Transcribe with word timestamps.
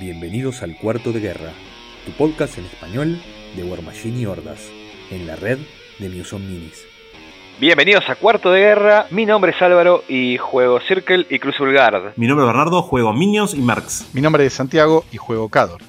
Bienvenidos 0.00 0.62
al 0.62 0.76
Cuarto 0.76 1.12
de 1.12 1.20
Guerra, 1.20 1.50
tu 2.06 2.12
podcast 2.12 2.58
en 2.58 2.64
español 2.66 3.20
de 3.56 3.64
War 3.64 3.82
Machine 3.82 4.18
y 4.20 4.26
Hordas, 4.26 4.70
en 5.10 5.26
la 5.26 5.36
red 5.36 5.58
de 5.98 6.08
Muson 6.08 6.46
Minis. 6.46 6.84
Bienvenidos 7.60 8.08
a 8.08 8.14
Cuarto 8.14 8.50
de 8.52 8.60
Guerra, 8.60 9.06
mi 9.10 9.26
nombre 9.26 9.50
es 9.52 9.60
Álvaro 9.62 10.04
y 10.08 10.36
juego 10.36 10.78
Circle 10.80 11.26
y 11.28 11.38
Crucible 11.38 11.72
Guard. 11.72 12.12
Mi 12.16 12.26
nombre 12.26 12.44
es 12.44 12.52
Bernardo, 12.52 12.82
juego 12.82 13.12
Minions 13.12 13.54
y 13.54 13.58
Marx. 13.60 14.10
Mi 14.12 14.20
nombre 14.20 14.46
es 14.46 14.52
Santiago 14.52 15.04
y 15.10 15.16
juego 15.16 15.48
Cador. 15.48 15.80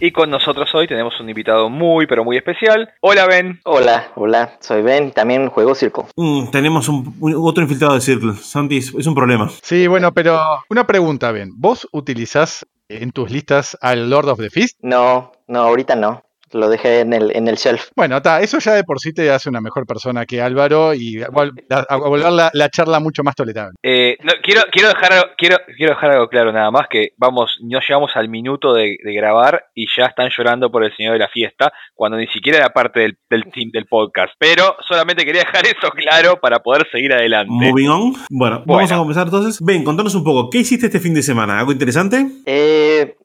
Y 0.00 0.12
con 0.12 0.30
nosotros 0.30 0.72
hoy 0.74 0.86
tenemos 0.86 1.18
un 1.20 1.28
invitado 1.28 1.68
muy 1.68 2.06
pero 2.06 2.24
muy 2.24 2.36
especial. 2.36 2.88
Hola 3.00 3.26
Ben. 3.26 3.60
Hola, 3.64 4.12
hola, 4.14 4.56
soy 4.60 4.80
Ben, 4.80 5.10
también 5.10 5.48
juego 5.50 5.74
Circle. 5.74 6.04
Mm, 6.16 6.50
tenemos 6.50 6.88
un, 6.88 7.14
un- 7.20 7.34
otro 7.36 7.62
infiltrado 7.64 7.94
de 7.94 8.00
Circle. 8.00 8.34
Santi, 8.34 8.78
es 8.78 8.94
es 8.96 9.06
un 9.06 9.14
problema. 9.14 9.50
Sí, 9.62 9.86
bueno, 9.88 10.12
pero 10.14 10.40
una 10.70 10.86
pregunta, 10.86 11.32
Ben. 11.32 11.50
¿Vos 11.56 11.86
utilizás 11.92 12.64
en 12.88 13.12
tus 13.12 13.30
listas 13.30 13.76
al 13.80 14.08
Lord 14.10 14.28
of 14.28 14.38
the 14.38 14.50
Fist? 14.50 14.78
No, 14.82 15.32
no, 15.46 15.60
ahorita 15.60 15.94
no. 15.94 16.22
Lo 16.52 16.68
dejé 16.68 17.00
en 17.00 17.12
el, 17.12 17.34
en 17.36 17.48
el 17.48 17.56
shelf. 17.56 17.88
Bueno, 17.96 18.16
está, 18.18 18.40
eso 18.40 18.58
ya 18.58 18.74
de 18.74 18.84
por 18.84 18.98
sí 19.00 19.12
te 19.12 19.30
hace 19.30 19.48
una 19.48 19.60
mejor 19.60 19.86
persona 19.86 20.24
que 20.26 20.40
Álvaro 20.40 20.94
y 20.94 21.22
a, 21.22 21.26
a 21.88 21.96
volver 21.96 22.32
la, 22.32 22.50
la 22.52 22.68
charla 22.70 23.00
mucho 23.00 23.22
más 23.22 23.34
tolerable. 23.34 23.74
Eh, 23.82 24.16
no, 24.22 24.32
quiero, 24.42 24.62
quiero, 24.70 24.88
dejar, 24.88 25.12
algo- 25.12 25.26
quiero, 25.36 25.56
quiero 25.76 25.94
dejar 25.94 26.10
algo 26.12 26.28
claro 26.28 26.52
nada 26.52 26.70
más, 26.70 26.86
que 26.88 27.10
vamos, 27.16 27.58
no 27.62 27.78
llegamos 27.80 28.10
al 28.14 28.28
minuto 28.28 28.72
de, 28.72 28.96
de 29.02 29.12
grabar 29.14 29.64
y 29.74 29.86
ya 29.96 30.06
están 30.06 30.28
llorando 30.36 30.70
por 30.70 30.84
el 30.84 30.94
señor 30.96 31.14
de 31.14 31.18
la 31.20 31.28
fiesta, 31.28 31.72
cuando 31.94 32.16
ni 32.16 32.26
siquiera 32.28 32.58
era 32.58 32.68
parte 32.70 33.00
del, 33.00 33.18
del 33.30 33.44
team 33.52 33.70
del 33.72 33.86
podcast. 33.86 34.32
Pero 34.38 34.76
solamente 34.88 35.24
quería 35.24 35.42
dejar 35.42 35.66
eso 35.66 35.90
claro 35.94 36.38
para 36.40 36.60
poder 36.60 36.86
seguir 36.90 37.12
adelante. 37.12 37.52
Moving 37.52 37.88
on. 37.88 38.12
Bueno, 38.30 38.62
vamos 38.66 38.66
Bueno. 38.66 38.94
a 38.94 38.98
comenzar 38.98 39.26
entonces. 39.26 39.58
Ben, 39.60 39.84
contanos 39.84 40.14
un 40.14 40.24
poco, 40.24 40.48
¿qué 40.50 40.58
hiciste 40.58 40.86
este 40.86 41.00
fin 41.00 41.14
de 41.14 41.22
semana? 41.22 41.58
¿Algo 41.58 41.72
interesante? 41.72 42.26
Eh, 42.46 43.16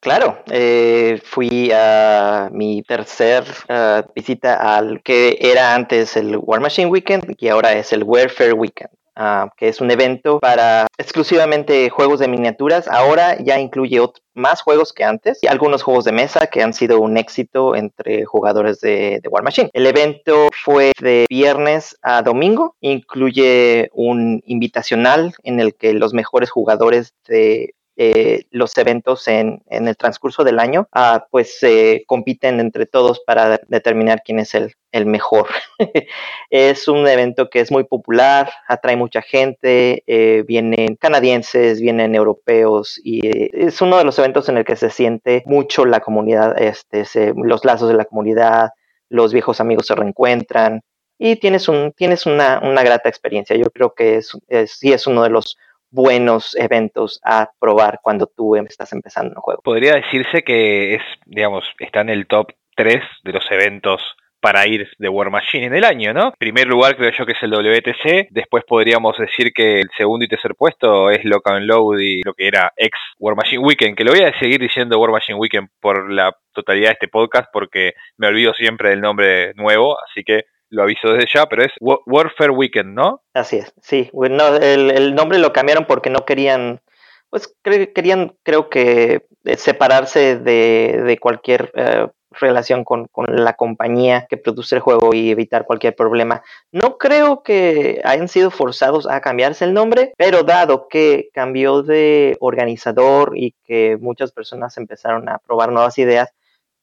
claro, 0.00 0.42
eh, 0.50 1.20
fui 1.24 1.70
a 1.72 2.48
mi 2.52 2.82
tercer 2.82 3.44
eh, 3.68 4.02
visita 4.14 4.76
al 4.76 5.02
que 5.02 5.38
era 5.40 5.74
antes 5.74 6.16
el 6.16 6.36
War 6.38 6.60
Machine 6.60 6.88
Weekend 6.88 7.36
y 7.38 7.48
ahora 7.48 7.72
es 7.74 7.92
el 7.92 8.04
Warfare 8.04 8.54
Weekend. 8.54 8.90
ah, 9.16 9.50
que 9.56 9.68
es 9.68 9.80
un 9.82 9.90
evento 9.90 10.38
para 10.40 10.86
exclusivamente 10.96 11.90
juegos 11.90 12.20
de 12.20 12.28
miniaturas. 12.28 12.88
Ahora 12.88 13.36
ya 13.38 13.58
incluye 13.58 14.00
más 14.32 14.62
juegos 14.62 14.94
que 14.94 15.04
antes 15.04 15.40
y 15.42 15.46
algunos 15.46 15.82
juegos 15.82 16.04
de 16.04 16.12
mesa 16.12 16.46
que 16.46 16.62
han 16.62 16.72
sido 16.72 17.00
un 17.00 17.18
éxito 17.18 17.76
entre 17.76 18.24
jugadores 18.24 18.80
de 18.80 19.20
War 19.28 19.42
Machine. 19.42 19.68
El 19.74 19.86
evento 19.86 20.48
fue 20.64 20.92
de 21.00 21.26
viernes 21.28 21.98
a 22.02 22.22
domingo, 22.22 22.76
incluye 22.80 23.90
un 23.92 24.42
invitacional 24.46 25.34
en 25.42 25.60
el 25.60 25.74
que 25.74 25.92
los 25.92 26.14
mejores 26.14 26.50
jugadores 26.50 27.12
de 27.28 27.74
eh, 27.96 28.44
los 28.50 28.76
eventos 28.78 29.28
en, 29.28 29.62
en 29.68 29.88
el 29.88 29.96
transcurso 29.96 30.44
del 30.44 30.58
año, 30.58 30.88
ah, 30.92 31.26
pues 31.30 31.58
se 31.58 32.04
compiten 32.06 32.60
entre 32.60 32.86
todos 32.86 33.20
para 33.20 33.50
de- 33.50 33.60
determinar 33.68 34.22
quién 34.24 34.38
es 34.38 34.54
el, 34.54 34.74
el 34.92 35.06
mejor. 35.06 35.48
es 36.50 36.88
un 36.88 37.06
evento 37.06 37.50
que 37.50 37.60
es 37.60 37.70
muy 37.70 37.84
popular, 37.84 38.50
atrae 38.68 38.96
mucha 38.96 39.22
gente, 39.22 40.02
eh, 40.06 40.44
vienen 40.46 40.96
canadienses, 40.96 41.80
vienen 41.80 42.14
europeos 42.14 43.00
y 43.02 43.26
eh, 43.26 43.50
es 43.52 43.80
uno 43.82 43.98
de 43.98 44.04
los 44.04 44.18
eventos 44.18 44.48
en 44.48 44.56
el 44.58 44.64
que 44.64 44.76
se 44.76 44.90
siente 44.90 45.42
mucho 45.46 45.84
la 45.84 46.00
comunidad, 46.00 46.60
este, 46.60 47.04
se- 47.04 47.32
los 47.36 47.64
lazos 47.64 47.88
de 47.88 47.94
la 47.94 48.04
comunidad, 48.04 48.70
los 49.08 49.32
viejos 49.32 49.60
amigos 49.60 49.86
se 49.86 49.94
reencuentran 49.94 50.80
y 51.18 51.36
tienes, 51.36 51.68
un, 51.68 51.92
tienes 51.92 52.24
una, 52.26 52.60
una 52.62 52.82
grata 52.82 53.08
experiencia. 53.08 53.56
Yo 53.56 53.66
creo 53.70 53.94
que 53.94 54.16
es, 54.16 54.32
es- 54.48 54.72
sí 54.78 54.92
es 54.92 55.06
uno 55.06 55.22
de 55.22 55.30
los 55.30 55.56
buenos 55.90 56.56
eventos 56.56 57.20
a 57.24 57.50
probar 57.58 58.00
cuando 58.02 58.26
tú 58.26 58.56
estás 58.56 58.92
empezando 58.92 59.34
un 59.36 59.42
juego. 59.42 59.62
Podría 59.62 59.94
decirse 59.94 60.42
que 60.42 60.94
es, 60.94 61.02
digamos, 61.26 61.64
está 61.78 62.00
en 62.00 62.10
el 62.10 62.26
top 62.26 62.52
3 62.76 63.02
de 63.24 63.32
los 63.32 63.44
eventos 63.50 64.02
para 64.40 64.66
ir 64.66 64.88
de 64.98 65.08
War 65.08 65.30
Machine 65.30 65.66
en 65.66 65.74
el 65.74 65.84
año, 65.84 66.12
¿no? 66.14 66.32
Primer 66.38 66.66
lugar 66.66 66.96
creo 66.96 67.12
yo 67.12 67.26
que 67.26 67.32
es 67.32 67.42
el 67.42 67.50
WTC, 67.50 68.28
después 68.30 68.64
podríamos 68.66 69.16
decir 69.18 69.52
que 69.52 69.80
el 69.80 69.90
segundo 69.96 70.24
y 70.24 70.28
tercer 70.28 70.54
puesto 70.54 71.10
es 71.10 71.24
Lock 71.24 71.48
and 71.50 71.66
Load 71.66 71.98
y 72.00 72.22
lo 72.24 72.32
que 72.32 72.48
era 72.48 72.72
ex 72.76 72.96
War 73.18 73.36
Machine 73.36 73.62
Weekend, 73.62 73.96
que 73.96 74.04
lo 74.04 74.12
voy 74.12 74.22
a 74.22 74.38
seguir 74.38 74.60
diciendo 74.60 74.98
War 74.98 75.10
Machine 75.10 75.38
Weekend 75.38 75.68
por 75.80 76.10
la 76.10 76.34
totalidad 76.52 76.88
de 76.88 76.92
este 76.94 77.08
podcast 77.08 77.48
porque 77.52 77.92
me 78.16 78.28
olvido 78.28 78.54
siempre 78.54 78.90
del 78.90 79.02
nombre 79.02 79.52
nuevo, 79.54 79.98
así 80.08 80.24
que 80.24 80.44
lo 80.70 80.82
aviso 80.82 81.08
desde 81.12 81.28
ya, 81.34 81.46
pero 81.46 81.62
es 81.64 81.72
Wa- 81.80 82.00
Warfare 82.06 82.50
Weekend, 82.50 82.94
¿no? 82.94 83.22
Así 83.34 83.56
es, 83.56 83.72
sí. 83.82 84.08
Bueno, 84.12 84.56
el, 84.56 84.90
el 84.90 85.14
nombre 85.14 85.38
lo 85.38 85.52
cambiaron 85.52 85.84
porque 85.86 86.10
no 86.10 86.24
querían, 86.24 86.80
pues 87.28 87.54
cre- 87.62 87.92
querían, 87.92 88.34
creo 88.42 88.70
que, 88.70 89.26
eh, 89.44 89.56
separarse 89.56 90.36
de, 90.38 91.02
de 91.04 91.18
cualquier 91.18 91.72
eh, 91.74 92.08
relación 92.32 92.84
con, 92.84 93.06
con 93.08 93.26
la 93.44 93.54
compañía 93.54 94.26
que 94.30 94.36
produce 94.36 94.76
el 94.76 94.80
juego 94.80 95.12
y 95.14 95.30
evitar 95.30 95.64
cualquier 95.64 95.96
problema. 95.96 96.42
No 96.70 96.96
creo 96.98 97.42
que 97.42 98.00
hayan 98.04 98.28
sido 98.28 98.50
forzados 98.52 99.08
a 99.10 99.20
cambiarse 99.20 99.64
el 99.64 99.74
nombre, 99.74 100.12
pero 100.16 100.44
dado 100.44 100.86
que 100.88 101.30
cambió 101.34 101.82
de 101.82 102.36
organizador 102.38 103.32
y 103.36 103.56
que 103.64 103.96
muchas 104.00 104.30
personas 104.30 104.76
empezaron 104.78 105.28
a 105.28 105.38
probar 105.38 105.72
nuevas 105.72 105.98
ideas, 105.98 106.30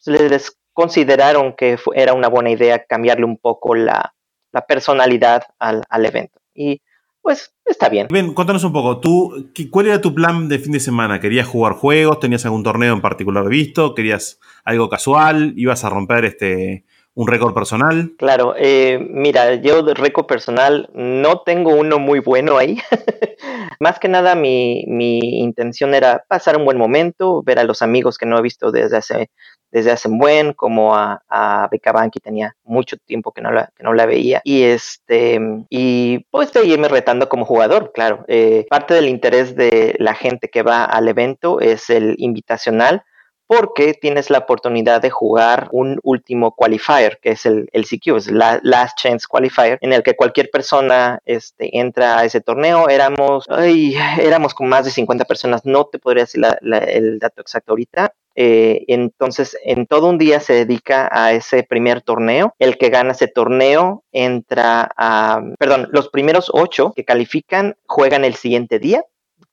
pues, 0.04 0.20
les 0.30 0.58
consideraron 0.78 1.56
que 1.58 1.76
era 1.96 2.14
una 2.14 2.28
buena 2.28 2.52
idea 2.52 2.86
cambiarle 2.86 3.26
un 3.26 3.38
poco 3.38 3.74
la, 3.74 4.14
la 4.52 4.62
personalidad 4.68 5.42
al, 5.58 5.82
al 5.90 6.06
evento. 6.06 6.40
Y 6.54 6.84
pues 7.20 7.56
está 7.66 7.90
bien. 7.90 8.06
Ben, 8.12 8.36
contanos 8.36 8.64
un 8.64 8.74
poco, 8.74 9.00
¿tú, 9.00 9.50
¿cuál 9.72 9.88
era 9.88 10.02
tu 10.02 10.14
plan 10.14 10.48
de 10.48 10.60
fin 10.60 10.74
de 10.74 10.80
semana? 10.80 11.20
¿Querías 11.20 11.48
jugar 11.48 11.74
juegos? 11.74 12.20
¿Tenías 12.20 12.46
algún 12.46 12.62
torneo 12.62 12.94
en 12.94 13.02
particular 13.02 13.50
visto? 13.50 13.96
¿Querías 13.96 14.40
algo 14.66 14.88
casual? 14.88 15.54
¿Ibas 15.56 15.84
a 15.84 15.90
romper 15.90 16.26
este 16.26 16.86
un 17.18 17.28
récord 17.28 17.52
personal? 17.52 18.12
Claro, 18.20 18.54
eh, 18.56 19.00
mira, 19.10 19.56
yo 19.56 19.82
de 19.82 19.96
récord 19.96 20.28
personal 20.28 20.88
no 20.94 21.42
tengo 21.42 21.72
uno 21.74 21.98
muy 21.98 22.20
bueno 22.20 22.60
ahí. 22.60 22.78
Más 23.80 23.98
que 23.98 24.08
nada 24.08 24.36
mi, 24.36 24.86
mi 24.88 25.40
intención 25.40 25.96
era 25.96 26.24
pasar 26.28 26.58
un 26.58 26.66
buen 26.66 26.78
momento, 26.78 27.42
ver 27.42 27.58
a 27.58 27.64
los 27.64 27.82
amigos 27.82 28.20
que 28.20 28.28
no 28.28 28.38
he 28.38 28.44
visto 28.44 28.72
desde 28.72 28.98
hace, 28.98 29.32
desde 29.72 29.90
hace 29.90 30.10
un 30.10 30.20
buen, 30.20 30.54
como 30.54 30.96
a, 30.96 31.24
a 31.28 31.68
Becca 31.72 31.92
Banqui 31.92 32.20
tenía 32.20 32.56
mucho 32.64 32.98
tiempo 32.98 33.32
que 33.32 33.42
no, 33.42 33.52
la, 33.52 33.72
que 33.76 33.82
no 33.82 33.96
la 33.96 34.06
veía. 34.06 34.42
Y 34.44 34.62
este 34.62 35.40
y 35.72 36.20
pues 36.30 36.52
seguirme 36.52 36.88
retando 36.88 37.30
como 37.30 37.46
jugador, 37.46 37.94
claro. 37.96 38.26
Eh, 38.28 38.68
parte 38.70 38.94
del 38.94 39.10
interés 39.10 39.56
de 39.56 39.96
la 39.98 40.14
gente 40.14 40.50
que 40.50 40.62
va 40.62 40.84
al 40.84 41.08
evento 41.08 41.62
es 41.62 41.90
el 41.90 42.14
invitacional 42.20 43.02
porque 43.48 43.94
tienes 43.94 44.30
la 44.30 44.40
oportunidad 44.40 45.02
de 45.02 45.10
jugar 45.10 45.70
un 45.72 46.00
último 46.04 46.54
qualifier, 46.54 47.20
que 47.22 47.32
es 47.32 47.46
el, 47.46 47.70
el 47.72 47.86
CQ, 47.86 48.18
es 48.18 48.32
la 48.32 48.60
Last 48.62 48.98
Chance 48.98 49.26
Qualifier, 49.28 49.78
en 49.82 49.94
el 49.94 50.04
que 50.04 50.16
cualquier 50.16 50.50
persona 50.52 51.20
este, 51.26 51.80
entra 51.80 52.20
a 52.20 52.26
ese 52.26 52.42
torneo. 52.42 52.90
Éramos, 52.90 53.46
ay, 53.50 53.96
éramos 54.20 54.54
con 54.54 54.68
más 54.68 54.86
de 54.86 54.92
50 54.92 55.26
personas, 55.26 55.66
no 55.66 55.86
te 55.86 56.00
podría 56.00 56.24
decir 56.24 56.44
el 56.62 57.20
dato 57.20 57.42
exacto 57.42 57.72
ahorita. 57.72 58.14
Eh, 58.40 58.86
entonces, 58.88 59.58
en 59.64 59.88
todo 59.88 60.10
un 60.10 60.20
día 60.20 60.40
se 60.40 60.54
dedica 60.54 61.10
a 61.12 61.32
ese 61.32 61.64
primer 61.64 62.02
torneo. 62.02 62.54
El 62.60 62.78
que 62.78 62.90
gana 62.90 63.14
ese 63.14 63.28
torneo 63.28 64.04
entra 64.12 64.92
a, 64.96 65.42
perdón, 65.58 65.88
los 65.92 66.10
primeros 66.10 66.52
ocho 66.54 66.94
que 66.96 67.04
califican 67.04 67.76
juegan 67.88 68.26
el 68.26 68.36
siguiente 68.36 68.78
día 68.78 69.04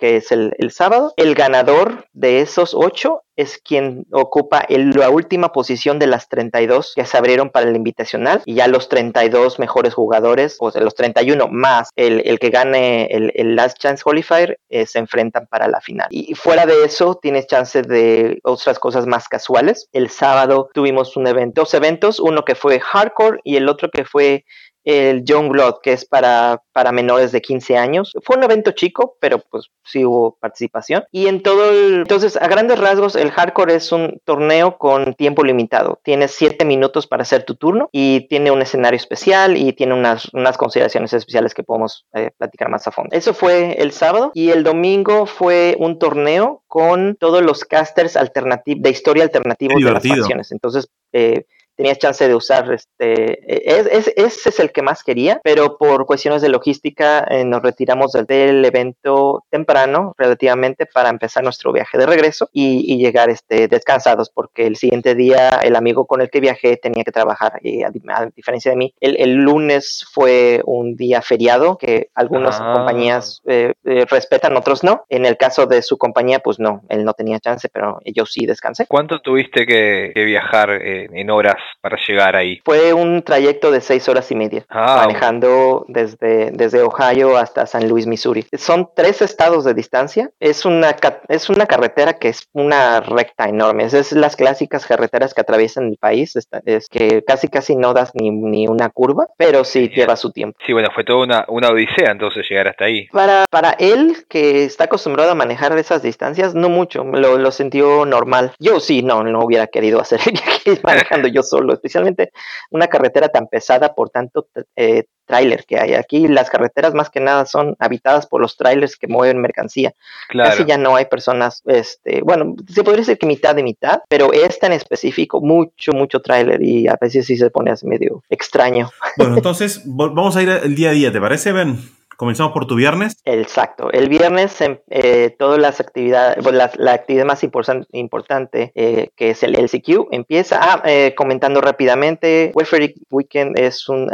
que 0.04 0.16
es 0.16 0.32
el, 0.32 0.52
sábado. 0.70 1.14
El 1.16 1.34
ganador 1.34 2.08
de 2.12 2.42
esos 2.42 2.74
ocho 2.74 3.22
es 3.36 3.56
quien 3.56 4.04
ocupa 4.12 4.66
la 4.68 5.08
última 5.08 5.50
posición 5.50 5.98
de 5.98 6.06
las 6.06 6.28
32 6.28 6.92
que 6.94 7.06
se 7.06 7.16
abrieron 7.16 7.48
para 7.48 7.70
el 7.70 7.74
invitacional 7.74 8.42
y 8.44 8.56
ya 8.56 8.68
los 8.68 8.90
32 8.90 9.58
mejores 9.58 9.94
jugadores, 9.94 10.58
o 10.60 10.70
sea, 10.70 10.82
los 10.82 10.94
31 10.94 11.48
más 11.48 11.88
el, 11.96 12.20
el 12.26 12.38
que 12.38 12.50
gane 12.50 13.06
el, 13.06 13.56
Last 13.56 13.78
Chance 13.78 14.04
Qualifier, 14.04 14.58
eh, 14.68 14.84
se 14.84 14.98
enfrentan 14.98 15.46
para 15.46 15.68
la 15.68 15.80
final. 15.80 16.08
Y 16.10 16.34
fuera 16.34 16.66
de 16.66 16.84
eso, 16.84 17.14
tienes 17.14 17.46
chance 17.46 17.80
de 17.80 18.40
otras 18.42 18.78
cosas 18.78 19.06
más 19.06 19.26
casuales. 19.26 19.88
El 19.92 20.10
sábado 20.10 20.68
tuvimos 20.74 21.16
un 21.16 21.26
evento, 21.28 21.62
dos 21.62 21.72
eventos, 21.72 22.20
uno 22.20 22.44
que 22.44 22.54
fue 22.54 22.78
hardcore 22.78 23.40
y 23.42 23.56
el 23.56 23.70
otro 23.70 23.88
que 23.90 24.04
fue 24.04 24.44
el 24.84 25.24
Young 25.24 25.48
Blood, 25.48 25.76
que 25.82 25.92
es 25.92 26.04
para, 26.04 26.62
para 26.72 26.92
menores 26.92 27.32
de 27.32 27.40
15 27.40 27.76
años. 27.76 28.12
Fue 28.22 28.36
un 28.36 28.44
evento 28.44 28.72
chico, 28.72 29.16
pero 29.20 29.38
pues 29.38 29.70
sí 29.84 30.04
hubo 30.04 30.36
participación. 30.36 31.04
Y 31.10 31.26
en 31.26 31.42
todo 31.42 31.70
el... 31.70 31.94
Entonces, 32.00 32.36
a 32.36 32.46
grandes 32.48 32.78
rasgos, 32.78 33.16
el 33.16 33.30
hardcore 33.30 33.74
es 33.74 33.92
un 33.92 34.20
torneo 34.24 34.78
con 34.78 35.14
tiempo 35.14 35.42
limitado. 35.44 36.00
Tienes 36.02 36.32
7 36.32 36.64
minutos 36.64 37.06
para 37.06 37.22
hacer 37.22 37.44
tu 37.44 37.54
turno 37.54 37.88
y 37.92 38.26
tiene 38.28 38.50
un 38.50 38.62
escenario 38.62 38.96
especial 38.96 39.56
y 39.56 39.72
tiene 39.72 39.94
unas, 39.94 40.32
unas 40.34 40.56
consideraciones 40.56 41.12
especiales 41.12 41.54
que 41.54 41.62
podemos 41.62 42.06
eh, 42.14 42.30
platicar 42.36 42.68
más 42.68 42.86
a 42.86 42.90
fondo. 42.90 43.16
Eso 43.16 43.34
fue 43.34 43.80
el 43.80 43.92
sábado 43.92 44.30
y 44.34 44.50
el 44.50 44.64
domingo 44.64 45.26
fue 45.26 45.76
un 45.78 45.98
torneo 45.98 46.62
con 46.66 47.16
todos 47.16 47.42
los 47.42 47.64
casters 47.64 48.16
alternativos 48.16 48.82
de 48.82 48.90
historia 48.90 49.22
alternativa 49.22 49.74
de 49.74 49.92
las 49.92 50.06
facciones. 50.06 50.52
Entonces, 50.52 50.88
eh, 51.12 51.46
tenías 51.76 51.98
chance 51.98 52.26
de 52.26 52.34
usar 52.34 52.72
este. 52.72 53.38
Es, 53.46 54.12
ese 54.16 54.48
es 54.48 54.60
el 54.60 54.72
que 54.72 54.82
más 54.82 55.02
quería, 55.02 55.40
pero 55.42 55.76
por 55.78 56.06
cuestiones 56.06 56.42
de 56.42 56.48
logística 56.48 57.26
eh, 57.30 57.44
nos 57.44 57.62
retiramos 57.62 58.12
del 58.12 58.64
evento 58.64 59.44
temprano, 59.50 60.14
relativamente, 60.16 60.86
para 60.86 61.08
empezar 61.08 61.42
nuestro 61.42 61.72
viaje 61.72 61.98
de 61.98 62.06
regreso 62.06 62.48
y, 62.52 62.94
llegar 62.94 63.28
este, 63.28 63.68
descansados, 63.68 64.30
porque 64.30 64.66
el 64.66 64.76
siguiente 64.76 65.14
día 65.14 65.60
el 65.62 65.76
amigo 65.76 66.06
con 66.06 66.20
el 66.20 66.30
que 66.30 66.40
viajé 66.40 66.76
tenía 66.76 67.04
que 67.04 67.12
trabajar, 67.12 67.58
y 67.62 67.82
a, 67.82 67.90
diferencia 68.34 68.70
de 68.70 68.76
mí, 68.76 68.94
el, 69.00 69.16
el, 69.20 69.34
lunes 69.34 70.06
fue 70.12 70.62
un 70.64 70.96
día 70.96 71.20
feriado 71.22 71.76
que 71.76 72.08
algunas 72.14 72.60
ah. 72.60 72.72
compañías 72.76 73.42
eh, 73.46 73.74
eh, 73.84 74.06
respetan, 74.08 74.56
otros 74.56 74.84
no. 74.84 75.04
En 75.08 75.26
el 75.26 75.36
caso 75.36 75.66
de 75.66 75.82
su 75.82 75.98
compañía, 75.98 76.38
pues 76.38 76.58
no, 76.58 76.82
él 76.88 77.04
no 77.04 77.14
tenía 77.14 77.40
chance, 77.40 77.68
pero 77.68 77.98
yo 78.04 78.26
sí 78.26 78.46
descansé. 78.46 78.86
¿Cuánto 78.86 79.20
tuviste 79.20 79.66
que, 79.66 80.12
viajar 80.24 80.70
en 80.70 81.30
horas 81.30 81.63
para 81.80 81.96
llegar 82.06 82.36
ahí? 82.36 82.60
Fue 82.64 82.92
un 82.92 83.22
trayecto 83.22 83.70
de 83.70 83.80
seis 83.80 84.08
horas 84.08 84.30
y 84.30 84.34
media, 84.34 84.64
ah, 84.68 85.04
manejando 85.04 85.84
desde, 85.88 86.50
desde 86.50 86.82
Ohio 86.82 87.36
hasta 87.36 87.66
San 87.66 87.88
Luis, 87.88 88.06
Missouri. 88.06 88.46
Son 88.56 88.88
tres 88.94 89.22
estados 89.22 89.64
de 89.64 89.74
distancia. 89.74 90.30
Es 90.40 90.64
una, 90.64 90.96
es 91.28 91.50
una 91.50 91.66
carretera 91.66 92.14
que 92.14 92.28
es 92.28 92.48
una 92.52 93.00
recta 93.00 93.48
enorme. 93.48 93.84
Es, 93.84 94.12
las 94.12 94.36
clásicas 94.36 94.86
carreteras 94.86 95.34
que 95.34 95.40
atraviesan 95.40 95.88
el 95.88 95.96
país. 95.96 96.36
Es, 96.64 96.88
que 96.88 97.24
casi 97.24 97.48
casi 97.48 97.76
no 97.76 97.94
das 97.94 98.12
ni, 98.14 98.30
ni 98.30 98.66
una 98.66 98.90
curva, 98.90 99.28
pero 99.36 99.64
sí 99.64 99.88
lleva 99.88 100.16
su 100.16 100.32
tiempo. 100.32 100.58
Sí, 100.66 100.72
bueno, 100.72 100.88
fue 100.94 101.04
toda 101.04 101.24
una, 101.24 101.44
una 101.48 101.68
odisea 101.68 102.10
entonces 102.10 102.46
llegar 102.48 102.68
hasta 102.68 102.84
ahí. 102.84 103.06
Para, 103.08 103.44
para 103.50 103.70
él, 103.78 104.24
que 104.28 104.64
está 104.64 104.84
acostumbrado 104.84 105.32
a 105.32 105.34
manejar 105.34 105.76
esas 105.78 106.02
distancias, 106.02 106.54
no 106.54 106.68
mucho. 106.68 107.04
Lo, 107.04 107.38
lo 107.38 107.50
sintió 107.50 108.04
normal. 108.06 108.52
Yo 108.58 108.80
sí, 108.80 109.02
no, 109.02 109.22
no 109.22 109.40
hubiera 109.40 109.66
querido 109.66 110.00
hacer 110.00 110.20
el 110.26 110.32
viaje 110.32 110.80
manejando 110.82 111.28
yo 111.28 111.42
solo, 111.42 111.53
especialmente 111.72 112.32
una 112.70 112.88
carretera 112.88 113.28
tan 113.28 113.48
pesada 113.48 113.94
por 113.94 114.10
tanto 114.10 114.48
eh, 114.76 115.04
tráiler 115.26 115.64
que 115.66 115.78
hay. 115.78 115.94
Aquí 115.94 116.28
las 116.28 116.50
carreteras 116.50 116.94
más 116.94 117.10
que 117.10 117.20
nada 117.20 117.46
son 117.46 117.76
habitadas 117.78 118.26
por 118.26 118.40
los 118.40 118.56
trailers 118.56 118.96
que 118.96 119.08
mueven 119.08 119.40
mercancía. 119.40 119.94
Claro. 120.28 120.50
Casi 120.50 120.64
ya 120.64 120.78
no 120.78 120.96
hay 120.96 121.06
personas, 121.06 121.62
este, 121.66 122.22
bueno, 122.22 122.54
se 122.68 122.84
podría 122.84 123.00
decir 123.00 123.18
que 123.18 123.26
mitad 123.26 123.54
de 123.54 123.62
mitad, 123.62 124.00
pero 124.08 124.32
esta 124.32 124.66
en 124.66 124.74
específico, 124.74 125.40
mucho, 125.40 125.92
mucho 125.92 126.20
tráiler 126.20 126.62
y 126.62 126.88
a 126.88 126.96
veces 127.00 127.26
sí 127.26 127.36
se 127.36 127.50
pone 127.50 127.70
así 127.70 127.86
medio 127.86 128.22
extraño. 128.28 128.90
Bueno, 129.16 129.36
entonces 129.36 129.82
vamos 129.84 130.36
a 130.36 130.42
ir 130.42 130.48
el 130.48 130.74
día 130.74 130.90
a 130.90 130.92
día, 130.92 131.12
¿te 131.12 131.20
parece, 131.20 131.52
Ben? 131.52 131.78
Comenzamos 132.16 132.52
por 132.52 132.66
tu 132.66 132.76
viernes. 132.76 133.16
Exacto. 133.24 133.90
El 133.90 134.08
viernes, 134.08 134.60
em, 134.60 134.78
eh, 134.88 135.34
todas 135.38 135.58
las 135.58 135.80
actividades, 135.80 136.44
la, 136.52 136.92
actividad 136.92 137.24
más 137.24 137.42
importante, 137.42 138.72
eh, 138.74 139.10
que 139.16 139.30
es 139.30 139.42
el 139.42 139.56
LCQ, 139.56 140.08
empieza. 140.12 140.58
Ah, 140.60 140.82
eh, 140.84 141.14
comentando 141.16 141.60
rápidamente, 141.60 142.52
Welfare 142.54 142.94
Weekend 143.10 143.58
es 143.58 143.88
un. 143.88 144.08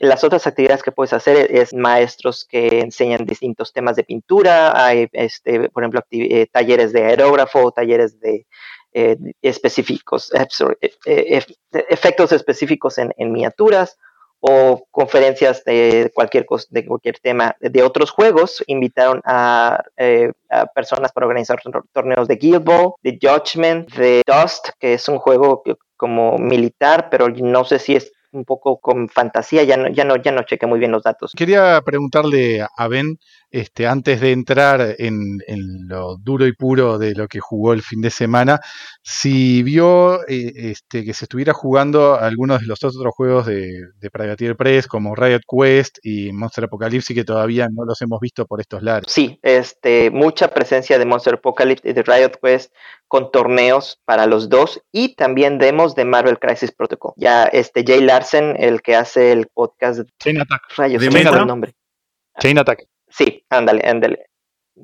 las 0.00 0.24
otras 0.24 0.46
actividades 0.46 0.82
que 0.82 0.92
puedes 0.92 1.12
hacer 1.12 1.54
es 1.54 1.74
maestros 1.74 2.44
que 2.44 2.80
enseñan 2.80 3.24
distintos 3.24 3.72
temas 3.72 3.96
de 3.96 4.04
pintura. 4.04 4.84
Hay, 4.84 5.08
este, 5.12 5.68
por 5.68 5.82
ejemplo, 5.82 6.02
talleres 6.50 6.92
de 6.92 7.04
aerógrafo, 7.04 7.72
talleres 7.72 8.20
de. 8.20 8.46
específicos, 9.42 10.30
efectos 11.74 12.32
específicos 12.32 12.98
en 12.98 13.32
miniaturas, 13.32 13.98
o 14.46 14.86
conferencias 14.90 15.64
de 15.64 16.12
cualquier, 16.14 16.44
de 16.68 16.84
cualquier 16.84 17.18
tema 17.18 17.56
de 17.60 17.82
otros 17.82 18.10
juegos. 18.10 18.62
Invitaron 18.66 19.22
eh, 19.96 20.32
a, 20.50 20.66
personas 20.66 21.12
para 21.12 21.26
organizar 21.26 21.58
torneos 21.92 22.28
de 22.28 22.36
Guild 22.36 22.62
Ball, 22.62 22.92
de 23.02 23.18
Judgment, 23.20 23.90
de 23.94 24.20
Dust, 24.26 24.68
que 24.78 24.92
es 24.94 25.08
un 25.08 25.18
juego 25.18 25.62
como 25.96 26.36
militar, 26.36 27.08
pero 27.10 27.30
no 27.30 27.64
sé 27.64 27.78
si 27.78 27.96
es 27.96 28.12
un 28.32 28.44
poco 28.44 28.80
con 28.80 29.08
fantasía, 29.08 29.62
ya 29.62 29.78
no, 29.78 29.88
ya 29.88 30.04
no, 30.04 30.16
ya 30.16 30.32
no 30.32 30.42
chequé 30.42 30.66
muy 30.66 30.78
bien 30.78 30.92
los 30.92 31.04
datos. 31.04 31.32
Quería 31.34 31.80
preguntarle 31.82 32.66
a 32.76 32.88
Ben 32.88 33.18
este, 33.54 33.86
antes 33.86 34.20
de 34.20 34.32
entrar 34.32 34.96
en, 34.98 35.38
lo 35.86 36.16
duro 36.16 36.44
y 36.44 36.52
puro 36.52 36.98
de 36.98 37.14
lo 37.14 37.28
que 37.28 37.38
jugó 37.38 37.72
el 37.72 37.82
fin 37.82 38.00
de 38.00 38.10
semana, 38.10 38.58
si 39.00 39.62
vio 39.62 40.26
eh, 40.26 40.52
este, 40.56 41.04
que 41.04 41.14
se 41.14 41.26
estuviera 41.26 41.52
jugando 41.52 42.18
algunos 42.18 42.62
de 42.62 42.66
los 42.66 42.82
otros 42.82 43.14
juegos 43.14 43.46
de, 43.46 43.70
de 44.00 44.10
Privateer 44.10 44.56
Press, 44.56 44.88
como 44.88 45.14
Riot 45.14 45.42
Quest 45.48 45.98
y 46.02 46.32
Monster 46.32 46.64
Apocalypse, 46.64 47.14
que 47.14 47.22
todavía 47.22 47.68
no 47.72 47.84
los 47.84 48.02
hemos 48.02 48.18
visto 48.18 48.44
por 48.44 48.60
estos 48.60 48.82
lares. 48.82 49.12
Sí, 49.12 49.38
este, 49.42 50.10
mucha 50.10 50.48
presencia 50.48 50.98
de 50.98 51.06
Monster 51.06 51.34
Apocalypse 51.34 51.88
y 51.88 51.92
de 51.92 52.02
Riot 52.02 52.40
Quest 52.42 52.74
con 53.06 53.30
torneos 53.30 54.00
para 54.04 54.26
los 54.26 54.48
dos 54.48 54.82
y 54.90 55.14
también 55.14 55.58
demos 55.58 55.94
de 55.94 56.04
Marvel 56.04 56.40
Crisis 56.40 56.72
Protocol. 56.72 57.12
Ya 57.16 57.44
este 57.44 57.84
Jay 57.86 58.00
Larsen, 58.00 58.56
el 58.58 58.82
que 58.82 58.96
hace 58.96 59.30
el 59.30 59.46
podcast 59.46 60.00
Chain 60.18 60.40
Attack. 60.40 60.62
Rayos, 60.76 61.02
el 61.04 61.46
nombre. 61.46 61.74
Chain 62.40 62.58
Attack. 62.58 62.88
Sí, 63.16 63.44
ándale, 63.48 63.82
ándale. 63.88 64.26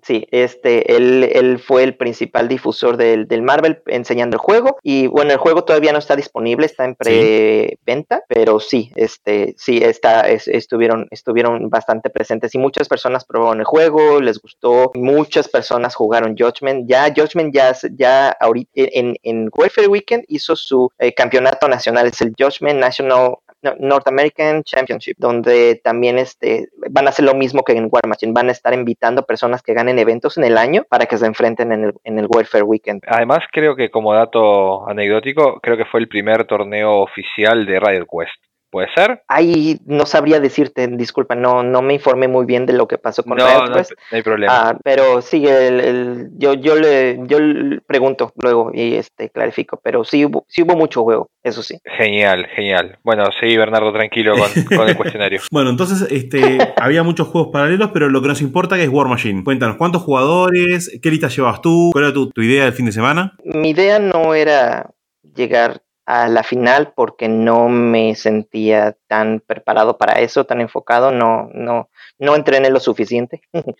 Sí, 0.04 0.24
este, 0.30 0.94
él, 0.94 1.28
él 1.32 1.58
fue 1.58 1.82
el 1.82 1.96
principal 1.96 2.46
difusor 2.46 2.96
del, 2.96 3.26
del, 3.26 3.42
Marvel 3.42 3.82
enseñando 3.86 4.36
el 4.36 4.40
juego. 4.40 4.78
Y 4.84 5.08
bueno, 5.08 5.32
el 5.32 5.38
juego 5.38 5.64
todavía 5.64 5.92
no 5.92 5.98
está 5.98 6.14
disponible, 6.14 6.66
está 6.66 6.84
en 6.84 6.94
preventa, 6.94 8.22
pero 8.28 8.60
sí, 8.60 8.92
este, 8.94 9.54
sí, 9.58 9.78
está, 9.82 10.28
estuvieron, 10.28 11.08
estuvieron 11.10 11.70
bastante 11.70 12.08
presentes 12.08 12.54
y 12.54 12.58
muchas 12.58 12.88
personas 12.88 13.24
probaron 13.24 13.58
el 13.58 13.64
juego, 13.64 14.20
les 14.20 14.38
gustó, 14.38 14.92
muchas 14.94 15.48
personas 15.48 15.96
jugaron 15.96 16.36
Judgment. 16.38 16.88
Ya 16.88 17.12
Judgment 17.12 17.52
ya, 17.52 17.76
ya 17.90 18.28
ahorita 18.28 18.70
en, 18.74 19.16
en 19.24 19.50
Warfare 19.52 19.88
Weekend 19.88 20.24
hizo 20.28 20.54
su 20.54 20.88
eh, 21.00 21.12
campeonato 21.14 21.66
nacional, 21.66 22.06
es 22.06 22.20
el 22.20 22.32
Judgment 22.38 22.78
National 22.78 23.38
North 23.78 24.08
American 24.08 24.62
Championship, 24.62 25.16
donde 25.18 25.80
también 25.82 26.18
este, 26.18 26.68
van 26.90 27.06
a 27.06 27.10
hacer 27.10 27.24
lo 27.24 27.34
mismo 27.34 27.62
que 27.62 27.72
en 27.72 27.88
War 27.90 28.06
Machine, 28.06 28.32
van 28.32 28.48
a 28.48 28.52
estar 28.52 28.72
invitando 28.74 29.24
personas 29.24 29.62
que 29.62 29.74
ganen 29.74 29.98
eventos 29.98 30.38
en 30.38 30.44
el 30.44 30.56
año 30.56 30.84
para 30.88 31.06
que 31.06 31.18
se 31.18 31.26
enfrenten 31.26 31.72
en 31.72 31.84
el, 31.84 31.94
en 32.04 32.18
el 32.18 32.26
Warfare 32.28 32.64
Weekend. 32.64 33.02
Además, 33.06 33.40
creo 33.52 33.76
que 33.76 33.90
como 33.90 34.14
dato 34.14 34.88
anecdótico, 34.88 35.60
creo 35.60 35.76
que 35.76 35.84
fue 35.84 36.00
el 36.00 36.08
primer 36.08 36.44
torneo 36.44 37.00
oficial 37.00 37.66
de 37.66 37.80
Riot 37.80 38.06
Quest. 38.06 38.49
¿Puede 38.70 38.88
ser? 38.94 39.22
Ahí 39.26 39.78
no 39.86 40.06
sabría 40.06 40.38
decirte, 40.38 40.86
disculpa, 40.86 41.34
no, 41.34 41.64
no 41.64 41.82
me 41.82 41.94
informé 41.94 42.28
muy 42.28 42.46
bien 42.46 42.66
de 42.66 42.72
lo 42.72 42.86
que 42.86 42.98
pasó 42.98 43.24
con 43.24 43.36
no, 43.36 43.44
no, 43.44 43.66
no, 43.66 43.82
hay 44.12 44.22
problema. 44.22 44.70
Ah, 44.70 44.78
pero 44.84 45.20
sí, 45.22 45.44
el, 45.46 46.30
yo, 46.38 46.54
yo, 46.54 46.76
le, 46.76 47.18
yo 47.26 47.38
pregunto 47.86 48.32
luego 48.36 48.70
y 48.72 48.94
este 48.94 49.30
clarifico, 49.30 49.80
pero 49.82 50.04
sí 50.04 50.24
hubo, 50.24 50.44
sí 50.46 50.62
hubo 50.62 50.76
mucho 50.76 51.02
juego, 51.02 51.30
eso 51.42 51.64
sí. 51.64 51.78
Genial, 51.84 52.46
genial. 52.54 52.98
Bueno, 53.02 53.24
seguí 53.40 53.56
Bernardo 53.56 53.92
tranquilo 53.92 54.34
con, 54.34 54.88
el 54.88 54.96
cuestionario. 54.96 55.40
bueno, 55.50 55.70
entonces 55.70 56.06
este, 56.10 56.58
había 56.80 57.02
muchos 57.02 57.26
juegos 57.26 57.50
paralelos, 57.52 57.90
pero 57.92 58.08
lo 58.08 58.22
que 58.22 58.28
nos 58.28 58.40
importa 58.40 58.76
que 58.76 58.84
es 58.84 58.88
War 58.88 59.08
Machine. 59.08 59.42
Cuéntanos, 59.42 59.76
¿cuántos 59.78 60.02
jugadores? 60.02 60.96
¿Qué 61.02 61.10
lista 61.10 61.26
llevas 61.26 61.60
tú? 61.60 61.90
¿Cuál 61.92 62.04
era 62.04 62.14
tu, 62.14 62.30
tu 62.30 62.42
idea 62.42 62.64
del 62.64 62.72
fin 62.72 62.86
de 62.86 62.92
semana? 62.92 63.36
Mi 63.44 63.70
idea 63.70 63.98
no 63.98 64.34
era 64.34 64.90
llegar 65.34 65.82
a 66.10 66.26
la 66.26 66.42
final 66.42 66.92
porque 66.92 67.28
no 67.28 67.68
me 67.68 68.16
sentía 68.16 68.96
tan 69.06 69.38
preparado 69.38 69.96
para 69.96 70.20
eso, 70.20 70.44
tan 70.44 70.60
enfocado, 70.60 71.12
no, 71.12 71.48
no, 71.54 71.88
no 72.18 72.34
entrené 72.34 72.68
lo 72.70 72.80
suficiente. 72.80 73.42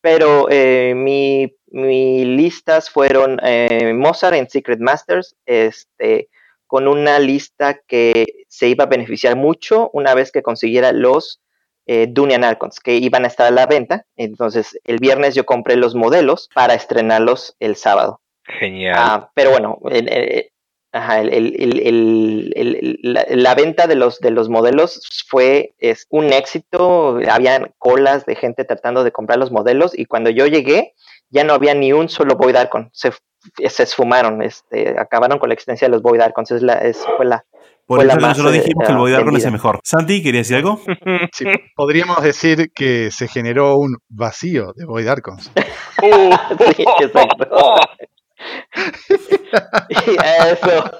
Pero 0.00 0.46
eh, 0.50 0.94
mi, 0.96 1.54
mi, 1.66 2.24
listas 2.24 2.88
fueron 2.88 3.38
eh, 3.42 3.92
Mozart 3.92 4.34
en 4.34 4.48
Secret 4.48 4.80
Masters, 4.80 5.36
este, 5.44 6.30
con 6.66 6.88
una 6.88 7.18
lista 7.18 7.78
que 7.86 8.24
se 8.48 8.68
iba 8.68 8.84
a 8.84 8.88
beneficiar 8.88 9.36
mucho 9.36 9.90
una 9.92 10.14
vez 10.14 10.32
que 10.32 10.42
consiguiera 10.42 10.92
los 10.92 11.42
eh, 11.86 12.06
Dunian 12.08 12.44
Archons 12.44 12.80
que 12.80 12.94
iban 12.94 13.24
a 13.24 13.28
estar 13.28 13.46
a 13.46 13.50
la 13.50 13.66
venta. 13.66 14.06
Entonces, 14.16 14.78
el 14.84 15.00
viernes 15.00 15.34
yo 15.34 15.44
compré 15.44 15.76
los 15.76 15.94
modelos 15.94 16.48
para 16.54 16.72
estrenarlos 16.72 17.56
el 17.60 17.76
sábado. 17.76 18.22
Genial. 18.46 18.94
Ah, 18.98 19.30
pero 19.34 19.50
bueno, 19.50 19.78
Ajá, 20.94 21.22
la, 21.24 23.54
venta 23.56 23.88
de 23.88 23.96
los, 23.96 24.20
de 24.20 24.30
los 24.30 24.48
modelos 24.48 25.24
fue 25.26 25.74
es 25.80 26.06
un 26.08 26.32
éxito, 26.32 27.18
había 27.28 27.68
colas 27.78 28.24
de 28.26 28.36
gente 28.36 28.64
tratando 28.64 29.02
de 29.02 29.10
comprar 29.10 29.40
los 29.40 29.50
modelos 29.50 29.90
y 29.98 30.04
cuando 30.04 30.30
yo 30.30 30.46
llegué 30.46 30.94
ya 31.30 31.42
no 31.42 31.52
había 31.52 31.74
ni 31.74 31.92
un 31.92 32.08
solo 32.08 32.36
Void 32.36 32.54
Archon, 32.54 32.90
se, 32.92 33.10
se 33.68 33.82
esfumaron, 33.82 34.40
este, 34.40 34.94
acabaron 34.96 35.40
con 35.40 35.48
la 35.48 35.54
existencia 35.54 35.88
de 35.88 35.90
los 35.90 36.00
Void 36.00 36.20
Archons, 36.20 36.52
es 36.52 36.62
la, 36.62 36.74
es, 36.74 37.04
fue 37.16 37.26
la... 37.26 37.44
Por 37.86 38.06
eso 38.06 38.16
nosotros 38.16 38.52
dijimos 38.52 38.86
que 38.86 38.92
el 38.92 38.98
Void 38.98 39.14
Archon 39.14 39.36
es 39.36 39.46
el 39.46 39.52
mejor. 39.52 39.80
Santi, 39.82 40.22
¿quería 40.22 40.42
decir 40.42 40.58
algo? 40.58 40.80
Sí, 41.32 41.44
podríamos 41.74 42.22
decir 42.22 42.70
que 42.72 43.10
se 43.10 43.26
generó 43.26 43.78
un 43.78 43.96
vacío 44.08 44.74
de 44.76 44.84
Void 44.84 45.08
Archons. 45.08 45.50
sí, 46.76 46.84
exacto. 47.00 47.48
Eso. 50.52 50.90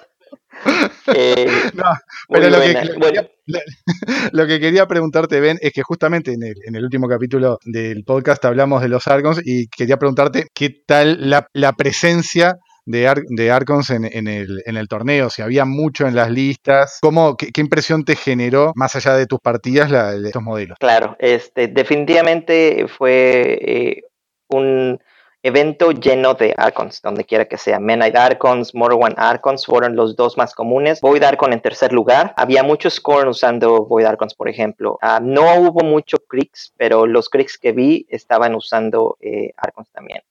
Eh, 1.14 1.46
no, 1.74 1.84
pero 2.28 2.48
lo 2.48 2.60
que, 2.60 3.28
lo 4.32 4.46
que, 4.46 4.60
quería 4.60 4.86
preguntarte, 4.86 5.40
Ben, 5.40 5.58
es 5.60 5.72
que 5.72 5.82
justamente 5.82 6.32
en 6.32 6.42
el, 6.42 6.54
en 6.66 6.76
el, 6.76 6.84
último 6.84 7.08
capítulo 7.08 7.58
del 7.64 8.04
podcast 8.04 8.44
hablamos 8.44 8.80
de 8.80 8.88
los 8.88 9.06
Argons 9.06 9.40
y 9.44 9.66
quería 9.68 9.96
preguntarte 9.98 10.46
qué 10.54 10.70
tal 10.86 11.28
la, 11.28 11.46
la 11.52 11.72
presencia 11.72 12.56
de, 12.86 13.12
de 13.28 13.50
Arcons 13.50 13.90
en, 13.90 14.04
el, 14.04 14.62
en, 14.64 14.76
el, 14.76 14.88
torneo, 14.88 15.30
si 15.30 15.42
había 15.42 15.64
mucho 15.64 16.06
en 16.06 16.14
las 16.14 16.30
listas, 16.30 16.98
¿cómo, 17.00 17.36
qué, 17.36 17.48
impresión 17.60 18.04
te 18.04 18.16
generó, 18.16 18.72
más 18.74 18.94
allá 18.96 19.14
de 19.14 19.26
tus 19.26 19.40
partidas, 19.40 19.90
la, 19.90 20.14
estos 20.14 20.42
modelos? 20.42 20.78
Claro, 20.78 21.16
este, 21.18 21.68
definitivamente 21.68 22.86
fue 22.88 23.58
eh, 23.60 24.02
un 24.48 24.98
evento 25.44 25.92
lleno 25.92 26.32
de 26.32 26.54
Archons, 26.56 27.02
donde 27.02 27.24
quiera 27.24 27.44
que 27.44 27.58
sea. 27.58 27.78
Menite 27.78 28.16
Archons, 28.16 28.72
One 28.74 29.14
Archons 29.18 29.66
fueron 29.66 29.94
los 29.94 30.16
dos 30.16 30.38
más 30.38 30.54
comunes. 30.54 31.02
Void 31.02 31.22
Archon 31.22 31.52
en 31.52 31.60
tercer 31.60 31.92
lugar. 31.92 32.32
Había 32.38 32.62
muchos 32.62 32.94
Scorn 32.94 33.28
usando 33.28 33.84
Void 33.84 34.06
Archons, 34.06 34.34
por 34.34 34.48
ejemplo. 34.48 34.98
Ah, 35.02 35.20
no 35.22 35.54
hubo 35.56 35.84
mucho 35.84 36.16
Kriegs, 36.26 36.72
pero 36.78 37.06
los 37.06 37.28
Kriegs 37.28 37.58
que 37.58 37.72
vi 37.72 38.06
estaban 38.08 38.54
usando 38.54 39.18
eh, 39.20 39.52
Archons 39.58 39.90
también. 39.92 40.22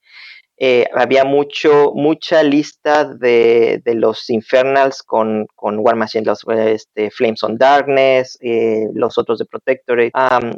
Eh, 0.57 0.87
había 0.93 1.25
mucho, 1.25 1.91
mucha 1.95 2.43
lista 2.43 3.05
de, 3.05 3.81
de 3.83 3.95
los 3.95 4.29
Infernals 4.29 5.01
con, 5.01 5.47
con, 5.55 5.79
War 5.79 5.95
Machine, 5.95 6.25
los 6.25 6.45
este, 6.47 7.09
Flames 7.11 7.43
on 7.43 7.57
Darkness, 7.57 8.37
eh, 8.41 8.87
los 8.93 9.17
otros 9.17 9.39
de 9.39 9.45
Protectorate. 9.45 10.11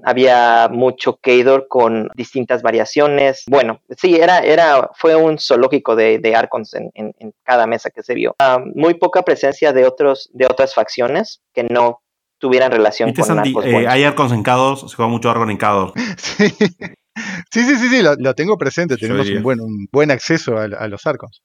había 0.03 0.69
mucho 0.71 1.17
Kador 1.21 1.67
con 1.67 2.09
distintas 2.15 2.61
variaciones. 2.61 3.43
Bueno, 3.47 3.79
sí, 3.97 4.15
era, 4.15 4.39
era, 4.39 4.89
fue 4.95 5.15
un 5.15 5.39
zoológico 5.39 5.95
de, 5.95 6.19
de 6.19 6.35
Archons 6.35 6.73
en, 6.73 6.91
en, 6.93 7.33
cada 7.43 7.65
mesa 7.67 7.89
que 7.89 8.03
se 8.03 8.13
vio. 8.13 8.35
muy 8.75 8.95
poca 8.95 9.23
presencia 9.23 9.71
de, 9.71 9.85
otros, 9.85 10.29
de 10.33 10.45
otras 10.45 10.73
facciones 10.73 11.41
que 11.53 11.63
no 11.63 12.01
tuvieran 12.37 12.71
relación 12.71 13.13
con 13.13 13.39
Arcons. 13.39 13.65
Eh, 13.65 13.87
hay 13.87 14.03
Arcons 14.03 14.31
en 14.33 14.43
K2, 14.43 14.89
se 14.89 14.95
juega 14.95 15.09
mucho 15.09 15.29
Arcon 15.29 15.51
en 15.51 15.57
K2. 15.57 15.93
sí. 16.17 16.53
Sí, 17.51 17.61
sí, 17.61 17.75
sí, 17.75 17.87
sí, 17.87 18.01
lo, 18.01 18.33
tengo 18.33 18.57
presente. 18.57 18.97
Tenemos 18.97 19.29
un 19.29 19.43
buen, 19.43 19.59
un 19.59 19.87
buen 19.91 20.11
acceso 20.11 20.57
a, 20.57 20.87
los 20.87 21.05
Arcons. 21.05 21.41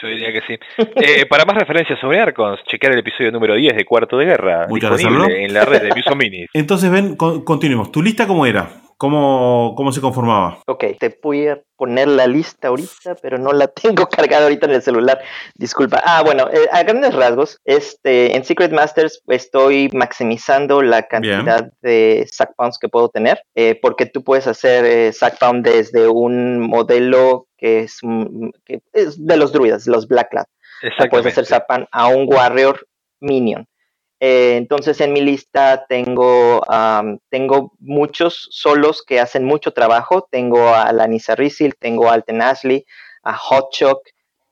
Yo 0.00 0.08
diría 0.08 0.32
que 0.32 0.40
sí. 0.46 0.58
Eh, 0.96 1.26
para 1.26 1.44
más 1.44 1.56
referencias 1.56 1.98
sobre 2.00 2.20
Arcons, 2.20 2.60
chequear 2.64 2.92
el 2.92 3.00
episodio 3.00 3.30
número 3.32 3.54
10 3.54 3.76
de 3.76 3.84
Cuarto 3.84 4.16
de 4.16 4.26
Guerra. 4.26 4.66
disponible 4.66 5.44
en 5.44 5.52
la 5.52 5.64
red 5.64 5.82
de 5.82 6.14
Minis. 6.16 6.48
Entonces, 6.54 6.90
ven, 6.90 7.16
continuemos. 7.16 7.92
¿Tu 7.92 8.02
lista 8.02 8.26
cómo 8.26 8.46
era? 8.46 8.87
¿Cómo, 8.98 9.74
¿Cómo 9.76 9.92
se 9.92 10.00
conformaba? 10.00 10.58
Ok, 10.66 10.84
te 10.98 11.16
voy 11.22 11.46
a 11.46 11.60
poner 11.76 12.08
la 12.08 12.26
lista 12.26 12.66
ahorita, 12.66 13.14
pero 13.22 13.38
no 13.38 13.52
la 13.52 13.68
tengo 13.68 14.08
cargada 14.08 14.42
ahorita 14.42 14.66
en 14.66 14.72
el 14.72 14.82
celular. 14.82 15.20
Disculpa. 15.54 16.02
Ah, 16.04 16.22
bueno, 16.24 16.48
eh, 16.52 16.66
a 16.72 16.82
grandes 16.82 17.14
rasgos, 17.14 17.60
este, 17.64 18.34
en 18.34 18.44
Secret 18.44 18.72
Masters 18.72 19.22
estoy 19.28 19.88
maximizando 19.92 20.82
la 20.82 21.04
cantidad 21.04 21.70
de 21.80 22.28
sack 22.28 22.56
pounds 22.56 22.76
que 22.76 22.88
puedo 22.88 23.08
tener, 23.08 23.40
eh, 23.54 23.78
porque 23.80 24.06
tú 24.06 24.24
puedes 24.24 24.48
hacer 24.48 24.84
eh, 24.84 25.12
sack 25.12 25.38
pound 25.38 25.64
desde 25.64 26.08
un 26.08 26.58
modelo 26.58 27.46
que 27.56 27.80
es, 27.82 28.00
que 28.64 28.80
es 28.92 29.24
de 29.24 29.36
los 29.36 29.52
druidas, 29.52 29.86
los 29.86 30.08
Black 30.08 30.34
Lab. 30.34 30.46
Puedes 31.08 31.26
hacer 31.26 31.46
sack 31.46 31.68
pound 31.68 31.86
a 31.92 32.08
un 32.08 32.26
warrior 32.26 32.84
minion. 33.20 33.64
Eh, 34.20 34.56
entonces 34.56 35.00
en 35.00 35.12
mi 35.12 35.20
lista 35.20 35.86
tengo, 35.88 36.62
tengo 37.28 37.72
muchos 37.78 38.48
solos 38.50 39.02
que 39.02 39.20
hacen 39.20 39.44
mucho 39.44 39.72
trabajo. 39.72 40.26
Tengo 40.30 40.74
a 40.74 40.92
la 40.92 41.06
Nisa 41.06 41.34
Rizzil, 41.34 41.76
tengo 41.76 42.10
al 42.10 42.24
Tenasli, 42.24 42.84
a 43.22 43.36
Hotchok, 43.36 44.02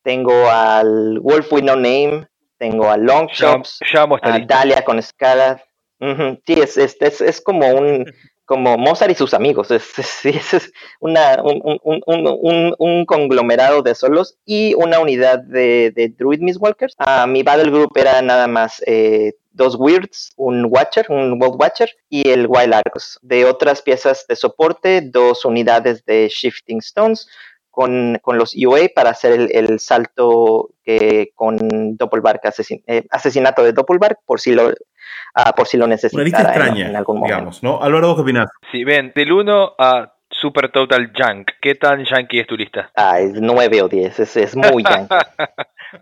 tengo 0.02 0.48
al 0.50 1.18
Wolf 1.20 1.52
with 1.52 1.64
No 1.64 1.74
Name, 1.74 2.28
tengo 2.58 2.90
a 2.90 2.96
Long 2.96 3.28
Chops, 3.28 3.80
a 4.22 4.38
Dalia 4.40 4.84
con 4.84 4.98
escala. 4.98 5.62
Sí, 5.98 6.60
es, 6.60 6.76
es, 6.76 7.20
es, 7.20 7.40
como 7.40 7.66
un 7.68 8.04
como 8.46 8.78
Mozart 8.78 9.10
y 9.10 9.14
sus 9.14 9.34
amigos. 9.34 9.70
Es, 9.70 9.98
es, 10.24 10.72
un, 11.00 11.18
un, 11.42 12.02
un, 12.06 12.74
un, 12.78 13.04
conglomerado 13.04 13.82
de 13.82 13.94
solos 13.94 14.38
y 14.46 14.74
una 14.74 15.00
unidad 15.00 15.40
de, 15.40 15.92
de 15.94 16.08
Druid 16.08 16.40
Miss 16.40 16.56
Walkers. 16.58 16.96
Uh, 16.98 17.26
mi 17.26 17.42
Battle 17.42 17.70
Group 17.70 17.92
era 17.96 18.22
nada 18.22 18.46
más 18.46 18.82
eh, 18.86 19.34
dos 19.52 19.76
Weirds, 19.78 20.32
un 20.36 20.66
Watcher, 20.70 21.06
un 21.08 21.40
World 21.40 21.60
Watcher 21.60 21.90
y 22.08 22.28
el 22.30 22.46
Wild 22.46 22.74
Argos. 22.74 23.18
De 23.22 23.44
otras 23.44 23.82
piezas 23.82 24.26
de 24.26 24.36
soporte, 24.36 25.00
dos 25.02 25.44
unidades 25.44 26.04
de 26.04 26.28
Shifting 26.28 26.78
Stones 26.78 27.28
con, 27.76 28.18
con 28.22 28.38
los 28.38 28.56
UA 28.56 28.88
para 28.94 29.10
hacer 29.10 29.32
el, 29.32 29.50
el 29.52 29.78
salto 29.80 30.70
que, 30.82 31.32
con 31.34 31.58
Doppelbark, 31.98 32.46
asesin, 32.46 32.82
eh, 32.86 33.06
asesinato 33.10 33.62
de 33.62 33.74
Doppelbark, 33.74 34.20
por 34.24 34.40
si 34.40 34.54
lo, 34.54 34.68
uh, 34.68 35.52
por 35.54 35.66
si 35.66 35.76
lo 35.76 35.86
necesitara 35.86 36.54
extraña, 36.54 36.88
en, 36.88 36.96
algún 36.96 37.16
momento. 37.16 37.36
Digamos, 37.36 37.62
¿no? 37.62 37.82
Álvaro, 37.82 38.14
¿qué 38.16 38.22
opinas? 38.22 38.48
Sí, 38.72 38.82
ven, 38.82 39.12
del 39.14 39.30
1 39.30 39.74
a 39.78 40.10
Super 40.30 40.72
Total 40.72 41.12
Junk. 41.14 41.50
¿Qué 41.60 41.74
tan 41.74 42.06
junky 42.06 42.40
es 42.40 42.46
tu 42.46 42.56
lista? 42.56 42.90
Ah, 42.96 43.20
es 43.20 43.34
9 43.34 43.82
o 43.82 43.88
10, 43.88 44.20
es, 44.20 44.36
es 44.38 44.56
muy 44.56 44.82
junky. 44.88 45.14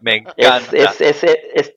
Me 0.00 0.16
encanta. 0.16 0.76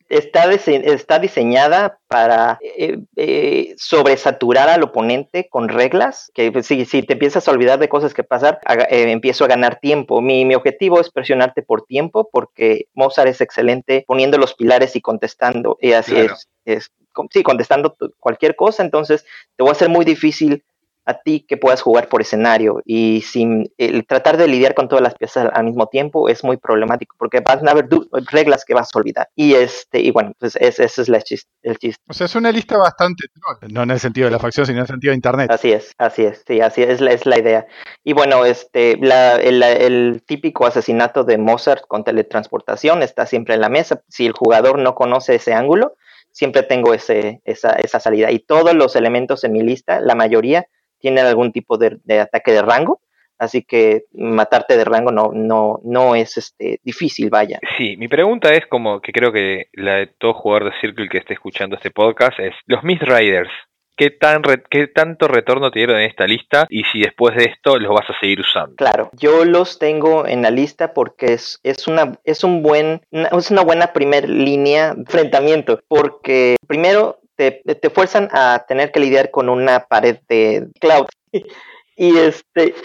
está, 0.09 0.49
está, 0.49 1.19
diseñada 1.19 1.99
para 2.07 2.59
eh, 2.61 2.99
eh, 3.15 3.73
sobresaturar 3.77 4.69
al 4.69 4.83
oponente 4.83 5.47
con 5.49 5.69
reglas, 5.69 6.31
que 6.33 6.51
pues, 6.51 6.67
si, 6.67 6.85
si, 6.85 7.03
te 7.03 7.13
empiezas 7.13 7.47
a 7.47 7.51
olvidar 7.51 7.79
de 7.79 7.89
cosas 7.89 8.13
que 8.13 8.23
pasar, 8.23 8.59
eh, 8.89 9.11
empiezo 9.11 9.45
a 9.45 9.47
ganar 9.47 9.79
tiempo. 9.79 10.21
Mi, 10.21 10.45
mi, 10.45 10.55
objetivo 10.55 10.99
es 10.99 11.09
presionarte 11.09 11.61
por 11.61 11.83
tiempo, 11.83 12.29
porque 12.31 12.87
Mozart 12.93 13.29
es 13.29 13.41
excelente 13.41 14.03
poniendo 14.07 14.37
los 14.37 14.53
pilares 14.53 14.95
y 14.95 15.01
contestando, 15.01 15.77
y 15.81 15.93
así 15.93 16.15
es, 16.15 16.49
es, 16.65 16.91
sí, 17.31 17.43
contestando 17.43 17.95
cualquier 18.19 18.55
cosa, 18.55 18.83
entonces 18.83 19.25
te 19.55 19.63
voy 19.63 19.69
a 19.69 19.73
hacer 19.73 19.89
muy 19.89 20.05
difícil 20.05 20.63
a 21.07 21.13
ti 21.13 21.45
que 21.47 21.55
puedas 21.55 21.81
jugar 21.81 22.09
por 22.09 22.21
escenario 22.21 22.81
y 22.85 23.21
sin 23.21 23.71
el 23.77 24.05
tratar 24.05 24.35
de 24.35 24.47
lidiar 24.47 24.75
con 24.75 24.89
todas 24.89 25.01
las 25.01 25.15
piezas 25.15 25.49
al 25.53 25.63
mismo 25.63 25.87
tiempo 25.87 26.27
es 26.27 26.43
muy 26.43 26.57
problemático 26.57 27.15
porque 27.17 27.39
van 27.39 27.65
a 27.65 27.71
haber 27.71 27.87
reglas 28.29 28.65
que 28.65 28.73
vas 28.73 28.89
a 28.93 28.99
olvidar. 28.99 29.29
Y 29.33 29.53
este 29.53 30.01
y 30.01 30.11
bueno 30.11 30.33
pues 30.37 30.57
ese, 30.57 30.83
es 30.83 30.97
el 30.99 31.23
chiste, 31.23 32.03
o 32.09 32.13
sea 32.13 32.25
es 32.25 32.35
una 32.35 32.51
lista 32.51 32.77
bastante 32.77 33.23
no 33.69 33.83
en 33.83 33.91
el 33.91 33.99
sentido 33.99 34.25
de 34.25 34.31
la 34.31 34.39
facción 34.39 34.65
sino 34.65 34.79
en 34.79 34.81
el 34.81 34.87
sentido 34.87 35.11
de 35.11 35.15
internet. 35.15 35.49
Así 35.49 35.71
es 35.71 35.93
así 35.97 36.23
es 36.23 36.43
sí 36.45 36.59
así 36.59 36.83
es 36.83 36.99
la, 36.99 37.11
es 37.11 37.25
la 37.25 37.39
idea. 37.39 37.67
Y 38.03 38.11
bueno 38.11 38.43
este 38.43 38.97
la, 38.97 39.35
el, 39.35 39.63
el 39.63 40.23
típico 40.25 40.65
asesinato 40.65 41.23
de 41.23 41.37
Mozart 41.37 41.87
con 41.87 42.03
teletransportación 42.03 43.01
está 43.01 43.25
siempre 43.25 43.55
en 43.55 43.61
la 43.61 43.69
mesa. 43.69 44.01
Si 44.09 44.25
el 44.25 44.33
jugador 44.33 44.77
no 44.77 44.93
conoce 44.93 45.35
ese 45.35 45.53
ángulo 45.53 45.95
siempre 46.31 46.61
tengo 46.61 46.93
ese, 46.93 47.41
esa, 47.45 47.71
esa 47.71 47.99
salida. 47.99 48.29
Y 48.29 48.37
todos 48.37 48.75
los 48.75 48.95
elementos 48.95 49.43
en 49.43 49.53
mi 49.53 49.63
lista 49.63 49.99
la 50.01 50.13
mayoría 50.13 50.67
tienen 50.99 51.25
algún 51.25 51.51
tipo 51.51 51.77
de, 51.77 51.99
ataque 52.19 52.51
de 52.51 52.61
rango, 52.61 53.01
así 53.37 53.63
que 53.63 54.05
matarte 54.13 54.77
de 54.77 54.85
rango 54.85 55.11
no, 55.11 55.31
no, 55.33 55.79
no 55.83 56.15
es 56.15 56.37
este, 56.37 56.79
difícil, 56.83 57.29
vaya. 57.29 57.59
Sí, 57.77 57.97
mi 57.97 58.07
pregunta 58.07 58.53
es 58.53 58.65
como 58.67 59.01
que 59.01 59.11
creo 59.11 59.31
que 59.31 59.67
la 59.73 59.95
de 59.95 60.07
todo 60.07 60.33
jugador 60.33 60.65
de 60.65 60.79
Circle 60.81 61.09
que 61.09 61.19
esté 61.19 61.33
escuchando 61.33 61.75
este 61.75 61.91
podcast 61.91 62.39
es, 62.39 62.53
los 62.65 62.83
Miss 62.83 62.99
Riders, 62.99 63.51
¿qué, 63.97 64.11
tan 64.11 64.41
¿qué 64.69 64.87
tanto 64.87 65.27
retorno 65.27 65.71
te 65.71 65.79
dieron 65.79 65.97
en 65.97 66.09
esta 66.09 66.25
lista 66.25 66.65
y 66.69 66.83
si 66.85 67.01
después 67.01 67.35
de 67.35 67.45
esto 67.45 67.77
los 67.77 67.93
vas 67.93 68.09
a 68.09 68.19
seguir 68.19 68.39
usando? 68.39 68.75
Claro, 68.75 69.09
yo 69.13 69.43
los 69.43 69.79
tengo 69.79 70.25
en 70.25 70.43
la 70.43 70.51
lista 70.51 70.93
porque 70.93 71.33
es, 71.33 71.59
es, 71.63 71.87
una, 71.87 72.17
es, 72.23 72.43
un 72.43 72.63
buen, 72.63 73.01
es 73.11 73.51
una 73.51 73.63
buena 73.63 73.93
primer 73.93 74.29
línea 74.29 74.93
de 74.93 75.01
enfrentamiento, 75.01 75.81
porque 75.87 76.55
primero 76.67 77.19
te, 77.37 77.51
te, 77.51 77.89
fuerzan 77.89 78.27
a 78.31 78.65
tener 78.67 78.91
que 78.91 78.99
lidiar 78.99 79.31
con 79.31 79.47
una 79.47 79.85
pared 79.85 80.17
de 80.27 80.67
cloud. 80.79 81.05
y 81.95 82.17
este, 82.17 82.75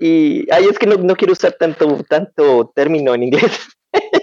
y 0.00 0.50
ahí 0.52 0.64
es 0.70 0.78
que 0.78 0.86
no, 0.86 0.96
no, 0.96 1.14
quiero 1.14 1.32
usar 1.32 1.52
tanto, 1.52 2.02
tanto 2.08 2.72
término 2.74 3.14
en 3.14 3.24
inglés. 3.24 3.68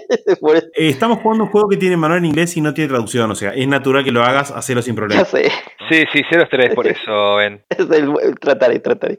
Eh, 0.08 0.88
estamos 0.88 1.18
jugando 1.18 1.44
un 1.44 1.50
juego 1.50 1.68
que 1.68 1.76
tiene 1.76 1.96
manual 1.96 2.20
en 2.20 2.26
inglés 2.26 2.56
y 2.56 2.60
no 2.60 2.72
tiene 2.72 2.88
traducción, 2.88 3.28
o 3.30 3.34
sea, 3.34 3.50
es 3.50 3.66
natural 3.66 4.04
que 4.04 4.12
lo 4.12 4.22
hagas, 4.22 4.52
hacerlo 4.52 4.80
sin 4.80 4.94
problema. 4.94 5.22
Ya 5.22 5.28
sé. 5.28 5.50
Sí, 5.90 6.04
sí, 6.12 6.22
cero 6.30 6.46
tres 6.48 6.74
por 6.74 6.86
eso, 6.86 7.36
ven. 7.36 7.64
trataré, 8.40 8.78
trataré. 8.78 9.18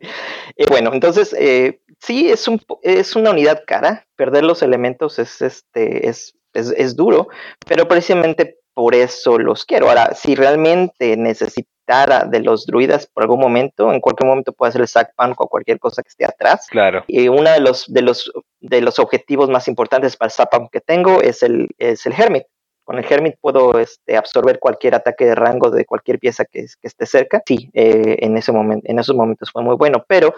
Eh, 0.56 0.66
bueno, 0.70 0.92
entonces, 0.94 1.36
eh, 1.38 1.82
sí, 2.00 2.30
es, 2.30 2.48
un, 2.48 2.62
es 2.82 3.16
una 3.18 3.32
unidad 3.32 3.64
cara. 3.68 4.08
Perder 4.16 4.46
los 4.46 4.64
elementos 4.64 5.20
es, 5.20 5.42
este, 5.42 6.08
es, 6.08 6.36
es, 6.54 6.74
es 6.78 6.96
duro, 6.96 7.28
pero 7.68 7.88
precisamente 7.88 8.58
por 8.77 8.93
eso 8.93 9.39
los 9.39 9.65
quiero. 9.65 9.89
Ahora, 9.89 10.13
si 10.13 10.36
realmente 10.36 11.17
necesitara 11.17 12.25
de 12.25 12.41
los 12.41 12.67
druidas 12.67 13.07
por 13.07 13.24
algún 13.24 13.39
momento, 13.39 13.91
en 13.91 14.00
cualquier 14.00 14.27
momento 14.27 14.53
puede 14.53 14.69
hacer 14.69 14.81
el 14.81 14.88
sack 14.88 15.15
pan 15.15 15.34
o 15.36 15.48
cualquier 15.48 15.79
cosa 15.79 16.03
que 16.03 16.10
esté 16.10 16.25
atrás. 16.25 16.67
Claro. 16.69 17.03
Y 17.07 17.27
uno 17.27 17.50
de 17.50 17.60
los, 17.60 17.91
de 17.91 18.03
los, 18.03 18.31
de 18.60 18.81
los 18.81 19.00
objetivos 19.00 19.50
más 19.50 19.67
importantes 19.67 20.15
para 20.15 20.27
el 20.27 20.31
sack 20.31 20.51
que 20.72 20.79
tengo 20.79 21.24
es 21.24 21.41
el, 21.41 21.69
es 21.79 22.05
el 22.05 22.13
Hermit. 22.13 22.43
Con 22.84 23.00
el 23.00 23.05
Hermit 23.12 23.38
puedo 23.41 23.79
este, 23.79 24.15
absorber 24.15 24.60
cualquier 24.60 24.93
ataque 24.93 25.25
de 25.25 25.34
rango 25.34 25.72
de 25.72 25.84
cualquier 25.84 26.19
pieza 26.19 26.46
que, 26.46 26.67
que 26.79 26.88
esté 26.88 27.07
cerca. 27.07 27.41
Sí, 27.48 27.72
eh, 27.74 28.17
en, 28.19 28.38
ese 28.38 28.51
momento, 28.51 28.88
en 28.88 29.00
esos 29.00 29.15
momentos 29.15 29.50
fue 29.51 29.63
muy 29.63 29.75
bueno, 29.75 30.05
pero 30.07 30.36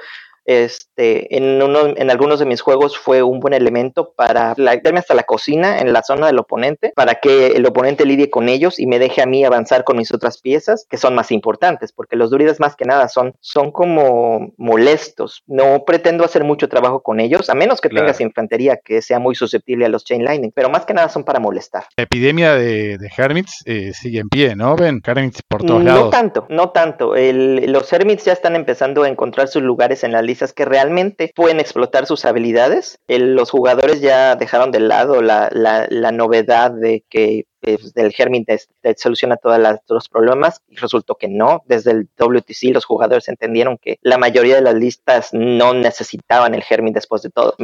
este, 0.50 1.38
en, 1.38 1.62
uno, 1.62 1.94
en 1.96 2.10
algunos 2.10 2.39
de 2.39 2.48
mis 2.48 2.62
juegos 2.62 2.98
fue 2.98 3.22
un 3.22 3.39
buen 3.39 3.53
elemento 3.53 4.13
para 4.15 4.56
darme 4.58 4.98
hasta 4.98 5.13
la 5.13 5.22
cocina 5.22 5.77
en 5.77 5.94
la 5.94 6.01
zona 6.01 6.25
del 6.25 6.39
oponente, 6.39 6.91
para 6.96 7.15
que 7.15 7.50
el 7.50 7.68
oponente 7.68 8.03
lidie 8.03 8.32
con 8.32 8.50
ellos 8.50 8.79
y 8.79 8.88
me 8.88 8.98
deje 8.98 9.22
a 9.22 9.27
mí 9.27 9.46
avanzar 9.46 9.84
con 9.84 9.98
mis 9.98 10.12
otras 10.12 10.41
piezas, 10.41 10.88
que 10.89 10.98
son 10.98 11.13
más 11.13 11.32
importantes, 11.32 11.91
porque 11.91 12.15
los 12.15 12.32
druidas 12.32 12.60
más 12.60 12.75
que 12.75 12.86
nada 12.86 13.10
son, 13.10 13.36
son 13.41 13.72
como 13.72 14.51
molestos. 14.58 15.44
No 15.46 15.84
pretendo 15.86 16.25
hacer 16.25 16.44
mucho 16.44 16.68
trabajo 16.68 17.03
con 17.03 17.20
ellos, 17.20 17.51
a 17.51 17.53
menos 17.53 17.79
que 17.79 17.89
tengas 17.89 18.20
infantería 18.20 18.77
que 18.84 19.03
sea 19.03 19.20
muy 19.20 19.36
susceptible 19.36 19.86
a 19.86 19.89
los 19.89 20.03
chain 20.03 20.24
lightning, 20.24 20.51
pero 20.56 20.70
más 20.70 20.84
que 20.84 20.96
nada 20.96 21.10
son 21.10 21.25
para 21.25 21.39
molestar. 21.39 21.84
La 21.96 22.06
epidemia 22.06 22.56
de, 22.56 22.98
de 22.98 23.10
Hermits 23.15 23.62
eh, 23.65 23.91
sigue 23.94 24.22
en 24.22 24.29
pie, 24.29 24.56
¿no? 24.56 24.75
Ven, 24.75 25.00
Hermits 25.06 25.44
por 25.48 25.63
todos 25.63 25.84
lados. 25.84 26.06
No 26.06 26.10
tanto, 26.10 26.48
no 26.50 26.70
tanto. 26.72 27.13
los 27.15 27.94
Hermits 27.94 28.25
ya 28.25 28.34
están 28.34 28.56
empezando 28.56 29.03
a 29.03 29.10
encontrar 29.10 29.48
sus 29.48 29.62
lugares 29.62 30.03
en 30.03 30.12
las 30.12 30.24
que 30.53 30.65
realmente 30.65 31.31
pueden 31.36 31.60
explotar 31.60 32.05
sus 32.05 32.25
habilidades. 32.25 33.00
los 33.08 33.51
jugadores 33.51 34.01
ya 34.01 34.36
dejaron 34.36 34.72
de 34.72 34.79
lado 34.79 35.22
la, 35.22 35.50
la, 35.51 35.88
la 35.89 36.12
novedad 36.12 36.72
de 36.72 37.03
que 37.10 37.46
pues, 37.62 37.94
del 37.94 38.13
Hermit 38.18 38.48
te, 38.82 38.96
soluciona 38.98 39.38
todos 39.38 39.60
los 39.89 40.10
problemas 40.10 40.62
y 40.68 40.75
resultó 40.78 41.16
que 41.16 41.28
no. 41.28 41.63
Desde 41.66 41.92
el 41.92 42.08
WTC 42.18 42.74
los 42.74 42.86
jugadores 42.86 43.28
entendieron 43.28 43.78
que 43.78 44.00
la 44.01 44.18
mayoría 44.18 44.56
de 44.56 44.62
las 44.62 44.75
listas 44.75 45.30
no 45.34 45.74
necesitaban 45.74 46.54
el 46.54 46.63
Hermit 46.68 46.96
después 46.96 47.22
de 47.22 47.30
todo. 47.30 47.56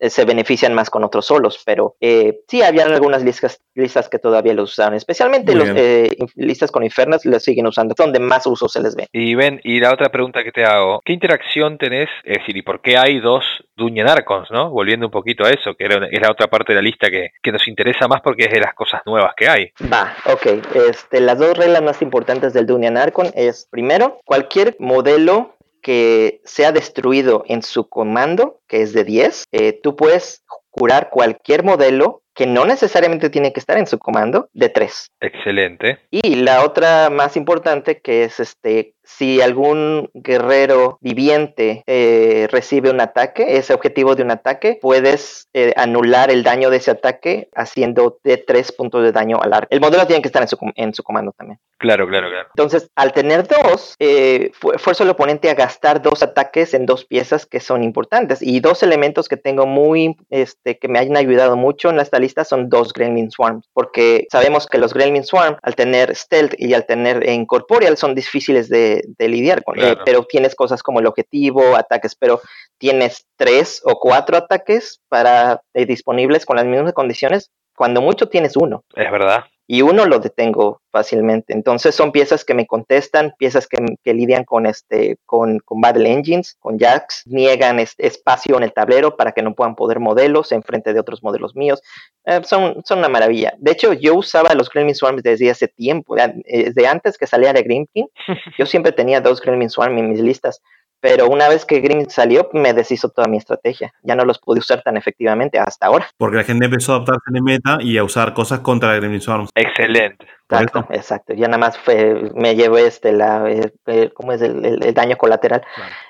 se 0.00 0.24
benefician 0.24 0.74
más 0.74 0.90
con 0.90 1.04
otros 1.04 1.26
solos, 1.26 1.62
pero 1.64 1.96
eh, 2.00 2.40
sí 2.48 2.62
habían 2.62 2.92
algunas 2.92 3.22
listas, 3.22 3.60
listas 3.74 4.08
que 4.08 4.18
todavía 4.18 4.54
los 4.54 4.72
usaban, 4.72 4.94
especialmente 4.94 5.54
los 5.54 5.68
eh, 5.68 6.08
listas 6.36 6.70
con 6.70 6.84
Infernas 6.84 7.24
los 7.24 7.42
siguen 7.42 7.66
usando, 7.66 7.94
donde 7.96 8.18
más 8.18 8.46
uso 8.46 8.68
se 8.68 8.80
les 8.80 8.94
ve. 8.94 9.08
Y 9.12 9.34
ven, 9.34 9.60
y 9.64 9.80
la 9.80 9.92
otra 9.92 10.10
pregunta 10.10 10.42
que 10.42 10.52
te 10.52 10.64
hago, 10.64 11.00
¿qué 11.04 11.12
interacción 11.12 11.78
tenés? 11.78 12.08
Es 12.24 12.38
decir, 12.38 12.56
¿y 12.56 12.62
por 12.62 12.80
qué 12.80 12.96
hay 12.96 13.20
dos 13.20 13.44
Dungeon 13.76 14.08
Archons, 14.08 14.50
no? 14.50 14.70
Volviendo 14.70 15.06
un 15.06 15.12
poquito 15.12 15.44
a 15.44 15.50
eso, 15.50 15.74
que 15.74 15.84
era, 15.84 16.06
es 16.06 16.20
la 16.20 16.30
otra 16.30 16.48
parte 16.48 16.72
de 16.72 16.76
la 16.76 16.82
lista 16.82 17.10
que, 17.10 17.30
que 17.42 17.52
nos 17.52 17.66
interesa 17.68 18.08
más 18.08 18.20
porque 18.20 18.44
es 18.44 18.52
de 18.52 18.60
las 18.60 18.74
cosas 18.74 19.02
nuevas 19.06 19.32
que 19.36 19.43
hay. 19.46 19.70
Va, 19.92 20.16
ok. 20.26 20.46
Este, 20.88 21.20
las 21.20 21.38
dos 21.38 21.56
reglas 21.56 21.82
más 21.82 22.02
importantes 22.02 22.52
del 22.52 22.66
Dunian 22.66 22.96
Archon 22.96 23.30
es, 23.34 23.66
primero, 23.70 24.20
cualquier 24.24 24.76
modelo 24.78 25.54
que 25.82 26.40
sea 26.44 26.72
destruido 26.72 27.44
en 27.46 27.62
su 27.62 27.88
comando, 27.88 28.60
que 28.68 28.82
es 28.82 28.92
de 28.94 29.04
10, 29.04 29.44
eh, 29.52 29.78
tú 29.82 29.96
puedes 29.96 30.42
curar 30.70 31.10
cualquier 31.10 31.62
modelo 31.62 32.23
que 32.34 32.46
no 32.46 32.64
necesariamente 32.64 33.30
tiene 33.30 33.52
que 33.52 33.60
estar 33.60 33.78
en 33.78 33.86
su 33.86 33.98
comando 33.98 34.48
de 34.52 34.68
3. 34.68 35.12
Excelente. 35.20 36.00
Y 36.10 36.36
la 36.36 36.64
otra 36.64 37.10
más 37.10 37.36
importante 37.36 38.00
que 38.00 38.24
es 38.24 38.40
este 38.40 38.94
si 39.04 39.40
algún 39.40 40.10
guerrero 40.14 40.98
viviente 41.00 41.84
eh, 41.86 42.48
recibe 42.50 42.90
un 42.90 43.00
ataque, 43.00 43.56
ese 43.56 43.74
objetivo 43.74 44.14
de 44.14 44.22
un 44.22 44.30
ataque, 44.30 44.78
puedes 44.80 45.48
eh, 45.52 45.72
anular 45.76 46.30
el 46.30 46.42
daño 46.42 46.70
de 46.70 46.78
ese 46.78 46.90
ataque 46.90 47.48
haciendo 47.54 48.18
de 48.24 48.38
tres 48.38 48.72
puntos 48.72 49.02
de 49.02 49.12
daño 49.12 49.40
al 49.40 49.52
arco. 49.52 49.68
El 49.70 49.80
modelo 49.80 50.06
tiene 50.06 50.22
que 50.22 50.28
estar 50.28 50.42
en 50.42 50.48
su, 50.48 50.56
en 50.74 50.94
su 50.94 51.02
comando 51.02 51.32
también. 51.32 51.60
Claro, 51.78 52.08
claro, 52.08 52.28
claro. 52.30 52.48
Entonces, 52.54 52.90
al 52.94 53.12
tener 53.12 53.46
dos, 53.46 53.94
eh, 53.98 54.52
fuerza 54.78 55.04
al 55.04 55.10
oponente 55.10 55.50
a 55.50 55.54
gastar 55.54 56.00
dos 56.00 56.22
ataques 56.22 56.72
en 56.72 56.86
dos 56.86 57.04
piezas 57.04 57.44
que 57.44 57.60
son 57.60 57.82
importantes. 57.82 58.40
Y 58.40 58.60
dos 58.60 58.82
elementos 58.82 59.28
que 59.28 59.36
tengo 59.36 59.66
muy, 59.66 60.16
este, 60.30 60.78
que 60.78 60.88
me 60.88 60.98
hayan 60.98 61.16
ayudado 61.16 61.56
mucho 61.56 61.90
en 61.90 62.00
esta 62.00 62.18
lista 62.24 62.44
son 62.44 62.68
dos 62.68 62.92
Gremlin 62.92 63.30
Swarms. 63.30 63.68
Porque 63.72 64.26
sabemos 64.30 64.66
que 64.66 64.78
los 64.78 64.92
Gremlin 64.92 65.24
Swarm, 65.24 65.56
al 65.62 65.74
tener 65.74 66.14
stealth 66.14 66.54
y 66.58 66.74
al 66.74 66.86
tener 66.86 67.28
incorporeal, 67.28 67.96
son 67.96 68.14
difíciles 68.14 68.68
de 68.68 68.94
de, 69.18 69.28
lidiar 69.28 69.62
con. 69.62 69.78
Eh, 69.78 69.96
pero 70.04 70.24
tienes 70.24 70.54
cosas 70.54 70.82
como 70.82 71.00
el 71.00 71.06
objetivo, 71.06 71.76
ataques, 71.76 72.14
pero 72.14 72.40
tienes 72.78 73.26
tres 73.36 73.80
o 73.84 73.98
cuatro 73.98 74.36
ataques 74.36 75.00
para 75.08 75.62
eh, 75.74 75.86
disponibles 75.86 76.46
con 76.46 76.56
las 76.56 76.66
mismas 76.66 76.92
condiciones. 76.92 77.50
Cuando 77.76 78.00
mucho 78.00 78.28
tienes 78.28 78.56
uno. 78.56 78.84
Es 78.94 79.10
verdad 79.10 79.44
y 79.66 79.82
uno 79.82 80.04
lo 80.04 80.18
detengo 80.18 80.82
fácilmente. 80.90 81.52
Entonces 81.54 81.94
son 81.94 82.12
piezas 82.12 82.44
que 82.44 82.54
me 82.54 82.66
contestan, 82.66 83.34
piezas 83.38 83.66
que, 83.66 83.78
lidian 84.12 84.44
con 84.44 84.66
este, 84.66 85.16
con, 85.24 85.58
con, 85.60 85.80
Battle 85.80 86.10
Engines, 86.10 86.56
con 86.60 86.78
Jacks, 86.78 87.22
niegan 87.26 87.78
espacio 87.80 88.56
en 88.56 88.64
el 88.64 88.72
tablero 88.72 89.16
para 89.16 89.32
que 89.32 89.42
no 89.42 89.54
puedan 89.54 89.74
poder 89.74 90.00
modelos 90.00 90.52
en 90.52 90.62
frente 90.62 90.92
de 90.92 91.00
otros 91.00 91.22
modelos 91.22 91.56
míos. 91.56 91.82
Eh, 92.26 92.40
son, 92.44 92.82
son 92.84 92.98
una 92.98 93.08
maravilla. 93.08 93.54
De 93.58 93.72
hecho, 93.72 93.94
yo 93.94 94.14
usaba 94.14 94.54
los 94.54 94.68
Gremlin 94.68 94.94
Swarms 94.94 95.22
desde 95.22 95.50
hace 95.50 95.68
tiempo, 95.68 96.14
desde 96.14 96.86
antes 96.86 97.16
que 97.16 97.26
saliera 97.26 97.60
Green 97.62 97.86
King. 97.92 98.06
Yo 98.58 98.66
siempre 98.66 98.92
tenía 98.92 99.20
dos 99.20 99.40
Gremlin 99.40 99.70
Swarms 99.70 99.98
en 99.98 100.10
mis 100.10 100.20
listas 100.20 100.60
pero 101.04 101.28
una 101.28 101.50
vez 101.50 101.66
que 101.66 101.80
Green 101.80 102.08
salió, 102.08 102.48
me 102.54 102.72
deshizo 102.72 103.10
toda 103.10 103.28
mi 103.28 103.36
estrtegia. 103.36 103.92
Ya 104.02 104.14
no 104.14 104.24
los 104.24 104.38
pude 104.38 104.60
usar 104.60 104.80
tan 104.82 104.96
efectivamente 104.96 105.58
hasta 105.58 105.88
ahora. 105.88 106.08
Porque 106.16 106.38
la 106.38 106.44
gente 106.44 106.64
empezó 106.64 106.92
a 106.92 106.96
adaptarse 106.96 107.30
de 107.30 107.42
meta 107.42 107.76
y 107.78 107.98
a 107.98 108.04
usar 108.04 108.32
cosas 108.32 108.60
contra 108.60 108.94
Gremlin 108.94 109.20
Swarms. 109.20 109.50
Excelente. 109.54 110.26
Exacto, 110.48 110.86
exacto. 110.88 111.34
Ya 111.34 111.46
nada 111.46 111.58
más 111.58 111.76
fue, 111.76 112.32
me 112.34 112.56
llevo 112.56 112.78
este, 112.78 113.12
la, 113.12 113.50
eh, 113.50 113.70
eh, 113.84 114.12
¿cómo 114.14 114.32
es 114.32 114.40
el, 114.40 114.94
daño 114.94 115.18
colateral? 115.18 115.60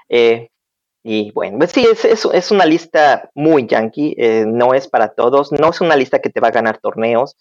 Eh, 0.08 0.50
y 1.02 1.32
bueno, 1.32 1.58
pues 1.58 1.72
sí, 1.72 1.84
es, 1.90 2.04
es, 2.04 2.24
es, 2.32 2.52
una 2.52 2.64
lista 2.64 3.30
muy 3.34 3.66
yankee, 3.66 4.14
no 4.46 4.74
es 4.74 4.86
para 4.86 5.08
todos, 5.08 5.50
no 5.50 5.70
es 5.70 5.80
una 5.80 5.96
lista 5.96 6.20
que 6.20 6.30
te 6.30 6.38
va 6.38 6.48
a 6.48 6.52
ganar 6.52 6.78
torneos, 6.78 7.36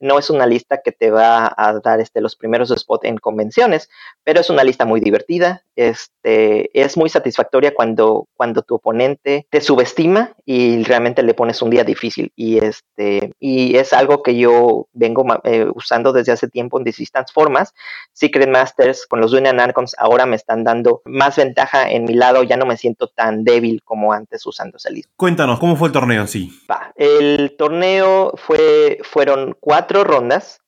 no 0.00 0.18
es 0.18 0.30
una 0.30 0.46
lista 0.46 0.80
que 0.82 0.92
te 0.92 1.10
va 1.10 1.52
a 1.56 1.80
dar 1.80 2.00
este, 2.00 2.20
los 2.20 2.36
primeros 2.36 2.70
spots 2.70 3.04
en 3.04 3.18
convenciones, 3.18 3.88
pero 4.24 4.40
es 4.40 4.50
una 4.50 4.64
lista 4.64 4.84
muy 4.84 5.00
divertida. 5.00 5.64
Este, 5.76 6.70
es 6.78 6.96
muy 6.96 7.08
satisfactoria 7.08 7.72
cuando, 7.72 8.26
cuando 8.34 8.62
tu 8.62 8.74
oponente 8.76 9.46
te 9.48 9.60
subestima 9.60 10.32
y 10.44 10.82
realmente 10.82 11.22
le 11.22 11.34
pones 11.34 11.62
un 11.62 11.70
día 11.70 11.84
difícil. 11.84 12.32
Y, 12.34 12.58
este, 12.58 13.32
y 13.38 13.76
es 13.76 13.92
algo 13.92 14.22
que 14.22 14.36
yo 14.36 14.88
vengo 14.92 15.24
eh, 15.44 15.66
usando 15.74 16.12
desde 16.12 16.32
hace 16.32 16.48
tiempo 16.48 16.78
en 16.78 16.84
distintas 16.84 17.32
formas. 17.32 17.74
Secret 18.12 18.48
Masters 18.48 19.06
con 19.06 19.20
los 19.20 19.30
Dunian 19.30 19.60
Archons 19.60 19.94
ahora 19.98 20.26
me 20.26 20.36
están 20.36 20.64
dando 20.64 21.00
más 21.04 21.36
ventaja 21.36 21.90
en 21.90 22.04
mi 22.04 22.14
lado. 22.14 22.42
Ya 22.42 22.56
no 22.56 22.66
me 22.66 22.76
siento 22.76 23.08
tan 23.08 23.44
débil 23.44 23.82
como 23.84 24.12
antes 24.12 24.44
usando 24.46 24.78
esa 24.78 24.90
lista. 24.90 25.12
Cuéntanos, 25.16 25.60
¿cómo 25.60 25.76
fue 25.76 25.88
el 25.88 25.92
torneo 25.92 26.22
en 26.22 26.28
sí? 26.28 26.50
el 26.96 27.54
torneo 27.56 28.32
fue, 28.36 28.98
fueron 29.04 29.56
cuatro 29.60 29.87
rondas 29.88 30.60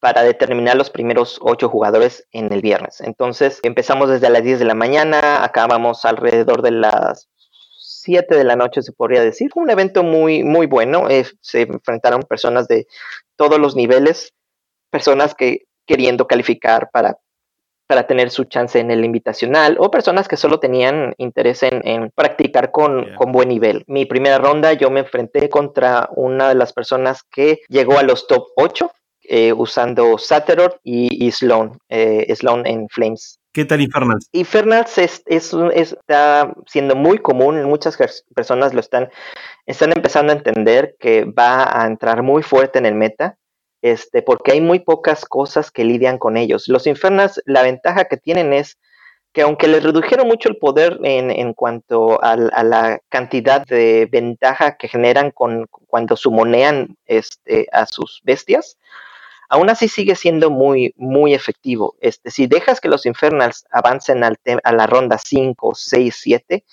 para 0.00 0.22
determinar 0.22 0.76
los 0.76 0.90
primeros 0.90 1.38
ocho 1.40 1.68
jugadores 1.68 2.26
en 2.30 2.52
el 2.52 2.60
viernes. 2.60 3.00
Entonces 3.00 3.60
empezamos 3.62 4.10
desde 4.10 4.30
las 4.30 4.42
10 4.42 4.58
de 4.58 4.64
la 4.64 4.74
mañana, 4.74 5.42
acabamos 5.42 6.04
alrededor 6.04 6.62
de 6.62 6.70
las 6.72 7.28
7 8.06 8.36
de 8.36 8.44
la 8.44 8.56
noche, 8.56 8.82
se 8.82 8.92
podría 8.92 9.22
decir. 9.22 9.50
Fue 9.52 9.62
un 9.62 9.70
evento 9.70 10.02
muy, 10.02 10.44
muy 10.44 10.66
bueno. 10.66 11.10
Eh, 11.10 11.24
se 11.40 11.62
enfrentaron 11.62 12.22
personas 12.22 12.68
de 12.68 12.86
todos 13.36 13.58
los 13.58 13.74
niveles, 13.74 14.32
personas 14.90 15.34
que 15.34 15.62
queriendo 15.86 16.26
calificar 16.26 16.88
para, 16.92 17.16
para 17.86 18.06
tener 18.06 18.30
su 18.30 18.44
chance 18.44 18.78
en 18.78 18.90
el 18.90 19.04
invitacional 19.04 19.76
o 19.78 19.90
personas 19.90 20.28
que 20.28 20.36
solo 20.36 20.58
tenían 20.60 21.14
interés 21.18 21.62
en, 21.62 22.10
practicar 22.14 22.72
con, 22.72 23.14
con, 23.16 23.32
buen 23.32 23.48
nivel. 23.48 23.84
Mi 23.86 24.06
primera 24.06 24.38
ronda 24.38 24.72
yo 24.72 24.90
me 24.90 25.00
enfrenté 25.00 25.48
contra 25.48 26.08
una 26.16 26.48
de 26.48 26.54
las 26.54 26.72
personas 26.72 27.22
que 27.22 27.60
llegó 27.68 27.98
a 27.98 28.02
los 28.02 28.26
top 28.26 28.48
8 28.56 28.90
eh, 29.28 29.52
usando 29.52 30.18
Sateror 30.18 30.80
y, 30.84 31.30
Sloan, 31.32 31.78
eh, 31.88 32.32
Sloan 32.34 32.64
en 32.66 32.88
Flames. 32.88 33.40
¿Qué 33.52 33.64
tal 33.64 33.80
Infernals? 33.80 34.28
Infernals 34.32 34.98
es, 34.98 35.22
es, 35.26 35.52
está 35.74 36.52
siendo 36.66 36.94
muy 36.94 37.18
común, 37.18 37.62
muchas 37.64 37.96
personas 38.34 38.74
lo 38.74 38.80
están, 38.80 39.08
están 39.64 39.92
empezando 39.92 40.32
a 40.32 40.36
entender 40.36 40.94
que 41.00 41.24
va 41.24 41.82
a 41.82 41.86
entrar 41.86 42.22
muy 42.22 42.42
fuerte 42.42 42.78
en 42.78 42.86
el 42.86 42.94
meta 42.94 43.38
este, 43.82 44.22
porque 44.22 44.52
hay 44.52 44.60
muy 44.60 44.80
pocas 44.80 45.24
cosas 45.24 45.70
que 45.70 45.84
lidian 45.84 46.18
con 46.18 46.36
ellos. 46.36 46.68
Los 46.68 46.86
Infernas, 46.86 47.40
la 47.44 47.62
ventaja 47.62 48.06
que 48.06 48.16
tienen 48.16 48.52
es 48.52 48.78
que 49.32 49.42
aunque 49.42 49.68
les 49.68 49.82
redujeron 49.82 50.26
mucho 50.26 50.48
el 50.48 50.56
poder 50.56 50.98
en, 51.02 51.52
cuanto 51.52 52.18
a, 52.22 52.36
la 52.36 53.00
cantidad 53.10 53.66
de 53.66 54.08
ventaja 54.10 54.78
que 54.78 54.88
generan 54.88 55.30
con, 55.30 55.66
cuando 55.88 56.16
sumonean 56.16 56.96
este, 57.04 57.66
a 57.70 57.84
sus 57.84 58.22
bestias, 58.24 58.78
aún 59.50 59.68
así 59.68 59.88
sigue 59.88 60.14
siendo 60.14 60.50
muy, 60.50 60.94
muy 60.96 61.34
efectivo. 61.34 61.96
Este, 62.00 62.30
si 62.30 62.46
dejas 62.46 62.80
que 62.80 62.88
los 62.88 63.04
Infernals 63.04 63.66
avancen 63.70 64.24
al 64.24 64.38
a 64.64 64.72
la 64.72 64.86
ronda 64.86 65.18
5, 65.18 65.74
6, 65.74 66.16
7, 66.18 66.64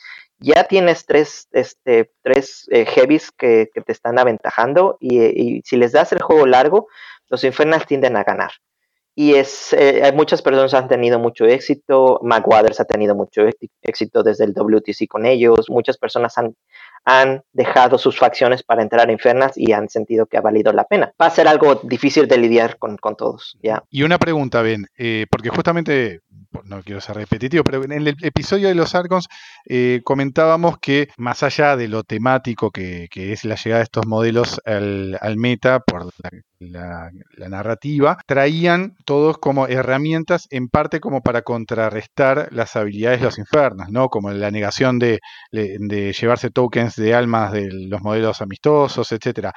ya 0.43 0.65
tienes 0.65 1.05
tres, 1.05 1.47
este, 1.53 2.11
tres 2.21 2.67
eh, 2.69 2.85
heavies 2.85 3.31
que, 3.31 3.69
te 3.73 3.91
están 3.91 4.19
aventajando 4.19 4.97
y, 4.99 5.61
si 5.63 5.77
les 5.77 5.93
das 5.93 6.11
el 6.11 6.21
juego 6.21 6.45
largo, 6.45 6.87
los 7.29 7.43
Infernals 7.43 7.87
tienden 7.87 8.17
a 8.17 8.23
ganar. 8.23 8.51
Y 9.15 9.35
es, 9.35 9.73
eh, 9.73 10.11
muchas 10.13 10.41
personas 10.41 10.73
han 10.73 10.87
tenido 10.87 11.19
mucho 11.19 11.45
éxito, 11.45 12.19
Waters 12.21 12.79
ha 12.79 12.85
tenido 12.85 13.15
mucho 13.15 13.43
éxito 13.81 14.23
desde 14.23 14.43
el 14.43 14.53
WTC 14.53 15.07
con 15.07 15.25
ellos, 15.25 15.69
muchas 15.69 15.97
personas 15.97 16.37
han, 16.37 16.55
han 17.05 17.43
dejado 17.53 17.97
sus 17.97 18.17
facciones 18.17 18.63
para 18.63 18.81
entrar 18.81 19.07
a 19.07 19.11
Infernas 19.11 19.53
y 19.55 19.71
han 19.71 19.87
sentido 19.87 20.25
que 20.25 20.37
ha 20.37 20.41
valido 20.41 20.73
la 20.73 20.85
pena. 20.85 21.13
Va 21.21 21.27
a 21.27 21.29
ser 21.29 21.47
algo 21.47 21.75
difícil 21.83 22.27
de 22.27 22.37
lidiar 22.37 22.77
con, 22.77 22.97
todos, 23.15 23.57
¿ya? 23.61 23.83
Y 23.89 24.03
una 24.03 24.17
pregunta, 24.17 24.61
Ben, 24.61 24.87
eh, 24.97 25.25
porque 25.29 25.49
justamente 25.49 26.21
no 26.65 26.81
quiero 26.83 27.01
ser 27.01 27.17
repetitivo, 27.17 27.63
pero 27.63 27.83
en 27.83 27.91
el 27.91 28.07
episodio 28.21 28.67
de 28.67 28.75
los 28.75 28.95
Arcons 28.95 29.27
eh, 29.65 30.01
comentábamos 30.03 30.77
que 30.79 31.09
más 31.17 31.43
allá 31.43 31.75
de 31.75 31.87
lo 31.87 32.03
temático 32.03 32.71
que, 32.71 33.07
es 33.13 33.45
la 33.45 33.55
llegada 33.55 33.79
de 33.79 33.83
estos 33.83 34.05
modelos 34.05 34.61
al, 34.65 35.37
meta 35.37 35.79
por 35.79 36.09
la, 36.59 37.09
narrativa, 37.49 38.17
traían 38.25 38.95
todos 39.05 39.37
como 39.37 39.67
herramientas 39.67 40.47
en 40.49 40.69
parte 40.69 40.99
como 40.99 41.21
para 41.21 41.41
contrarrestar 41.41 42.49
las 42.51 42.75
habilidades 42.75 43.19
de 43.19 43.25
los 43.25 43.37
infernos, 43.37 43.89
¿no? 43.89 44.09
Como 44.09 44.31
la 44.31 44.51
negación 44.51 44.99
de, 44.99 45.19
llevarse 45.51 46.49
tokens 46.49 46.95
de 46.95 47.13
almas 47.13 47.51
de 47.51 47.69
los 47.71 48.01
modelos 48.01 48.41
amistosos, 48.41 49.11
etcétera. 49.11 49.53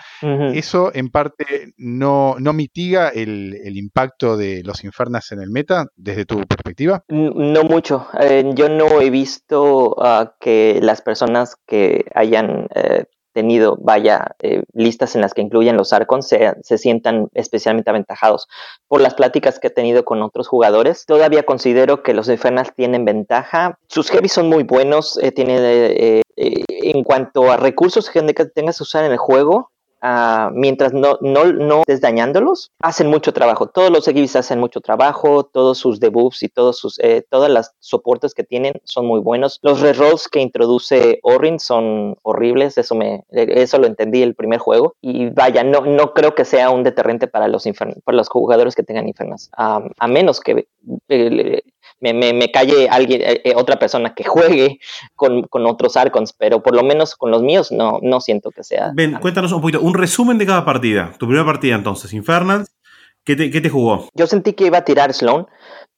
Eso 0.54 0.90
en 0.94 1.09
parte 1.09 1.72
no, 1.76 2.37
no 2.38 2.52
mitiga 2.52 3.09
el, 3.09 3.54
el 3.64 3.76
impacto 3.76 4.37
de 4.37 4.62
los 4.64 4.85
infernas 4.85 5.32
en 5.32 5.40
el 5.40 5.50
meta 5.50 5.87
desde 5.96 6.24
tu 6.24 6.40
perspectiva. 6.46 6.86
No 7.09 7.64
mucho. 7.64 8.07
Eh, 8.20 8.44
yo 8.55 8.68
no 8.68 9.01
he 9.01 9.11
visto 9.11 9.96
que 10.40 10.79
las 10.83 11.03
personas 11.03 11.57
que 11.66 12.05
hayan 12.14 12.68
eh, 12.75 13.05
tenido, 13.33 13.77
vaya, 13.81 14.35
eh, 14.40 14.62
listas 14.72 15.14
en 15.14 15.20
las 15.20 15.35
que 15.35 15.42
incluyen 15.42 15.77
los 15.77 15.92
Arcons 15.92 16.27
se, 16.27 16.79
sientan 16.79 17.29
especialmente 17.35 17.90
aventajados. 17.90 18.49
Por 18.88 19.01
las 19.01 19.14
pláticas 19.14 19.59
que 19.59 19.66
he 19.66 19.70
tenido 19.70 20.05
con 20.05 20.22
otros 20.22 20.49
jugadores, 20.49 21.05
todavía 21.07 21.44
considero 21.44 22.03
que 22.03 22.14
los 22.14 22.29
Infernals 22.29 22.75
tienen 22.75 23.05
ventaja. 23.05 23.79
Sus 23.88 24.11
heavy 24.11 24.29
son 24.29 24.49
muy 24.49 24.62
buenos, 24.62 25.18
tienen, 25.35 26.22
en 26.37 27.05
cuanto 27.05 27.51
a 27.51 27.57
recursos 27.57 28.09
que 28.11 28.22
tengas 28.22 28.79
que 28.79 28.83
usar 28.83 29.05
en 29.05 29.12
el 29.12 29.18
juego, 29.18 29.70
Ah, 30.02 30.50
mientras 30.52 30.92
no, 30.92 31.18
no, 31.20 31.52
no 31.52 31.80
estés 31.80 32.00
dañándolos, 32.00 32.70
hacen 32.80 33.09
mucho 33.09 33.32
trabajo. 33.32 33.66
Todos 33.66 33.90
los 33.90 34.06
equipos 34.09 34.37
hacen 34.37 34.61
mucho 34.61 34.80
trabajo, 34.80 35.44
todos 35.44 35.78
sus 35.78 36.00
debuffs 36.00 36.42
y 36.42 36.48
todos 36.48 36.78
sus, 36.78 36.98
eh, 37.00 37.24
todas 37.28 37.50
las 37.50 37.74
soportes 37.80 38.35
que 38.35 38.44
tienen 38.44 38.74
son 38.85 39.06
muy 39.06 39.20
buenos. 39.20 39.59
Los 39.62 39.80
rerolls 39.80 40.28
que 40.28 40.40
introduce 40.40 41.18
Orin 41.22 41.59
son 41.59 42.16
horribles, 42.22 42.78
eso 42.78 42.94
me, 42.94 43.24
eso 43.30 43.78
lo 43.78 43.87
entendí 43.87 44.22
el 44.22 44.35
primer 44.35 44.59
juego. 44.59 44.94
Y 45.00 45.30
vaya, 45.30 45.64
no, 45.64 45.80
no 45.80 46.12
creo 46.12 46.35
que 46.35 46.44
sea 46.44 46.70
un 46.70 46.82
deterrente 46.82 47.26
para 47.26 47.48
los, 47.48 47.64
para 48.04 48.16
los 48.16 48.28
jugadores 48.28 48.74
que 48.74 48.82
tengan 48.82 49.09
infernos, 49.09 49.50
a 49.56 50.09
menos 50.09 50.40
que 50.40 50.66
eh, 51.09 51.62
me, 52.00 52.12
me, 52.12 52.50
calle 52.50 52.88
alguien, 52.88 53.22
eh, 53.22 53.40
eh, 53.44 53.52
otra 53.56 53.78
persona 53.78 54.14
que 54.14 54.24
juegue 54.24 54.78
con, 55.14 55.42
con, 55.44 55.66
otros 55.66 55.96
Arcons, 55.96 56.32
pero 56.32 56.62
por 56.62 56.74
lo 56.74 56.82
menos 56.82 57.14
con 57.14 57.30
los 57.30 57.42
míos 57.42 57.72
no, 57.72 57.98
no 58.02 58.20
siento 58.20 58.50
que 58.50 58.64
sea. 58.64 58.92
Ven, 58.94 59.18
cuéntanos 59.20 59.52
un 59.52 59.61
poquito, 59.61 59.80
un 59.80 59.94
resumen 59.94 60.38
de 60.38 60.46
cada 60.46 60.64
partida. 60.64 61.12
Tu 61.18 61.26
primera 61.26 61.44
partida 61.44 61.74
entonces, 61.74 62.12
Infernal, 62.12 62.66
¿qué 63.24 63.37
te, 63.37 63.50
qué 63.50 63.61
te 63.61 63.70
jugó? 63.70 64.09
Yo 64.14 64.26
sentí 64.26 64.52
que 64.52 64.66
iba 64.66 64.78
a 64.78 64.85
tirar 64.85 65.12
Sloan, 65.12 65.46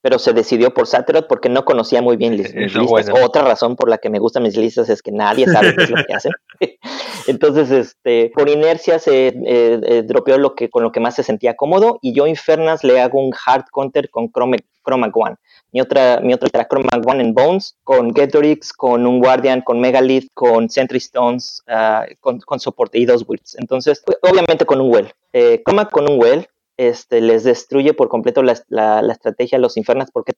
pero 0.01 0.17
se 0.17 0.33
decidió 0.33 0.73
por 0.73 0.87
Saterot 0.87 1.27
porque 1.27 1.49
no 1.49 1.65
conocía 1.65 2.01
muy 2.01 2.15
bien 2.15 2.37
mis, 2.37 2.53
listas. 2.53 3.09
Otra 3.21 3.43
razón 3.43 3.75
por 3.75 3.89
la 3.89 3.97
que 3.97 4.09
me 4.09 4.19
gustan 4.19 4.43
mis 4.43 4.55
listas 4.55 4.89
es 4.89 5.01
que 5.01 5.11
nadie 5.11 5.45
sabe 5.45 5.75
qué 5.75 5.83
es 5.83 5.89
lo 5.89 6.03
que 6.05 6.13
hacen. 6.13 6.31
Entonces, 7.27 7.69
este, 7.69 8.31
por 8.33 8.49
inercia 8.49 8.99
se 8.99 9.27
eh, 9.27 9.33
eh, 9.45 10.03
dropeó 10.05 10.37
lo 10.37 10.55
que, 10.55 10.69
con 10.69 10.83
lo 10.83 10.91
que 10.91 11.01
más 11.01 11.15
se 11.15 11.23
sentía 11.23 11.55
cómodo 11.55 11.99
y 12.01 12.13
yo 12.13 12.27
Infernas 12.27 12.83
le 12.83 13.01
hago 13.01 13.19
un 13.19 13.33
hard 13.45 13.65
counter 13.71 14.09
con 14.09 14.31
Chroma, 14.31 14.55
Chroma 14.85 15.11
One. 15.13 15.35
Mi 15.71 15.81
otra, 15.81 16.19
mi 16.21 16.33
otra 16.33 16.49
era 16.51 16.67
Chroma 16.67 16.89
One 17.05 17.23
en 17.23 17.33
Bones, 17.33 17.77
con 17.83 18.13
Getorix, 18.13 18.73
con 18.73 19.05
un 19.05 19.19
Guardian, 19.19 19.61
con 19.61 19.79
Megalith, 19.79 20.29
con 20.33 20.69
Sentry 20.69 20.97
Stones, 20.97 21.63
ah, 21.67 22.05
con, 22.19 22.39
con, 22.39 22.59
soporte 22.59 22.97
y 22.97 23.05
dos 23.05 23.23
wills. 23.27 23.55
Entonces, 23.59 24.03
obviamente 24.21 24.65
con 24.65 24.81
un 24.81 24.91
Well. 24.91 25.13
Eh, 25.33 25.61
Chroma 25.63 25.89
con 25.89 26.09
un 26.09 26.19
Well 26.19 26.47
este, 26.79 27.19
les 27.19 27.43
destruye 27.43 27.93
por 27.93 28.07
completo 28.07 28.41
la, 28.41 28.57
la, 28.69 29.11
estrategia 29.11 29.57
a 29.57 29.61
los 29.61 29.75
infernas 29.75 30.11
porque 30.13 30.31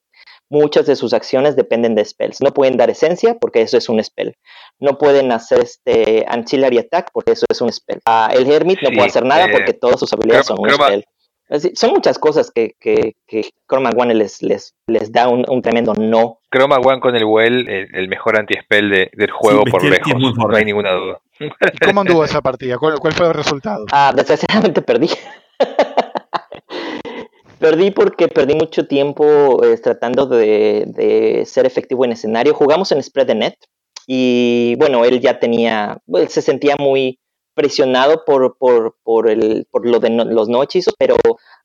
muchas 0.49 0.87
de 0.87 0.95
sus 0.95 1.13
acciones 1.13 1.55
dependen 1.55 1.93
de 1.93 2.03
spells. 2.03 2.41
No 2.41 2.51
pueden 2.51 2.77
dar 2.77 2.89
esencia 2.89 3.37
porque 3.39 3.61
eso 3.61 3.77
es 3.77 3.87
un 3.89 4.03
spell. 4.03 4.35
No 4.79 4.97
pueden 4.97 5.31
hacer 5.31 5.59
este 5.61 6.25
ancillary 6.27 6.79
attack 6.79 7.11
porque 7.13 7.33
eso 7.33 7.45
es 7.47 7.61
un 7.61 7.71
spell. 7.71 8.01
Ah, 8.07 8.31
el 8.33 8.51
Hermit 8.51 8.79
no 8.81 8.89
puede 8.89 9.07
hacer 9.07 9.23
nada 9.23 9.45
eh, 9.45 9.49
porque 9.51 9.73
todas 9.73 9.99
sus 9.99 10.11
habilidades 10.13 10.47
son 10.47 10.57
un 10.59 10.71
spell. 10.71 11.05
Son 11.73 11.91
muchas 11.91 12.17
cosas 12.17 12.51
que, 12.51 12.75
que, 12.79 13.15
que 13.27 13.49
Chroma 13.69 13.91
One 13.95 14.13
les, 14.13 14.41
les, 14.41 14.73
les 14.87 15.11
da 15.11 15.27
un, 15.27 15.45
un, 15.47 15.61
tremendo 15.61 15.93
no. 15.93 16.39
Chroma 16.51 16.77
One 16.77 16.99
con 16.99 17.15
el 17.15 17.25
Well, 17.25 17.67
el, 17.67 18.07
mejor 18.07 18.39
anti-spell 18.39 18.89
de, 18.89 19.11
del 19.13 19.31
juego 19.31 19.63
por 19.65 19.83
lejos. 19.83 20.13
No 20.37 20.55
hay 20.55 20.65
ninguna 20.65 20.91
duda. 20.93 21.19
¿Cómo 21.85 22.01
anduvo 22.01 22.23
esa 22.23 22.41
partida? 22.41 22.77
¿Cuál, 22.77 22.99
cuál 22.99 23.13
fue 23.13 23.27
el 23.27 23.33
resultado? 23.33 23.85
Ah, 23.91 24.13
desgraciadamente 24.15 24.81
perdí. 24.81 25.09
Perdí 27.61 27.91
porque 27.91 28.27
perdí 28.27 28.55
mucho 28.55 28.87
tiempo 28.87 29.63
eh, 29.63 29.77
tratando 29.77 30.25
de, 30.25 31.43
ser 31.45 31.67
efectivo 31.67 32.03
en 32.03 32.13
escenario. 32.13 32.55
Jugamos 32.55 32.91
en 32.91 33.03
Spread 33.03 33.27
the 33.27 33.35
Net 33.35 33.53
y 34.07 34.73
bueno, 34.79 35.05
él 35.05 35.21
ya 35.21 35.39
tenía, 35.39 35.99
él 36.07 36.27
se 36.29 36.41
sentía 36.41 36.75
muy 36.79 37.19
presionado 37.53 38.23
por, 38.25 38.57
por, 38.57 38.95
por, 39.03 39.29
el, 39.29 39.67
por 39.69 39.85
lo 39.85 39.99
de 39.99 40.09
los 40.09 40.49
no 40.49 40.63
hechizos, 40.63 40.95
pero 40.97 41.15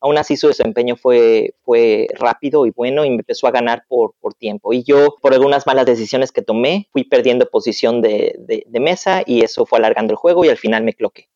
aún 0.00 0.18
así 0.18 0.36
su 0.36 0.48
desempeño 0.48 0.96
fue, 0.96 1.54
fue 1.62 2.08
rápido 2.14 2.66
y 2.66 2.70
bueno 2.70 3.04
y 3.04 3.10
me 3.10 3.16
empezó 3.16 3.46
a 3.46 3.52
ganar 3.52 3.84
por, 3.88 4.14
por 4.20 4.34
tiempo. 4.34 4.72
Y 4.72 4.82
yo, 4.84 5.16
por 5.20 5.34
algunas 5.34 5.66
malas 5.66 5.86
decisiones 5.86 6.32
que 6.32 6.42
tomé, 6.42 6.88
fui 6.92 7.04
perdiendo 7.04 7.48
posición 7.48 8.02
de, 8.02 8.34
de 8.66 8.80
mesa 8.80 9.22
y 9.24 9.42
eso 9.42 9.66
fue 9.66 9.78
alargando 9.78 10.12
el 10.12 10.18
juego 10.18 10.44
y 10.44 10.48
al 10.48 10.58
final 10.58 10.82
me 10.84 10.94
cloqué. 10.94 11.28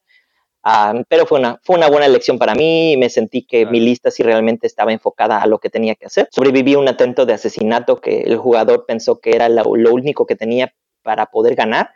Pero 1.08 1.26
fue 1.26 1.38
una, 1.38 1.58
fue 1.62 1.76
una 1.76 1.88
buena 1.88 2.06
elección 2.06 2.38
para 2.38 2.54
mí 2.54 2.92
y 2.92 2.96
me 2.96 3.08
sentí 3.08 3.42
que 3.46 3.66
mi 3.66 3.80
lista 3.80 4.10
sí 4.10 4.22
realmente 4.22 4.66
estaba 4.66 4.92
enfocada 4.92 5.40
a 5.40 5.46
lo 5.46 5.58
que 5.58 5.70
tenía 5.70 5.94
que 5.94 6.06
hacer. 6.06 6.28
Sobreviví 6.30 6.74
a 6.74 6.78
un 6.78 6.88
atento 6.88 7.24
de 7.26 7.32
asesinato 7.32 8.00
que 8.00 8.20
el 8.22 8.36
jugador 8.36 8.84
pensó 8.86 9.20
que 9.20 9.30
era 9.30 9.48
lo, 9.48 9.64
único 9.64 10.26
que 10.26 10.36
tenía 10.36 10.74
para 11.02 11.26
poder 11.26 11.54
ganar, 11.54 11.90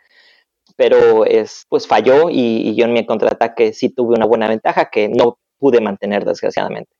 pero 0.75 1.25
es, 1.25 1.65
pues 1.69 1.87
falló 1.87 2.29
y, 2.29 2.75
yo 2.75 2.85
en 2.85 2.93
mi 2.93 3.05
contraataque 3.05 3.73
sí 3.73 3.89
tuve 3.89 4.15
una 4.15 4.25
buena 4.25 4.47
ventaja 4.47 4.89
que 4.89 5.09
no 5.09 5.39
pude 5.57 5.81
mantener 5.81 6.25
desgraciadamente. 6.25 6.91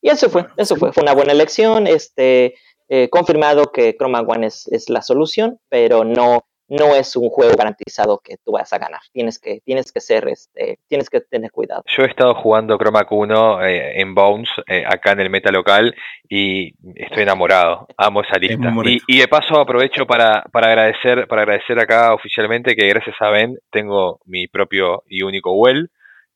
Y 0.00 0.08
eso 0.08 0.30
fue, 0.30 0.46
eso 0.56 0.76
fue, 0.76 0.92
fue 0.92 1.02
una 1.02 1.14
buena 1.14 1.32
elección, 1.32 1.86
este, 1.86 2.54
eh, 2.88 3.08
confirmado 3.10 3.70
que 3.70 3.94
Chroma 3.96 4.20
One 4.20 4.46
es, 4.46 4.66
es 4.68 4.88
la 4.88 5.02
solución, 5.02 5.58
pero 5.68 6.04
no 6.04 6.44
no 6.70 6.94
es 6.94 7.16
un 7.16 7.28
juego 7.28 7.56
garantizado 7.56 8.20
que 8.22 8.36
tú 8.44 8.52
vas 8.52 8.72
a 8.72 8.78
ganar. 8.78 9.00
Tienes 9.12 9.38
que, 9.40 9.60
tienes 9.64 9.90
que 9.92 10.00
ser, 10.00 10.28
este, 10.28 10.78
tienes 10.88 11.10
que 11.10 11.20
tener 11.20 11.50
cuidado. 11.50 11.82
Yo 11.86 12.04
he 12.04 12.06
estado 12.06 12.34
jugando 12.34 12.78
Chroma 12.78 13.04
1 13.10 13.64
eh, 13.66 14.00
en 14.00 14.14
Bones, 14.14 14.48
eh, 14.68 14.84
acá 14.86 15.12
en 15.12 15.20
el 15.20 15.30
meta 15.30 15.50
local, 15.50 15.94
y 16.28 16.72
estoy 16.94 17.24
enamorado. 17.24 17.88
Amo 17.96 18.22
esa 18.22 18.38
lista. 18.38 18.72
Y, 19.08 19.18
de 19.18 19.28
paso 19.28 19.60
aprovecho 19.60 20.06
para, 20.06 20.44
para 20.52 20.68
agradecer, 20.68 21.26
para 21.26 21.42
agradecer 21.42 21.78
acá 21.80 22.14
oficialmente 22.14 22.76
que 22.76 22.88
gracias 22.88 23.16
a 23.20 23.30
Ben 23.30 23.58
tengo 23.70 24.20
mi 24.24 24.46
propio 24.46 25.02
y 25.08 25.22
único 25.22 25.52
well 25.52 25.90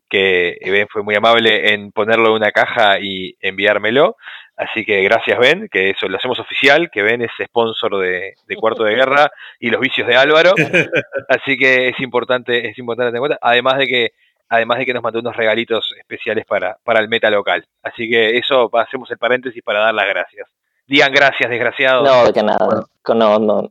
que 0.08 0.58
Ben 0.64 0.86
fue 0.88 1.02
muy 1.02 1.14
amable 1.14 1.72
en 1.72 1.90
ponerlo 1.90 2.28
en 2.28 2.34
una 2.34 2.52
caja 2.52 3.00
y 3.00 3.36
enviármelo. 3.40 4.16
Así 4.56 4.84
que 4.84 5.02
gracias 5.02 5.38
Ben, 5.38 5.68
que 5.68 5.90
eso 5.90 6.06
lo 6.08 6.16
hacemos 6.16 6.38
oficial, 6.38 6.88
que 6.90 7.02
Ben 7.02 7.22
es 7.22 7.30
sponsor 7.44 7.98
de, 7.98 8.34
Cuarto 8.58 8.84
de 8.84 8.94
Guerra 8.94 9.30
y 9.58 9.68
los 9.70 9.80
vicios 9.80 10.06
de 10.06 10.16
Álvaro. 10.16 10.54
Así 11.28 11.56
que 11.56 11.88
es 11.88 12.00
importante, 12.00 12.68
es 12.68 12.78
importante 12.78 13.10
tener 13.10 13.16
en 13.16 13.20
cuenta. 13.20 13.38
Además 13.42 13.78
de 13.78 13.86
que, 13.86 14.12
además 14.48 14.78
de 14.78 14.86
que 14.86 14.94
nos 14.94 15.02
mandó 15.02 15.18
unos 15.18 15.36
regalitos 15.36 15.92
especiales 15.98 16.46
para, 16.46 16.76
para 16.84 17.00
el 17.00 17.08
meta 17.08 17.30
local. 17.30 17.66
Así 17.82 18.08
que 18.08 18.38
eso 18.38 18.70
hacemos 18.76 19.10
el 19.10 19.18
paréntesis 19.18 19.62
para 19.62 19.80
dar 19.80 19.94
las 19.94 20.06
gracias. 20.06 20.48
Digan 20.86 21.12
gracias, 21.12 21.50
desgraciados. 21.50 22.08
No, 22.08 22.30
de 22.30 22.42
nada. 22.42 22.86
No, 23.08 23.38
no. 23.38 23.68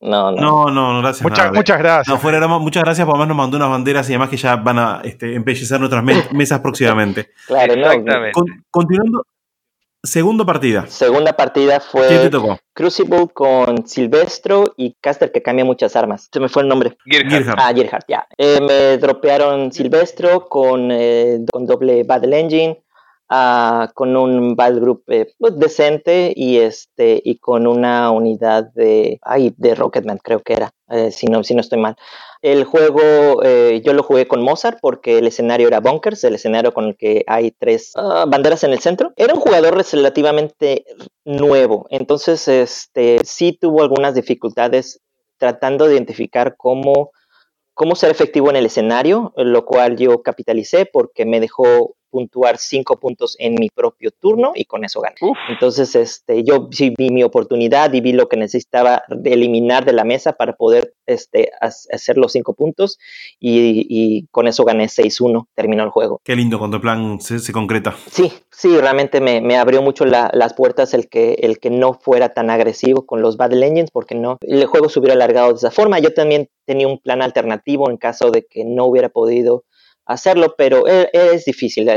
No, 0.00 0.30
no. 0.32 0.70
No, 0.70 1.00
gracias. 1.00 1.52
muchas 1.52 1.78
gracias. 1.78 2.08
No, 2.08 2.18
fuera, 2.18 2.46
muchas 2.46 2.82
gracias, 2.82 3.06
por 3.06 3.14
menos 3.14 3.28
nos 3.28 3.36
mandó 3.36 3.56
unas 3.56 3.70
banderas 3.70 4.08
y 4.10 4.12
además 4.12 4.28
que 4.28 4.36
ya 4.36 4.56
van 4.56 4.78
a 4.78 5.00
este, 5.02 5.34
embellecer 5.34 5.78
nuestras 5.78 6.04
mesas 6.32 6.60
próximamente. 6.60 7.30
Claro, 7.46 7.72
Exactamente. 7.72 8.32
continuando, 8.70 9.24
Segunda 10.04 10.44
partida. 10.44 10.86
Segunda 10.88 11.32
partida 11.32 11.80
fue 11.80 12.30
Crucible 12.74 13.28
con 13.32 13.86
Silvestro 13.86 14.74
y 14.76 14.94
Caster 15.00 15.32
que 15.32 15.42
cambia 15.42 15.64
muchas 15.64 15.96
armas. 15.96 16.28
Se 16.30 16.40
me 16.40 16.50
fue 16.50 16.62
el 16.62 16.68
nombre. 16.68 16.98
Ah, 17.56 17.72
Gearhard, 17.74 18.04
ya. 18.06 18.26
Eh, 18.36 18.60
me 18.60 18.98
dropearon 18.98 19.72
Silvestro 19.72 20.46
con, 20.46 20.90
eh, 20.92 21.38
con 21.50 21.64
doble 21.64 22.04
Battle 22.04 22.38
Engine, 22.38 22.84
uh, 23.30 23.86
con 23.94 24.14
un 24.14 24.54
Battle 24.54 24.80
Group 24.80 25.04
eh, 25.08 25.32
pues, 25.38 25.58
decente 25.58 26.34
y 26.36 26.58
este 26.58 27.20
y 27.24 27.38
con 27.38 27.66
una 27.66 28.10
unidad 28.10 28.72
de, 28.74 29.18
ay, 29.22 29.54
de 29.56 29.74
Rocketman 29.74 30.18
creo 30.22 30.40
que 30.40 30.52
era, 30.52 30.70
si, 31.10 31.26
no, 31.26 31.42
si 31.44 31.54
no 31.54 31.60
estoy 31.60 31.78
mal. 31.78 31.96
El 32.42 32.64
juego 32.64 33.42
eh, 33.42 33.80
yo 33.84 33.94
lo 33.94 34.02
jugué 34.02 34.26
con 34.26 34.42
Mozart 34.42 34.78
porque 34.82 35.16
el 35.18 35.26
escenario 35.26 35.66
era 35.66 35.80
Bunkers, 35.80 36.24
el 36.24 36.34
escenario 36.34 36.74
con 36.74 36.84
el 36.88 36.96
que 36.96 37.24
hay 37.26 37.52
tres 37.52 37.92
ah, 37.96 38.26
banderas 38.28 38.64
en 38.64 38.72
el 38.72 38.80
centro. 38.80 39.12
Era 39.16 39.32
un 39.32 39.40
jugador 39.40 39.82
relativamente 39.92 40.84
nuevo, 41.24 41.86
entonces 41.88 42.46
este, 42.48 43.18
sí 43.24 43.56
tuvo 43.58 43.82
algunas 43.82 44.14
dificultades 44.14 45.00
tratando 45.38 45.86
de 45.86 45.94
identificar 45.94 46.54
cómo, 46.56 47.12
cómo 47.72 47.96
ser 47.96 48.10
efectivo 48.10 48.50
en 48.50 48.56
el 48.56 48.66
escenario, 48.66 49.32
lo 49.36 49.64
cual 49.64 49.96
yo 49.96 50.22
capitalicé 50.22 50.86
porque 50.86 51.24
me 51.24 51.40
dejó 51.40 51.96
puntuar 52.14 52.58
cinco 52.58 52.96
puntos 52.96 53.34
en 53.40 53.56
mi 53.58 53.70
propio 53.70 54.12
turno 54.12 54.52
y 54.54 54.66
con 54.66 54.84
eso 54.84 55.00
gané. 55.00 55.16
Entonces, 55.48 55.96
este, 55.96 56.44
yo 56.44 56.68
sí 56.70 56.94
vi 56.96 57.10
mi 57.10 57.24
oportunidad 57.24 57.92
y 57.92 58.00
vi 58.00 58.12
lo 58.12 58.28
que 58.28 58.36
necesitaba 58.36 59.02
eliminar 59.24 59.84
de 59.84 59.94
la 59.94 60.04
mesa 60.04 60.34
para 60.34 60.52
poder 60.52 60.94
este, 61.06 61.50
hacer 61.60 62.16
los 62.16 62.30
cinco 62.30 62.54
puntos 62.54 63.00
y, 63.40 64.28
con 64.30 64.46
eso 64.46 64.64
gané 64.64 64.84
6-1, 64.84 65.48
terminó 65.56 65.82
el 65.82 65.90
juego. 65.90 66.20
Qué 66.22 66.36
lindo 66.36 66.60
cuando 66.60 66.76
el 66.76 66.82
plan 66.82 67.20
se, 67.20 67.52
concreta. 67.52 67.96
Sí, 68.08 68.32
sí, 68.52 68.78
realmente 68.78 69.20
me, 69.20 69.56
abrió 69.56 69.82
mucho 69.82 70.04
las 70.04 70.54
puertas 70.54 70.94
el 70.94 71.08
que, 71.08 71.32
el 71.40 71.58
que 71.58 71.70
no 71.70 71.94
fuera 71.94 72.28
tan 72.28 72.48
agresivo 72.48 73.06
con 73.06 73.22
los 73.22 73.36
Battle 73.36 73.66
Engines 73.66 73.90
porque 73.90 74.14
no, 74.14 74.38
el 74.40 74.66
juego 74.66 74.88
se 74.88 75.00
hubiera 75.00 75.14
alargado 75.14 75.48
de 75.48 75.56
esa 75.56 75.72
forma. 75.72 75.98
Yo 75.98 76.14
también 76.14 76.48
tenía 76.64 76.86
un 76.86 76.98
plan 76.98 77.22
alternativo 77.22 77.90
en 77.90 77.96
caso 77.96 78.30
de 78.30 78.46
que 78.46 78.64
no 78.64 78.84
hubiera 78.84 79.08
podido 79.08 79.64
hacerlo, 80.06 80.54
pero 80.56 80.86
e, 80.86 81.10
es, 81.12 81.44
difícil, 81.44 81.88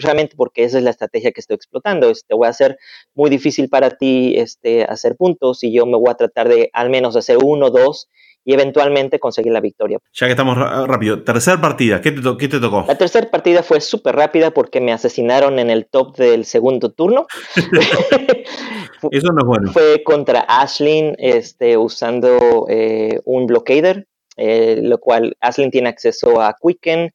realmente 0.00 0.34
porque 0.36 0.64
esa 0.64 0.78
es 0.78 0.84
la 0.84 0.90
estrategia 0.90 1.32
que 1.32 1.40
estoy 1.40 1.56
explotando. 1.56 2.10
Este, 2.10 2.34
voy 2.34 2.46
a 2.46 2.50
hacer 2.50 2.78
muy 3.14 3.30
difícil 3.30 3.68
para 3.68 3.90
ti 3.90 4.34
este, 4.36 4.84
hacer 4.84 5.16
puntos 5.16 5.64
y 5.64 5.72
yo 5.72 5.86
me 5.86 5.96
voy 5.96 6.10
a 6.10 6.14
tratar 6.14 6.48
de 6.48 6.70
al 6.72 6.90
menos 6.90 7.16
hacer 7.16 7.38
uno, 7.42 7.70
dos 7.70 8.08
y 8.44 8.52
eventualmente 8.52 9.18
conseguir 9.18 9.52
la 9.52 9.60
victoria. 9.60 9.98
Ya 10.12 10.26
que 10.26 10.32
estamos 10.32 10.56
rápido, 10.58 11.22
tercera 11.22 11.60
partida, 11.60 12.00
¿qué 12.00 12.12
te, 12.12 12.20
qué 12.38 12.48
te 12.48 12.60
tocó? 12.60 12.84
La 12.86 12.96
tercera 12.96 13.30
partida 13.30 13.62
fue 13.62 13.80
súper 13.80 14.16
rápida 14.16 14.50
porque 14.50 14.80
me 14.80 14.92
asesinaron 14.92 15.58
en 15.58 15.70
el 15.70 15.86
top 15.86 16.16
del 16.16 16.44
segundo 16.44 16.92
turno. 16.92 17.26
Eso 19.10 19.32
no 19.32 19.40
es 19.40 19.46
bueno. 19.46 19.72
Fue 19.72 20.02
contra 20.04 20.40
Ashlyn 20.40 21.14
este, 21.18 21.76
usando 21.76 22.66
eh, 22.68 23.20
un 23.24 23.46
blockader, 23.46 24.06
eh, 24.36 24.78
lo 24.82 24.98
cual 24.98 25.36
Ashlyn 25.40 25.70
tiene 25.70 25.88
acceso 25.88 26.40
a 26.40 26.54
Quicken 26.60 27.12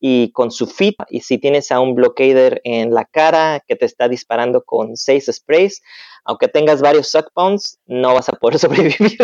y 0.00 0.32
con 0.32 0.50
su 0.50 0.66
fit. 0.66 0.96
Y 1.10 1.20
si 1.20 1.38
tienes 1.38 1.70
a 1.70 1.78
un 1.78 1.94
blockader 1.94 2.60
en 2.64 2.92
la 2.92 3.04
cara 3.04 3.62
que 3.66 3.76
te 3.76 3.84
está 3.84 4.08
disparando 4.08 4.64
con 4.64 4.96
seis 4.96 5.30
sprays, 5.30 5.82
aunque 6.24 6.48
tengas 6.48 6.80
varios 6.80 7.10
suck 7.10 7.30
no 7.86 8.14
vas 8.14 8.28
a 8.28 8.32
poder 8.32 8.58
sobrevivir. 8.58 9.18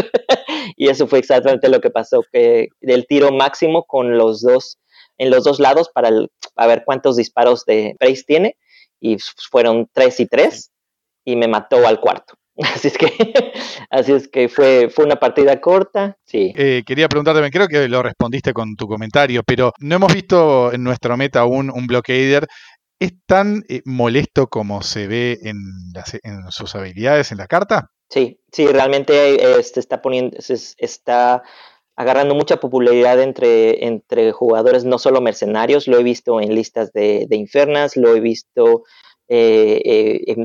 y 0.77 0.89
eso 0.89 1.07
fue 1.09 1.19
exactamente 1.19 1.69
lo 1.69 1.81
que 1.81 1.91
pasó, 1.91 2.23
que 2.31 2.69
el 2.83 3.07
tiro 3.07 3.33
máximo 3.33 3.85
con 3.85 4.19
los 4.19 4.43
dos, 4.43 4.79
en 5.19 5.31
los 5.31 5.45
dos 5.45 5.59
lados 5.59 5.89
para 5.89 6.11
ver 6.11 6.83
cuántos 6.85 7.17
disparos 7.17 7.65
de 7.65 7.93
sprays 7.95 8.27
tiene. 8.27 8.57
Y 9.01 9.17
fueron 9.51 9.89
tres 9.93 10.21
y 10.21 10.27
tres 10.27 10.71
y 11.25 11.37
me 11.37 11.49
mató 11.49 11.87
al 11.87 12.01
cuarto. 12.01 12.35
Así 12.75 12.89
es 12.89 12.97
que, 12.97 13.13
así 13.91 14.13
es 14.13 14.29
que 14.29 14.49
fue, 14.49 14.89
fue 14.89 15.05
una 15.05 15.17
partida 15.17 15.61
corta, 15.61 16.17
sí. 16.25 16.55
Eh, 16.57 16.83
quería 16.87 17.09
preguntarte, 17.09 17.51
creo 17.51 17.69
que 17.69 17.87
lo 17.89 18.03
respondiste 18.03 18.55
con 18.55 18.77
tu 18.77 18.87
comentario, 18.87 19.43
pero 19.47 19.73
no 19.79 19.97
hemos 19.97 20.13
visto 20.15 20.73
en 20.73 20.83
nuestro 20.83 21.17
meta 21.17 21.41
aún 21.41 21.71
un 21.71 21.87
blockader. 21.87 22.47
¿Es 22.99 23.13
tan 23.27 23.63
eh, 23.69 23.83
molesto 23.85 24.47
como 24.47 24.81
se 24.81 25.07
ve 25.07 25.39
en, 25.43 25.59
en, 26.23 26.51
sus 26.51 26.75
habilidades 26.75 27.31
en 27.31 27.37
la 27.37 27.47
carta? 27.47 27.91
Sí, 28.09 28.41
sí, 28.51 28.67
realmente 28.69 29.59
este, 29.59 29.81
está 29.81 30.01
poniendo, 30.01 30.39
está 30.39 31.43
agarrando 31.95 32.35
mucha 32.35 32.57
popularidad 32.57 33.21
entre, 33.21 33.87
entre 33.87 34.33
jugadores, 34.33 34.87
no 34.87 34.99
solo 34.99 35.21
mercenarios, 35.21 35.89
lo 35.89 35.99
he 35.99 36.03
visto 36.03 36.41
en 36.41 36.55
listas 36.55 36.91
de, 36.93 37.27
de 37.29 37.37
infernas, 37.37 37.97
lo 37.97 38.17
he 38.17 38.21
visto 38.21 38.85
eh, 39.29 40.23
eh, 40.27 40.37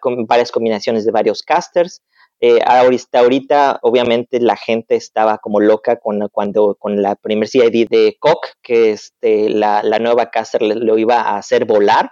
con 0.00 0.26
varias 0.26 0.50
combinaciones 0.50 1.04
de 1.04 1.12
varios 1.12 1.42
casters. 1.42 2.02
Eh, 2.42 2.58
ahorita, 2.64 3.18
ahorita, 3.18 3.78
obviamente, 3.82 4.40
la 4.40 4.56
gente 4.56 4.96
estaba 4.96 5.38
como 5.38 5.60
loca 5.60 5.96
con, 5.96 6.26
cuando, 6.32 6.74
con 6.78 7.02
la 7.02 7.14
primer 7.16 7.48
CID 7.48 7.88
de 7.88 8.16
Cock, 8.18 8.46
que 8.62 8.92
este, 8.92 9.50
la, 9.50 9.82
la 9.82 9.98
nueva 9.98 10.30
caster 10.30 10.62
lo 10.62 10.96
iba 10.96 11.20
a 11.20 11.36
hacer 11.36 11.66
volar 11.66 12.10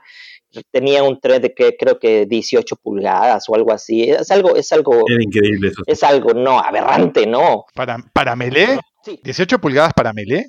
tenía 0.70 1.02
un 1.02 1.20
thread 1.20 1.42
de 1.42 1.54
que 1.54 1.76
creo 1.76 1.98
que 1.98 2.26
18 2.26 2.76
pulgadas 2.76 3.48
o 3.48 3.54
algo 3.54 3.72
así. 3.72 4.10
Es 4.10 4.30
algo, 4.30 4.56
es 4.56 4.72
algo. 4.72 5.04
increíble 5.08 5.68
eso. 5.68 5.82
Es 5.86 6.02
algo, 6.02 6.32
no, 6.34 6.58
aberrante, 6.58 7.26
no. 7.26 7.64
Para, 7.74 7.98
para 8.12 8.36
melee, 8.36 8.78
18 9.22 9.58
pulgadas 9.60 9.92
para 9.94 10.12
melee. 10.12 10.48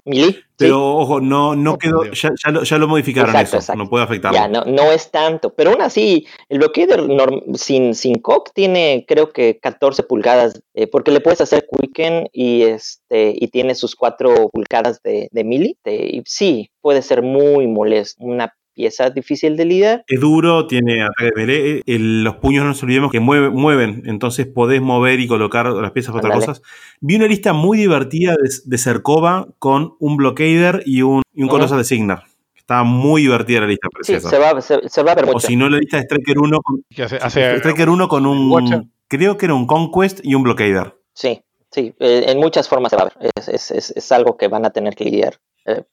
Pero 0.57 0.97
ojo, 0.97 1.21
no, 1.21 1.55
no 1.55 1.77
quedó, 1.77 2.03
ya, 2.11 2.31
ya, 2.63 2.77
lo, 2.77 2.87
modificaron 2.87 3.33
eso, 3.35 3.75
no 3.75 3.89
puede 3.89 4.03
afectar. 4.03 4.33
Ya, 4.33 4.47
no, 4.47 4.65
no 4.65 4.91
es 4.91 5.09
tanto, 5.09 5.53
pero 5.53 5.71
aún 5.71 5.81
así, 5.81 6.27
el 6.49 6.57
bloqueador 6.59 7.07
sin, 7.55 7.95
sin 7.95 8.15
cock 8.15 8.51
tiene 8.53 9.05
creo 9.07 9.31
que 9.31 9.57
14 9.59 10.03
pulgadas, 10.03 10.61
eh, 10.73 10.87
porque 10.87 11.11
le 11.11 11.21
puedes 11.21 11.39
hacer 11.39 11.65
quicken 11.71 12.27
y 12.33 12.63
este 12.63 13.33
y 13.35 13.47
tiene 13.47 13.73
sus 13.73 13.95
4 13.95 14.49
pulgadas 14.51 15.01
de, 15.01 15.29
de 15.31 15.43
mili. 15.45 15.77
y 15.85 16.21
sí, 16.25 16.71
puede 16.81 17.01
ser 17.01 17.21
muy 17.21 17.67
molesto, 17.67 18.23
una 18.23 18.53
pieza 18.79 19.09
difícil 19.09 19.57
de 19.57 19.65
lidiar. 19.65 20.03
Es 20.07 20.21
duro, 20.21 20.65
tiene 20.65 21.03
ataque 21.03 21.25
de 21.25 21.31
melee. 21.35 21.83
los 21.85 22.37
puños 22.37 22.63
no 22.63 22.69
nos 22.69 22.81
olvidemos 22.81 23.11
que 23.11 23.19
mueven, 23.19 24.03
entonces 24.05 24.47
podés 24.47 24.81
mover 24.81 25.19
y 25.19 25.27
colocar 25.27 25.65
las 25.67 25.91
piezas 25.91 26.13
para 26.13 26.29
otras 26.29 26.45
cosas. 26.45 26.61
Vi 27.01 27.17
una 27.17 27.27
lista 27.27 27.51
muy 27.51 27.77
divertida 27.77 28.37
de, 28.41 28.49
de 28.63 28.77
Cercova 28.77 29.49
con 29.59 29.95
un 29.99 30.15
blockader 30.15 30.83
y 30.85 31.01
un, 31.01 31.23
y 31.33 31.43
un 31.43 31.77
de 31.77 31.83
Signar. 31.83 32.23
Está 32.55 32.83
muy 32.83 33.23
divertida 33.23 33.59
la 33.59 33.67
lista, 33.67 33.89
preciosa. 33.89 34.29
Sí, 34.29 34.35
se 34.35 34.39
va, 34.41 34.61
se, 34.61 35.03
va 35.03 35.11
a 35.11 35.15
ver 35.15 35.25
mucho. 35.25 35.37
O 35.37 35.39
si 35.41 35.57
no, 35.57 35.67
la 35.67 35.79
lista 35.79 35.97
de 35.97 36.03
Striker 36.03 36.39
1 36.39 36.59
con, 36.61 36.85
Striker 36.89 37.89
1 37.89 38.07
con 38.07 38.25
un. 38.25 38.91
Creo 39.09 39.35
que 39.35 39.45
era 39.45 39.55
un 39.55 39.67
Conquest 39.67 40.21
y 40.23 40.35
un 40.35 40.43
Blockader. 40.43 40.95
Sí, 41.13 41.41
sí. 41.69 41.93
Eh, 41.99 42.25
en 42.27 42.39
muchas 42.39 42.69
formas 42.69 42.91
se 42.91 42.95
va 42.95 43.01
a 43.01 43.05
ver. 43.05 43.31
Es, 43.35 43.71
es, 43.71 43.91
es, 43.91 44.11
algo 44.13 44.37
que 44.37 44.47
van 44.47 44.65
a 44.65 44.69
tener 44.69 44.95
que 44.95 45.03
lidiar. 45.03 45.35
Eh, 45.65 45.83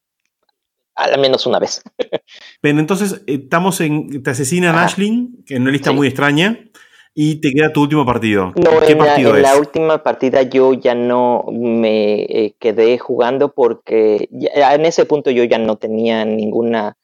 al 0.96 1.20
menos 1.20 1.46
una 1.46 1.58
vez. 1.58 1.82
Pero 2.60 2.78
entonces 2.80 3.22
eh, 3.26 3.40
estamos 3.42 3.80
en. 3.80 4.22
Te 4.22 4.30
asesinan 4.30 4.76
Ashlyn, 4.76 5.44
que 5.46 5.56
en 5.56 5.62
una 5.62 5.70
lista 5.70 5.92
muy 5.92 6.08
extraña, 6.08 6.70
y 7.14 7.40
te 7.40 7.52
queda 7.52 7.72
tu 7.72 7.82
último 7.82 8.04
partido. 8.04 8.52
No, 8.56 8.80
¿Qué 8.80 8.92
en, 8.92 8.98
partido 8.98 9.32
la, 9.32 9.36
en 9.36 9.42
la 9.42 9.56
última 9.56 10.02
partida 10.02 10.42
yo 10.42 10.72
ya 10.72 10.94
no 10.94 11.44
me 11.52 12.22
eh, 12.22 12.56
quedé 12.58 12.98
jugando 12.98 13.52
porque 13.52 14.28
en 14.30 14.86
ese 14.86 15.04
punto 15.04 15.30
yo 15.30 15.44
ya 15.44 15.58
no 15.58 15.76
tenía 15.76 16.24
ninguna 16.24 16.96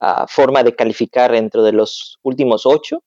ah, 0.00 0.26
forma 0.28 0.62
de 0.62 0.74
calificar 0.74 1.32
dentro 1.32 1.62
de 1.62 1.72
los 1.72 2.18
últimos 2.22 2.66
ocho. 2.66 3.02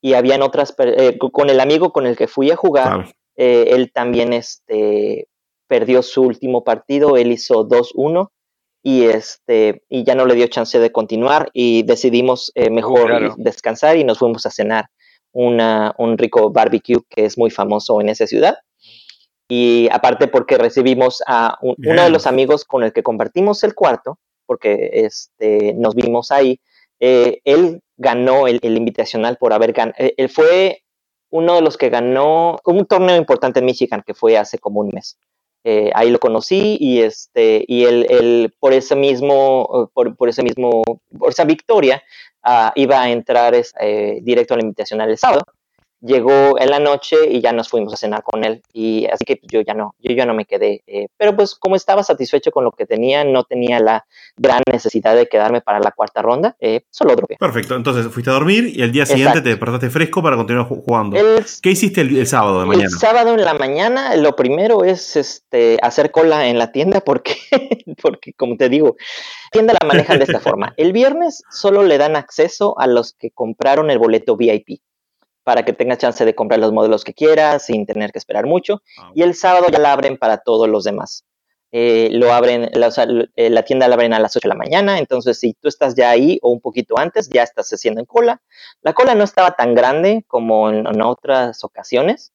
Y 0.00 0.12
habían 0.12 0.42
otras. 0.42 0.74
Eh, 0.78 1.16
con 1.18 1.48
el 1.48 1.60
amigo 1.60 1.90
con 1.90 2.06
el 2.06 2.14
que 2.14 2.28
fui 2.28 2.50
a 2.50 2.56
jugar, 2.56 3.14
él 3.36 3.90
también 3.90 4.34
este, 4.34 5.28
perdió 5.66 6.02
su 6.02 6.20
último 6.20 6.62
partido. 6.62 7.16
Él 7.16 7.32
hizo 7.32 7.66
2-1 7.66 8.28
y 8.86 9.04
este 9.06 9.82
y 9.88 10.04
ya 10.04 10.14
no 10.14 10.26
le 10.26 10.34
dio 10.34 10.46
chance 10.46 10.78
de 10.78 10.92
continuar 10.92 11.48
y 11.54 11.84
decidimos 11.84 12.52
eh, 12.54 12.68
mejor 12.68 13.34
descansar 13.38 13.96
y 13.96 14.04
nos 14.04 14.18
fuimos 14.18 14.44
a 14.44 14.50
cenar 14.50 14.90
una, 15.32 15.94
un 15.96 16.18
rico 16.18 16.50
barbecue 16.50 17.00
que 17.08 17.24
es 17.24 17.38
muy 17.38 17.50
famoso 17.50 18.00
en 18.02 18.10
esa 18.10 18.26
ciudad. 18.26 18.56
Y 19.48 19.88
aparte 19.90 20.28
porque 20.28 20.58
recibimos 20.58 21.22
a 21.26 21.58
uno 21.62 22.02
de 22.02 22.10
los 22.10 22.26
amigos 22.26 22.64
con 22.64 22.84
el 22.84 22.92
que 22.92 23.02
compartimos 23.02 23.64
el 23.64 23.74
cuarto 23.74 24.18
porque 24.46 24.90
este 24.92 25.72
nos 25.74 25.94
vimos 25.94 26.30
ahí 26.30 26.60
eh, 27.00 27.40
él 27.44 27.80
ganó 27.96 28.46
el, 28.46 28.60
invitacional 28.62 29.38
por 29.38 29.54
haber 29.54 29.72
ganado 29.72 29.96
eh, 29.98 30.14
él 30.16 30.28
fue 30.28 30.82
uno 31.30 31.54
de 31.54 31.62
los 31.62 31.78
que 31.78 31.88
ganó 31.88 32.58
un 32.64 32.86
torneo 32.86 33.16
importante 33.16 33.60
en 33.60 33.66
Michigan 33.66 34.02
que 34.06 34.14
fue 34.14 34.36
hace 34.36 34.58
como 34.58 34.80
un 34.80 34.90
mes 34.92 35.18
eh, 35.64 35.90
ahí 35.94 36.10
lo 36.10 36.18
conocí 36.20 36.76
y 36.78 37.00
este 37.00 37.64
y 37.66 37.84
él, 37.84 38.54
por 38.60 38.74
ese 38.74 38.94
mismo 38.94 39.90
por, 39.94 40.14
por, 40.14 40.28
ese 40.28 40.42
mismo 40.42 40.82
por 41.18 41.30
esa 41.30 41.44
victoria 41.44 42.02
uh, 42.44 42.70
iba 42.74 43.00
a 43.00 43.10
entrar 43.10 43.54
eh, 43.54 44.18
directo 44.22 44.52
a 44.52 44.58
la 44.58 44.62
invitación 44.62 45.00
el 45.00 45.16
sábado 45.16 45.46
llegó 46.04 46.58
en 46.58 46.70
la 46.70 46.78
noche 46.78 47.16
y 47.30 47.40
ya 47.40 47.52
nos 47.52 47.68
fuimos 47.68 47.94
a 47.94 47.96
cenar 47.96 48.22
con 48.22 48.44
él 48.44 48.62
y 48.72 49.06
así 49.06 49.24
que 49.24 49.40
yo 49.42 49.62
ya 49.62 49.72
no, 49.72 49.94
yo 50.00 50.14
ya 50.14 50.26
no 50.26 50.34
me 50.34 50.44
quedé, 50.44 50.82
eh, 50.86 51.06
pero 51.16 51.34
pues 51.34 51.54
como 51.54 51.76
estaba 51.76 52.02
satisfecho 52.02 52.50
con 52.50 52.64
lo 52.64 52.72
que 52.72 52.84
tenía, 52.84 53.24
no 53.24 53.44
tenía 53.44 53.80
la 53.80 54.04
gran 54.36 54.60
necesidad 54.70 55.16
de 55.16 55.26
quedarme 55.26 55.62
para 55.62 55.80
la 55.80 55.92
cuarta 55.92 56.20
ronda, 56.20 56.56
eh, 56.60 56.82
solo 56.90 57.16
drogué. 57.16 57.36
Perfecto, 57.38 57.74
entonces 57.74 58.06
fuiste 58.12 58.30
a 58.30 58.34
dormir 58.34 58.70
y 58.74 58.82
el 58.82 58.92
día 58.92 59.06
siguiente 59.06 59.40
te 59.40 59.48
despertaste 59.48 59.88
fresco 59.88 60.22
para 60.22 60.36
continuar 60.36 60.66
jugando. 60.66 61.16
¿Qué 61.62 61.70
hiciste 61.70 62.02
el, 62.02 62.26
sábado 62.26 62.60
de 62.60 62.66
mañana? 62.66 62.84
El 62.84 62.98
sábado 62.98 63.34
en 63.34 63.44
la 63.44 63.54
mañana 63.54 64.14
lo 64.16 64.36
primero 64.36 64.84
es 64.84 65.16
este, 65.16 65.78
hacer 65.80 66.10
cola 66.10 66.48
en 66.48 66.58
la 66.58 66.70
tienda 66.70 67.00
porque, 67.00 67.36
porque 68.02 68.34
como 68.34 68.56
te 68.56 68.68
digo, 68.68 68.96
tienda 69.50 69.74
la 69.80 69.86
manejan 69.86 70.18
de 70.18 70.24
esta 70.24 70.40
forma. 70.40 70.74
El 70.76 70.92
viernes 70.92 71.42
solo 71.50 71.82
le 71.82 71.96
dan 71.96 72.16
acceso 72.16 72.78
a 72.78 72.86
los 72.86 73.14
que 73.14 73.30
compraron 73.30 73.90
el 73.90 73.98
boleto 73.98 74.36
VIP 74.36 74.80
para 75.44 75.64
que 75.64 75.72
tengas 75.72 75.98
chance 75.98 76.24
de 76.24 76.34
comprar 76.34 76.58
los 76.58 76.72
modelos 76.72 77.04
que 77.04 77.14
quieras 77.14 77.66
sin 77.66 77.86
tener 77.86 78.10
que 78.10 78.18
esperar 78.18 78.46
mucho. 78.46 78.82
Ah, 78.98 79.12
y 79.14 79.22
el 79.22 79.34
sábado 79.34 79.66
ya 79.70 79.78
la 79.78 79.92
abren 79.92 80.16
para 80.16 80.38
todos 80.38 80.68
los 80.68 80.84
demás. 80.84 81.24
Eh, 81.76 82.08
lo 82.12 82.32
abren, 82.32 82.70
la, 82.72 82.88
eh, 83.34 83.50
la, 83.50 83.64
tienda 83.64 83.88
la 83.88 83.94
abren 83.94 84.14
a 84.14 84.20
las 84.20 84.36
8 84.36 84.46
de 84.46 84.48
la 84.48 84.54
mañana, 84.54 84.98
entonces 84.98 85.40
si 85.40 85.54
tú 85.54 85.66
estás 85.66 85.96
ya 85.96 86.08
ahí 86.08 86.38
o 86.40 86.50
un 86.50 86.60
poquito 86.60 86.96
antes, 86.96 87.28
ya 87.28 87.42
estás 87.42 87.68
haciendo 87.70 88.00
en 88.00 88.06
cola. 88.06 88.40
La 88.82 88.92
cola 88.92 89.16
no 89.16 89.24
estaba 89.24 89.56
tan 89.56 89.74
grande 89.74 90.24
como 90.28 90.70
en, 90.70 91.02
otras 91.02 91.64
ocasiones, 91.64 92.32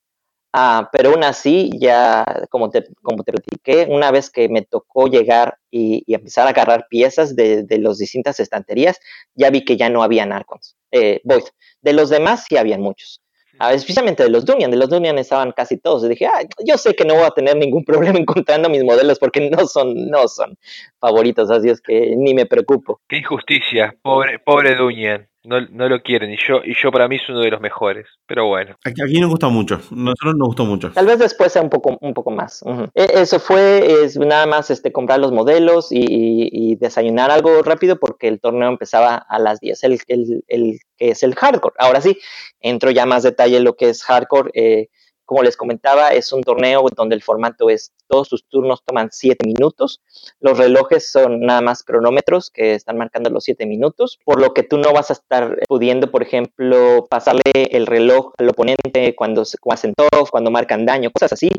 Ah, 0.51 0.89
pero 0.91 1.11
aún 1.11 1.23
así, 1.23 1.69
ya 1.79 2.25
como 2.49 2.71
te, 2.71 2.83
como 3.03 3.23
te 3.23 3.31
platiqué, 3.31 3.87
una 3.89 4.09
vez 4.09 4.31
que 4.31 4.49
me 4.49 4.63
tocó 4.63 5.07
llegar 5.07 5.57
y, 5.69 6.03
empezar 6.11 6.47
a 6.47 6.49
agarrar 6.49 6.87
piezas 6.89 7.35
de, 7.35 7.63
de 7.63 7.77
las 7.77 7.99
distintas 7.99 8.39
estanterías, 8.39 8.99
ya 9.35 9.51
vi 9.51 9.63
que 9.63 9.77
ya 9.77 9.89
no 9.89 10.01
había 10.01 10.23
Arcons, 10.23 10.75
eh, 10.91 11.21
Void. 11.23 11.43
De 11.81 11.93
los 11.93 12.09
demás 12.09 12.45
sí 12.47 12.57
habían 12.57 12.81
muchos. 12.81 13.21
Ah, 13.61 13.73
especialmente 13.73 14.23
de 14.23 14.29
los 14.29 14.45
Dunian, 14.45 14.71
de 14.71 14.77
los 14.77 14.89
Dunian 14.89 15.17
estaban 15.19 15.51
casi 15.51 15.77
todos. 15.77 16.03
Y 16.05 16.09
dije, 16.09 16.25
ah, 16.27 16.41
yo 16.65 16.77
sé 16.77 16.95
que 16.95 17.05
no 17.05 17.15
voy 17.15 17.25
a 17.25 17.31
tener 17.31 17.55
ningún 17.57 17.83
problema 17.85 18.17
encontrando 18.17 18.69
mis 18.69 18.83
modelos 18.83 19.19
porque 19.19 19.49
no 19.49 19.67
son, 19.67 20.07
no 20.09 20.27
son 20.27 20.57
favoritos, 20.99 21.51
así 21.51 21.69
es 21.69 21.81
que 21.81 22.15
ni 22.15 22.33
me 22.33 22.45
preocupo. 22.45 23.01
Qué 23.07 23.17
injusticia, 23.17 23.95
pobre, 24.01 24.39
pobre 24.39 24.75
Dunian 24.75 25.28
no, 25.43 25.61
no 25.69 25.87
lo 25.87 26.01
quieren 26.01 26.31
y 26.31 26.37
yo 26.37 26.61
y 26.63 26.73
yo 26.75 26.91
para 26.91 27.07
mí 27.07 27.15
es 27.15 27.29
uno 27.29 27.39
de 27.39 27.51
los 27.51 27.61
mejores 27.61 28.07
pero 28.25 28.47
bueno. 28.47 28.75
Aquí, 28.83 29.01
aquí 29.01 29.19
nos 29.19 29.29
gusta 29.29 29.49
mucho 29.49 29.79
nosotros 29.91 30.35
nos 30.35 30.47
gustó 30.47 30.65
mucho. 30.65 30.91
Tal 30.91 31.05
vez 31.05 31.19
después 31.19 31.51
sea 31.51 31.61
un 31.61 31.69
poco 31.69 31.97
un 32.01 32.13
poco 32.13 32.31
más 32.31 32.63
e, 32.93 33.07
eso 33.13 33.39
fue 33.39 34.03
es 34.03 34.17
nada 34.17 34.45
más 34.45 34.69
este 34.69 34.91
comprar 34.91 35.19
los 35.19 35.31
modelos 35.31 35.87
y, 35.91 36.75
desayunar 36.79 37.31
algo 37.31 37.61
rápido 37.63 37.99
porque 37.99 38.27
el 38.27 38.39
torneo 38.39 38.69
empezaba 38.69 39.15
a 39.15 39.39
las 39.39 39.59
10 39.59 39.83
el, 39.83 39.99
el, 40.07 40.43
el 40.47 40.79
que 40.97 41.11
es 41.11 41.23
el 41.23 41.35
hardcore. 41.35 41.75
Ahora 41.79 42.01
sí 42.01 42.17
entro 42.59 42.91
ya 42.91 43.05
más 43.05 43.23
detalle 43.23 43.57
en 43.57 43.63
lo 43.63 43.75
que 43.75 43.89
es 43.89 44.03
hardcore 44.03 44.51
eh, 44.53 44.89
como 45.29 45.43
les 45.43 45.55
comentaba, 45.55 46.09
es 46.09 46.33
un 46.33 46.41
torneo 46.41 46.83
donde 46.95 47.13
el 47.13 47.21
formato 47.21 47.69
es 47.69 47.93
todos 48.07 48.27
sus 48.27 48.49
turnos 48.49 48.83
toman 48.83 49.09
7 49.11 49.45
minutos. 49.45 50.01
Los 50.39 50.57
relojes 50.57 51.11
son 51.11 51.41
nada 51.41 51.61
más 51.61 51.83
cronómetros 51.83 52.49
que 52.49 52.73
están 52.73 52.97
marcando 52.97 53.29
los 53.29 53.43
7 53.43 53.67
minutos, 53.67 54.17
por 54.25 54.41
lo 54.41 54.55
que 54.55 54.63
tú 54.63 54.79
no 54.79 54.91
vas 54.91 55.11
a 55.11 55.13
estar 55.13 55.59
pudiendo, 55.67 56.09
por 56.09 56.23
ejemplo, 56.23 57.05
pasarle 57.07 57.43
el 57.53 57.85
reloj 57.85 58.33
al 58.39 58.49
oponente 58.49 59.13
cuando 59.15 59.43
hacen 59.69 59.93
todos, 59.93 60.31
cuando 60.31 60.49
marcan 60.49 60.87
daño, 60.87 61.11
cosas 61.11 61.33
así. 61.33 61.51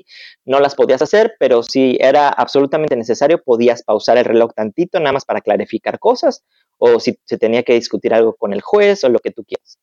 No 0.45 0.59
las 0.59 0.75
podías 0.75 1.01
hacer, 1.01 1.37
pero 1.39 1.63
si 1.63 1.97
era 2.01 2.29
absolutamente 2.29 2.97
necesario, 2.97 3.41
podías 3.41 3.85
pausar 3.85 4.19
el 4.19 4.25
reloj 4.25 4.51
tantito, 4.53 4.99
nada 4.99 5.13
más 5.13 5.25
para 5.25 5.43
clarificar 5.43 6.01
cosas, 6.01 6.43
o 6.79 6.99
si 6.99 7.21
se 7.25 7.39
tenía 7.39 7.63
que 7.63 7.75
discutir 7.75 8.15
algo 8.15 8.35
con 8.35 8.53
el 8.53 8.63
juez 8.63 9.05
o 9.05 9.09
lo 9.09 9.21
que 9.21 9.31
tú 9.31 9.45
quieras. 9.45 9.79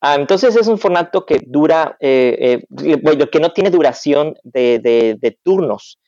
Ah, 0.00 0.14
entonces 0.14 0.56
es 0.56 0.66
un 0.66 0.78
formato 0.78 1.26
que 1.26 1.40
dura, 1.46 1.96
eh, 2.00 2.62
eh, 2.82 3.28
que 3.30 3.40
no 3.40 3.52
tiene 3.52 3.70
duración 3.70 4.34
de, 4.42 5.38
turnos, 5.42 5.98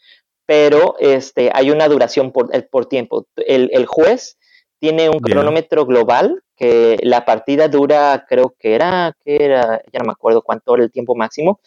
pero 0.46 0.96
este, 0.98 1.50
hay 1.52 1.70
una 1.70 1.88
duración 1.88 2.32
por, 2.32 2.54
eh, 2.56 2.62
por 2.62 2.86
tiempo. 2.86 3.26
El, 3.36 3.84
juez 3.86 4.38
tiene 4.78 5.10
un 5.10 5.20
cronómetro 5.20 5.84
global 5.84 6.42
que 6.56 6.98
la 7.02 7.26
partida 7.26 7.68
dura, 7.68 8.24
creo 8.26 8.54
que 8.58 8.74
era, 8.74 9.14
que 9.24 9.36
era, 9.36 9.82
ya 9.92 9.98
no 9.98 10.06
me 10.06 10.12
acuerdo 10.12 10.40
cuánto 10.40 10.74
era 10.74 10.84
el 10.84 10.90
tiempo 10.90 11.14
máximo. 11.14 11.60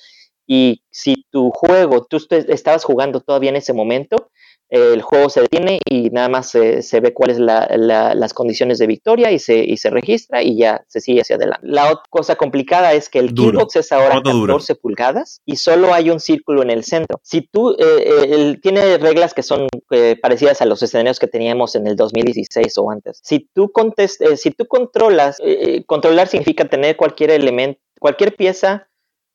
Y 0.47 0.83
si 0.91 1.25
tu 1.31 1.51
juego, 1.51 2.05
tú 2.05 2.17
estabas 2.29 2.83
jugando 2.83 3.21
todavía 3.21 3.49
en 3.49 3.55
ese 3.55 3.73
momento, 3.73 4.29
el 4.69 5.01
juego 5.01 5.29
se 5.29 5.41
detiene 5.41 5.79
y 5.85 6.09
nada 6.09 6.27
más 6.27 6.49
se, 6.49 6.99
ve 6.99 7.13
cuáles 7.13 7.37
son 7.37 7.45
las 7.45 8.33
condiciones 8.33 8.79
de 8.79 8.87
victoria 8.87 9.31
y 9.31 9.39
se, 9.39 9.57
y 9.63 9.77
se 9.77 9.89
registra 9.89 10.41
y 10.41 10.57
ya 10.57 10.83
se 10.87 11.01
sigue 11.01 11.21
hacia 11.21 11.35
adelante. 11.35 11.67
La 11.67 11.91
otra 11.91 12.03
cosa 12.09 12.35
complicada 12.35 12.93
es 12.93 13.09
que 13.09 13.19
el 13.19 13.33
keybox 13.33 13.75
es 13.75 13.91
ahora 13.91 14.21
14 14.23 14.75
pulgadas 14.75 15.41
y 15.45 15.57
solo 15.57 15.93
hay 15.93 16.09
un 16.09 16.19
círculo 16.19 16.63
en 16.63 16.71
el 16.71 16.83
centro. 16.83 17.19
Si 17.23 17.41
tú, 17.41 17.71
eh, 17.71 17.75
eh 17.79 18.59
tiene 18.61 18.97
reglas 18.97 19.33
que 19.33 19.43
son 19.43 19.67
eh, 19.91 20.17
parecidas 20.21 20.61
a 20.61 20.65
los 20.65 20.81
escenarios 20.81 21.19
que 21.19 21.27
teníamos 21.27 21.75
en 21.75 21.85
el 21.87 21.95
2016 21.95 22.77
o 22.77 22.89
antes. 22.89 23.19
Si 23.23 23.47
tú, 23.53 23.71
contest, 23.71 24.21
eh, 24.21 24.37
si 24.37 24.51
tú 24.51 24.65
controlas, 24.65 25.37
controlar 25.85 26.27
significa 26.27 26.65
tener 26.65 26.97
cualquier 26.97 27.31
elemento, 27.31 27.79
cualquier 27.99 28.35
pieza 28.35 28.87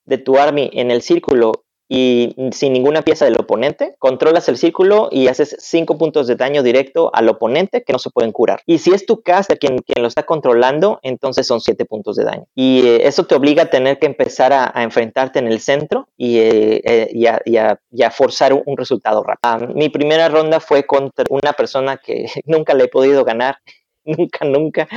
de 0.05 0.19
tu 0.19 0.39
army 0.39 0.71
en 0.73 0.91
el 0.91 1.03
círculo 1.03 1.65
y 1.93 2.37
sin 2.53 2.73
ninguna 2.73 3.03
pieza 3.03 3.25
del 3.25 3.37
oponente, 3.37 3.97
controlas 3.99 4.49
el 4.49 4.57
círculo 4.57 5.09
y 5.11 5.27
haces 5.27 5.57
5 5.59 5.99
puntos 5.99 6.29
de 6.29 6.37
daño 6.37 6.63
directo 6.63 7.11
al 7.13 7.29
oponente 7.29 7.83
que 7.83 7.93
no 7.93 7.99
se 7.99 8.11
pueden 8.11 8.31
curar. 8.31 8.63
Y 8.65 8.79
si 8.79 8.93
es 8.93 9.07
tu 9.07 9.23
caster 9.23 9.59
quien, 9.59 9.79
quien 9.79 10.01
lo 10.01 10.07
está 10.07 10.23
controlando, 10.23 11.01
entonces 11.03 11.49
son 11.49 11.61
7 11.61 11.85
puntos 11.87 12.15
de 12.15 12.25
daño. 12.25 12.47
Y 12.55 12.87
eh, 12.87 13.09
eso 13.09 13.27
te 13.27 13.35
obliga 13.35 13.65
a 13.65 13.71
tener 13.71 13.99
que 13.99 14.07
empezar 14.07 14.53
a, 14.53 14.73
enfrentarte 14.85 15.41
en 15.41 15.49
el 15.49 15.59
centro 15.59 16.09
y, 16.17 16.39
eh, 16.39 16.81
eh, 16.85 18.05
a, 18.05 18.11
forzar 18.13 18.53
un, 18.53 18.77
resultado 18.77 19.25
rápido. 19.25 19.41
Ah, 19.43 19.59
mi 19.75 19.89
primera 19.89 20.29
ronda 20.29 20.61
fue 20.61 20.87
contra 20.87 21.25
una 21.29 21.55
persona 21.55 21.97
que 21.97 22.27
nunca 22.45 22.73
le 22.75 22.85
he 22.85 22.89
podido 22.89 23.25
ganar 23.25 23.57
nunca, 24.05 24.45
nunca. 24.45 24.89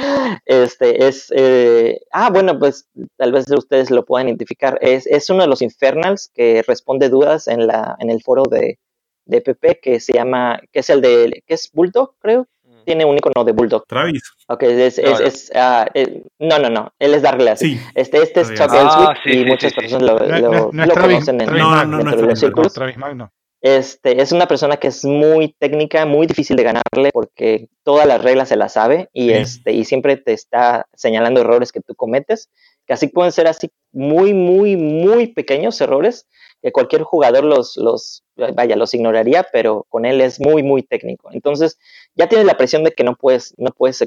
Este 0.46 1.08
es, 1.08 1.32
eh, 1.36 2.02
ah, 2.12 2.30
bueno, 2.30 2.58
pues 2.58 2.88
tal 3.18 3.32
vez 3.32 3.50
ustedes 3.52 3.92
lo 3.92 4.06
puedan 4.06 4.28
identificar. 4.28 4.78
Es, 4.82 5.08
es 5.08 5.30
uno 5.30 5.44
de 5.44 5.50
los 5.50 5.62
Infernals 5.62 6.32
que 6.34 6.64
responde 6.68 7.10
dudas 7.10 7.48
en, 7.48 7.68
la, 7.68 7.96
en 8.00 8.10
el 8.10 8.22
foro 8.22 8.44
de, 8.50 8.80
de 9.26 9.42
PP 9.42 9.80
que 9.82 10.00
se 10.00 10.14
llama, 10.14 10.60
que 10.72 10.80
es 10.80 10.90
el 10.90 11.02
de, 11.02 11.44
que 11.46 11.54
es 11.54 11.70
Bulldog, 11.74 12.16
creo. 12.20 12.48
Mm. 12.64 12.84
Tiene 12.86 13.06
un 13.06 13.18
icono 13.18 13.44
de 13.44 13.52
Bulldog. 13.52 13.86
Travis. 13.88 14.24
Ok, 14.48 14.64
es, 14.64 15.02
no, 15.02 15.20
es, 15.20 15.52
ah, 15.56 15.88
eh, 15.94 16.24
no, 16.40 16.60
no, 16.60 16.70
no, 16.70 16.94
él 17.00 17.14
es 17.14 17.22
Douglas. 17.22 17.60
Sí, 17.60 17.80
este, 17.96 18.22
este 18.22 18.42
es 18.42 18.54
Chuck 18.54 18.72
ah, 18.72 19.16
y 19.26 19.46
muchas 19.46 19.74
personas 19.74 20.02
lo, 20.04 20.20
lo, 20.20 20.72
lo 20.72 20.94
conocen 20.94 21.42
en, 21.42 21.54
no, 21.54 21.86
no, 21.86 22.04
no, 22.04 22.16
los 22.16 22.40
círculos. 22.40 22.74
Travis 22.74 22.98
Magno. 22.98 23.32
Este, 23.64 24.22
es 24.22 24.34
una 24.34 24.46
persona 24.46 24.76
que 24.76 24.90
es 24.90 25.06
muy 25.06 25.56
técnica, 25.58 26.06
muy 26.06 26.28
difícil 26.28 26.58
de 26.58 26.64
ganarle 26.64 27.12
porque 27.14 27.70
todas 27.84 28.06
las 28.06 28.22
reglas 28.22 28.50
se 28.50 28.58
las 28.58 28.74
sabe 28.74 29.10
y, 29.14 29.32
este, 29.32 29.72
y 29.72 29.86
siempre 29.86 30.18
te 30.18 30.34
está 30.34 30.86
señalando 30.94 31.40
errores 31.40 31.72
que 31.72 31.80
tú 31.80 31.96
cometes, 31.96 32.50
que 32.86 32.92
así 32.92 33.08
pueden 33.08 33.32
ser 33.32 33.48
así 33.48 33.72
muy, 33.94 34.34
muy, 34.34 34.76
muy 34.76 35.28
pequeños 35.28 35.80
errores 35.80 36.28
que 36.62 36.74
cualquier 36.74 37.04
jugador 37.04 37.46
los, 37.46 37.78
los, 37.78 38.24
vaya, 38.36 38.76
los 38.76 38.94
ignoraría, 38.94 39.46
pero 39.52 39.86
con 39.90 40.06
él 40.06 40.20
es 40.22 40.40
muy, 40.40 40.62
muy 40.64 40.84
técnico. 40.84 41.30
Entonces, 41.32 41.78
ya 42.16 42.28
tienes 42.28 42.48
la 42.48 42.58
presión 42.58 42.84
de 42.84 42.92
que 42.92 43.04
no 43.04 43.16
puedes, 43.16 43.54
no 43.58 43.72
puedes 43.72 44.02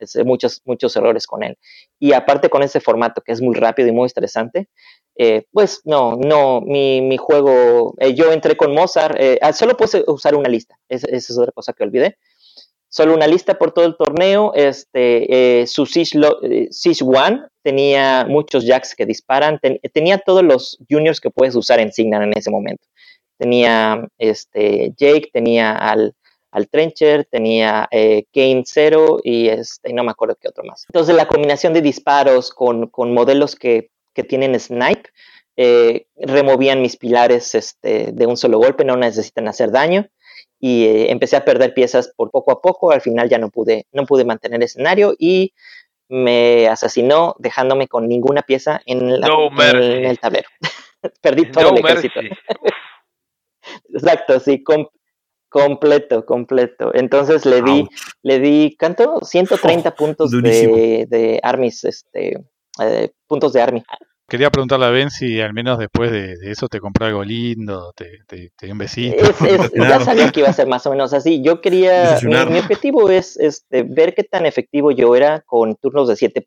hacer 0.00 0.24
muchos, 0.24 0.60
muchos 0.64 0.96
errores 0.96 1.26
con 1.26 1.44
él. 1.44 1.56
Y 2.00 2.12
aparte 2.12 2.48
con 2.48 2.62
ese 2.64 2.80
formato 2.80 3.22
que 3.22 3.30
es 3.30 3.40
muy 3.40 3.54
rápido 3.54 3.88
y 3.88 3.92
muy 3.92 4.06
estresante, 4.06 4.68
eh, 5.22 5.44
pues 5.52 5.82
no, 5.84 6.16
no, 6.16 6.62
mi, 6.62 7.02
mi 7.02 7.18
juego, 7.18 7.94
eh, 7.98 8.14
yo 8.14 8.32
entré 8.32 8.56
con 8.56 8.72
Mozart, 8.72 9.16
eh, 9.20 9.38
ah, 9.42 9.52
solo 9.52 9.76
puedes 9.76 10.02
usar 10.06 10.34
una 10.34 10.48
lista, 10.48 10.78
esa 10.88 11.06
es 11.10 11.36
otra 11.36 11.52
cosa 11.52 11.74
que 11.74 11.84
olvidé. 11.84 12.16
Solo 12.88 13.12
una 13.14 13.26
lista 13.26 13.58
por 13.58 13.72
todo 13.72 13.84
el 13.84 13.98
torneo, 13.98 14.54
este, 14.54 15.66
su 15.66 15.84
Siege, 15.84 16.18
One 17.04 17.42
tenía 17.62 18.24
muchos 18.26 18.64
jacks 18.64 18.96
que 18.96 19.04
disparan, 19.04 19.60
tenía 19.92 20.16
todos 20.16 20.42
los 20.42 20.78
juniors 20.90 21.20
que 21.20 21.28
puedes 21.28 21.54
usar 21.54 21.80
en 21.80 21.92
Signal 21.92 22.22
en 22.22 22.38
ese 22.38 22.50
momento. 22.50 22.88
Tenía 23.36 24.08
este, 24.16 24.94
Jake, 24.96 25.28
tenía 25.34 25.76
al, 25.76 26.14
al 26.50 26.66
Trencher, 26.70 27.26
tenía 27.30 27.86
Kane 27.90 28.62
Zero 28.64 29.18
y 29.22 29.48
este, 29.48 29.92
no 29.92 30.02
me 30.02 30.12
acuerdo 30.12 30.38
qué 30.40 30.48
otro 30.48 30.64
más. 30.64 30.86
Entonces 30.88 31.14
la 31.14 31.28
combinación 31.28 31.74
de 31.74 31.82
disparos 31.82 32.50
con, 32.50 32.86
con 32.86 33.12
modelos 33.12 33.54
que 33.54 33.90
que 34.20 34.28
tienen 34.28 34.58
snipe, 34.60 35.10
eh, 35.56 36.06
removían 36.16 36.82
mis 36.82 36.96
pilares 36.96 37.54
este, 37.54 38.12
de 38.12 38.26
un 38.26 38.36
solo 38.36 38.58
golpe, 38.58 38.84
no 38.84 38.96
necesitan 38.96 39.48
hacer 39.48 39.70
daño. 39.70 40.06
Y 40.58 40.84
eh, 40.84 41.10
empecé 41.10 41.36
a 41.36 41.44
perder 41.44 41.72
piezas 41.72 42.12
por 42.14 42.30
poco 42.30 42.52
a 42.52 42.60
poco. 42.60 42.90
Al 42.90 43.00
final 43.00 43.30
ya 43.30 43.38
no 43.38 43.48
pude, 43.48 43.86
no 43.92 44.04
pude 44.04 44.26
mantener 44.26 44.62
escenario 44.62 45.14
y 45.18 45.54
me 46.08 46.68
asesinó 46.68 47.34
dejándome 47.38 47.88
con 47.88 48.08
ninguna 48.08 48.42
pieza 48.42 48.82
en, 48.84 49.08
el 49.08 50.18
tablero. 50.18 50.48
Perdí 51.22 51.50
todo 51.50 51.70
el 51.70 51.78
ejército. 51.78 52.20
Exacto, 53.94 54.38
sí, 54.40 54.62
completo, 55.48 56.26
completo. 56.26 56.90
Entonces 56.94 57.46
le 57.46 57.62
di, 57.62 57.88
le 58.22 58.38
di, 58.38 58.76
¿cuánto? 58.78 59.20
130 59.22 59.94
puntos 59.94 60.30
de, 60.30 61.06
de 61.08 61.40
armies, 61.42 61.84
este, 61.84 62.38
eh, 62.80 63.10
puntos 63.26 63.52
de 63.52 63.60
Army. 63.60 63.82
Quería 64.30 64.48
preguntarle 64.48 64.86
a 64.86 64.90
Ben 64.90 65.10
si 65.10 65.40
al 65.40 65.52
menos 65.52 65.76
después 65.76 66.12
de, 66.12 66.36
eso 66.44 66.68
te 66.68 66.78
compró 66.78 67.06
algo 67.06 67.24
lindo, 67.24 67.92
te, 67.96 68.20
te, 68.28 68.52
dio 68.62 68.72
un 68.72 68.78
besito. 68.78 69.24
ya 69.74 69.98
sabía 69.98 70.30
que 70.30 70.38
iba 70.38 70.48
a 70.48 70.52
ser 70.52 70.68
más 70.68 70.86
o 70.86 70.90
menos 70.90 71.12
así. 71.12 71.42
Yo 71.42 71.60
quería, 71.60 72.16
mi, 72.22 72.58
objetivo 72.60 73.10
es 73.10 73.36
este, 73.36 73.82
ver 73.82 74.14
qué 74.14 74.22
tan 74.22 74.46
efectivo 74.46 74.92
yo 74.92 75.16
era 75.16 75.40
con 75.40 75.74
turnos 75.74 76.06
de 76.06 76.14
7 76.14 76.44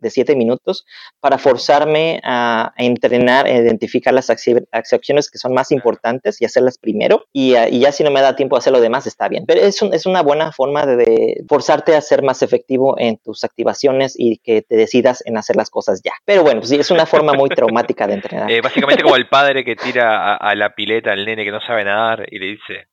de 0.00 0.10
siete 0.10 0.36
minutos 0.36 0.84
para 1.18 1.38
forzarme 1.38 2.20
a, 2.24 2.74
entrenar, 2.76 3.46
a 3.46 3.52
identificar 3.52 4.12
las 4.12 4.28
acciones 4.28 5.30
que 5.30 5.38
son 5.38 5.54
más 5.54 5.72
importantes 5.72 6.42
y 6.42 6.44
hacerlas 6.44 6.76
primero. 6.76 7.24
Y, 7.32 7.56
y, 7.56 7.80
ya 7.80 7.90
si 7.90 8.04
no 8.04 8.10
me 8.10 8.20
da 8.20 8.36
tiempo 8.36 8.56
a 8.56 8.58
hacer 8.58 8.74
lo 8.74 8.82
demás, 8.82 9.06
está 9.06 9.28
bien. 9.28 9.46
Pero 9.46 9.62
es, 9.62 9.80
es 9.80 10.04
una 10.04 10.20
buena 10.20 10.52
forma 10.52 10.84
de, 10.84 11.42
forzarte 11.48 11.96
a 11.96 12.02
ser 12.02 12.22
más 12.22 12.42
efectivo 12.42 12.96
en 12.98 13.16
tus 13.16 13.44
activaciones 13.44 14.14
y 14.14 14.36
que 14.40 14.60
te 14.60 14.76
decidas 14.76 15.22
en 15.24 15.38
hacer 15.38 15.56
las 15.56 15.70
cosas 15.70 16.02
ya. 16.04 16.12
Pero 16.26 16.42
bueno, 16.42 16.60
pues 16.60 16.68
sí, 16.68 16.76
es 16.76 16.90
una 16.90 17.06
forma 17.16 17.32
muy 17.32 17.48
traumática 17.48 18.06
de 18.06 18.14
entrenar. 18.14 18.50
Eh, 18.50 18.60
básicamente 18.60 19.02
como 19.02 19.16
el 19.16 19.28
padre 19.28 19.64
que 19.64 19.76
tira 19.76 20.36
a, 20.36 20.54
la 20.54 20.74
pileta 20.74 21.12
al 21.12 21.24
nene 21.24 21.44
que 21.44 21.50
no 21.50 21.60
sabe 21.60 21.84
nadar 21.84 22.26
y 22.30 22.38
le 22.38 22.46
dice... 22.46 22.88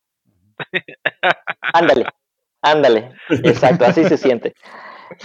ándale, 1.74 2.06
ándale, 2.62 3.12
exacto, 3.30 3.86
así 3.86 4.04
se 4.04 4.18
siente. 4.18 4.54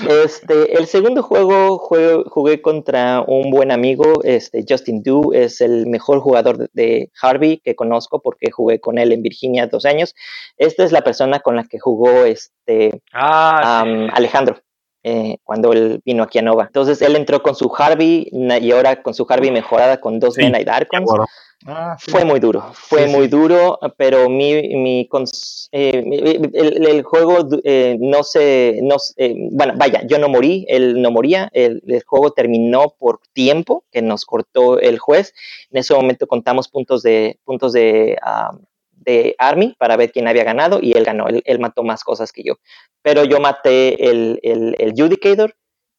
Este, 0.08 0.76
el 0.76 0.86
segundo 0.86 1.22
juego 1.22 1.78
jugué, 1.78 2.60
contra 2.60 3.22
un 3.26 3.50
buen 3.50 3.70
amigo, 3.70 4.22
este, 4.24 4.64
Justin 4.68 5.02
Du, 5.02 5.32
es 5.32 5.60
el 5.60 5.86
mejor 5.86 6.20
jugador 6.20 6.68
de 6.72 7.10
Harvey 7.20 7.58
que 7.58 7.76
conozco 7.76 8.20
porque 8.20 8.50
jugué 8.50 8.80
con 8.80 8.98
él 8.98 9.12
en 9.12 9.22
Virginia 9.22 9.66
dos 9.66 9.84
años. 9.84 10.14
Esta 10.56 10.84
es 10.84 10.92
la 10.92 11.02
persona 11.02 11.40
con 11.40 11.56
la 11.56 11.64
que 11.64 11.78
jugó 11.78 12.24
este, 12.24 13.00
ah, 13.12 13.84
Alejandro. 14.12 14.60
Eh, 15.08 15.38
cuando 15.44 15.72
él 15.72 16.02
vino 16.04 16.24
aquí 16.24 16.40
a 16.40 16.42
Nova. 16.42 16.64
Entonces 16.64 17.00
él 17.00 17.14
entró 17.14 17.40
con 17.40 17.54
su 17.54 17.72
Harvey 17.78 18.28
y 18.32 18.72
ahora 18.72 19.04
con 19.04 19.14
su 19.14 19.24
Harvey 19.28 19.52
mejorada 19.52 20.00
con 20.00 20.18
dos 20.18 20.36
Mena 20.36 20.60
y 20.60 20.64
Darkons. 20.64 21.08
Ah, 21.64 21.96
fue 21.96 22.24
muy 22.24 22.40
duro, 22.40 22.72
fue 22.74 23.06
muy 23.06 23.28
duro, 23.28 23.78
pero 23.96 24.28
mi, 24.28 24.74
mi 24.74 25.08
eh, 25.70 26.50
el, 26.52 27.02
juego 27.04 27.48
eh, 27.62 27.96
no 28.00 28.24
se, 28.24 28.80
no, 28.82 28.96
bueno, 29.52 29.74
vaya, 29.76 30.02
yo 30.08 30.18
no 30.18 30.28
morí, 30.28 30.66
él 30.68 31.00
no 31.00 31.12
moría, 31.12 31.50
el, 31.52 31.82
juego 32.04 32.32
terminó 32.32 32.94
por 32.98 33.20
tiempo 33.32 33.84
que 33.92 34.02
nos 34.02 34.24
cortó 34.24 34.80
el 34.80 34.98
juez. 34.98 35.34
En 35.70 35.78
ese 35.78 35.94
momento 35.94 36.26
contamos 36.26 36.66
puntos 36.66 37.04
de 37.04 37.38
puntos 37.44 37.72
de 37.72 38.18
ah, 38.22 38.50
Army 39.38 39.74
para 39.78 39.96
ver 39.96 40.12
quién 40.12 40.28
había 40.28 40.44
ganado 40.44 40.78
y 40.82 40.92
él 40.92 41.04
ganó, 41.04 41.26
él, 41.28 41.58
mató 41.58 41.82
más 41.82 42.04
cosas 42.04 42.32
que 42.32 42.42
yo. 42.42 42.54
Pero 43.02 43.24
yo 43.24 43.40
maté 43.40 44.10
el, 44.10 44.40
el, 44.42 44.74
el 44.78 44.92
Judicator 44.96 45.54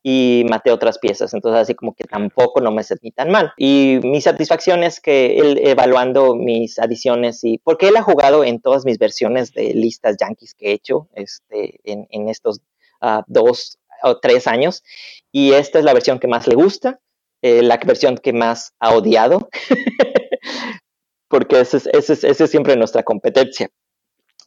y 0.10 0.46
maté 0.50 0.72
otras 0.72 1.00
piezas, 1.00 1.34
entonces 1.34 1.62
así 1.62 1.76
como 1.76 1.94
que 1.94 2.06
tampoco 2.06 2.62
no 2.62 2.72
me 2.72 2.84
sentí 2.84 3.12
tan 3.12 3.30
mal. 3.30 3.52
Y 3.58 4.00
mi 4.04 4.22
satisfacción 4.22 4.84
es 4.84 5.02
que 5.02 5.38
él 5.38 5.60
evaluando 5.62 6.34
mis 6.36 6.80
adiciones 6.80 7.44
y 7.44 7.58
porque 7.58 7.90
él 7.90 7.98
ha 7.98 8.04
jugado 8.04 8.44
en 8.46 8.62
todas 8.62 8.86
mis 8.86 9.00
versiones 9.00 9.52
de 9.54 9.74
listas 9.74 10.16
yankees 10.18 10.54
que 10.54 10.70
he 10.70 10.72
hecho 10.74 11.10
este, 11.14 11.80
en, 11.84 12.08
en 12.10 12.30
estos 12.30 12.62
uh, 13.02 13.22
dos 13.28 13.80
o 14.02 14.18
tres 14.20 14.48
años 14.48 14.84
y 15.32 15.52
esta 15.52 15.80
es 15.80 15.84
la 15.84 15.94
versión 15.94 16.20
que 16.20 16.28
más 16.28 16.48
le 16.48 16.56
gusta, 16.56 17.02
eh, 17.42 17.62
la 17.62 17.78
versión 17.78 18.18
que 18.18 18.34
más 18.34 18.74
ha 18.80 18.96
odiado. 18.96 19.50
porque 21.28 21.60
es, 21.60 21.74
es, 21.74 22.50
siempre 22.50 22.76
nuestra 22.76 23.04
competencia. 23.04 23.70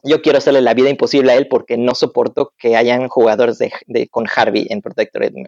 Yo 0.03 0.21
quiero 0.21 0.39
hacerle 0.39 0.61
la 0.61 0.73
vida 0.73 0.89
imposible 0.89 1.31
a 1.31 1.35
él 1.35 1.47
porque 1.47 1.77
no 1.77 1.93
soporto 1.93 2.53
que 2.57 2.75
hayan 2.75 3.07
jugadores 3.07 3.59
de, 3.59 4.07
con 4.09 4.25
Harvey 4.33 4.65
en 4.69 4.81
Protectorate. 4.81 5.45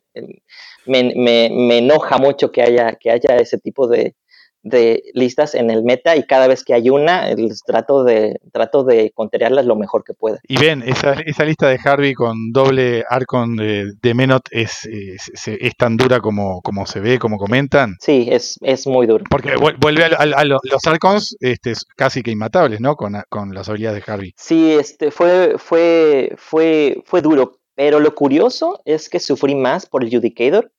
Me, 0.85 1.15
me, 1.15 1.49
me, 1.49 1.77
enoja 1.79 2.17
mucho 2.19 2.51
que 2.51 2.61
haya, 2.61 2.95
que 2.99 3.09
haya 3.09 3.37
ese 3.37 3.57
tipo 3.57 3.87
de, 3.87 4.15
de 4.63 5.03
listas 5.13 5.55
en 5.55 5.69
el 5.69 5.83
meta 5.83 6.15
y 6.15 6.23
cada 6.23 6.47
vez 6.47 6.63
que 6.63 6.73
hay 6.73 6.89
una, 6.89 7.27
trato 7.65 8.03
de, 8.03 8.39
trato 8.51 8.83
de 8.83 9.11
conterearlas 9.13 9.65
lo 9.65 9.75
mejor 9.75 10.03
que 10.03 10.13
pueda. 10.13 10.39
Y 10.47 10.57
ven, 10.57 10.81
esa, 10.83 11.13
esa 11.25 11.43
lista 11.43 11.67
de 11.67 11.79
Harvey 11.83 12.13
con 12.13 12.51
doble 12.51 13.03
Arcon 13.09 13.55
de, 13.55 13.93
de 14.01 14.13
Menot 14.13 14.47
es, 14.51 14.85
es, 14.85 15.71
tan 15.77 15.97
dura 15.97 16.19
como, 16.19 16.61
como 16.61 16.85
se 16.85 17.01
ve, 17.01 17.19
como 17.19 17.37
comentan. 17.37 17.95
Sí, 17.99 18.27
es, 18.31 18.57
es 18.61 18.87
muy 18.87 19.05
duro. 19.05 19.25
Porque 19.29 19.55
vuelve 19.55 20.05
a, 20.05 20.43
los 20.45 20.87
Arcons 20.87 21.35
este, 21.39 21.73
casi 21.95 22.23
que 22.23 22.31
inmatables, 22.31 22.79
¿no? 22.79 22.95
Con, 22.95 23.21
con 23.29 23.53
las 23.53 23.69
habilidades 23.69 24.05
de 24.05 24.11
Harvey. 24.11 24.33
Sí, 24.37 24.71
este, 24.71 25.11
fue, 25.11 25.55
fue, 25.57 26.33
fue, 26.37 27.01
fue 27.05 27.21
duro. 27.21 27.59
Pero 27.75 27.99
lo 27.99 28.13
curioso 28.13 28.81
es 28.85 29.09
que 29.09 29.19
sufrí 29.19 29.55
más 29.55 29.87
por 29.87 30.03
el 30.03 30.11
Judicator 30.11 30.71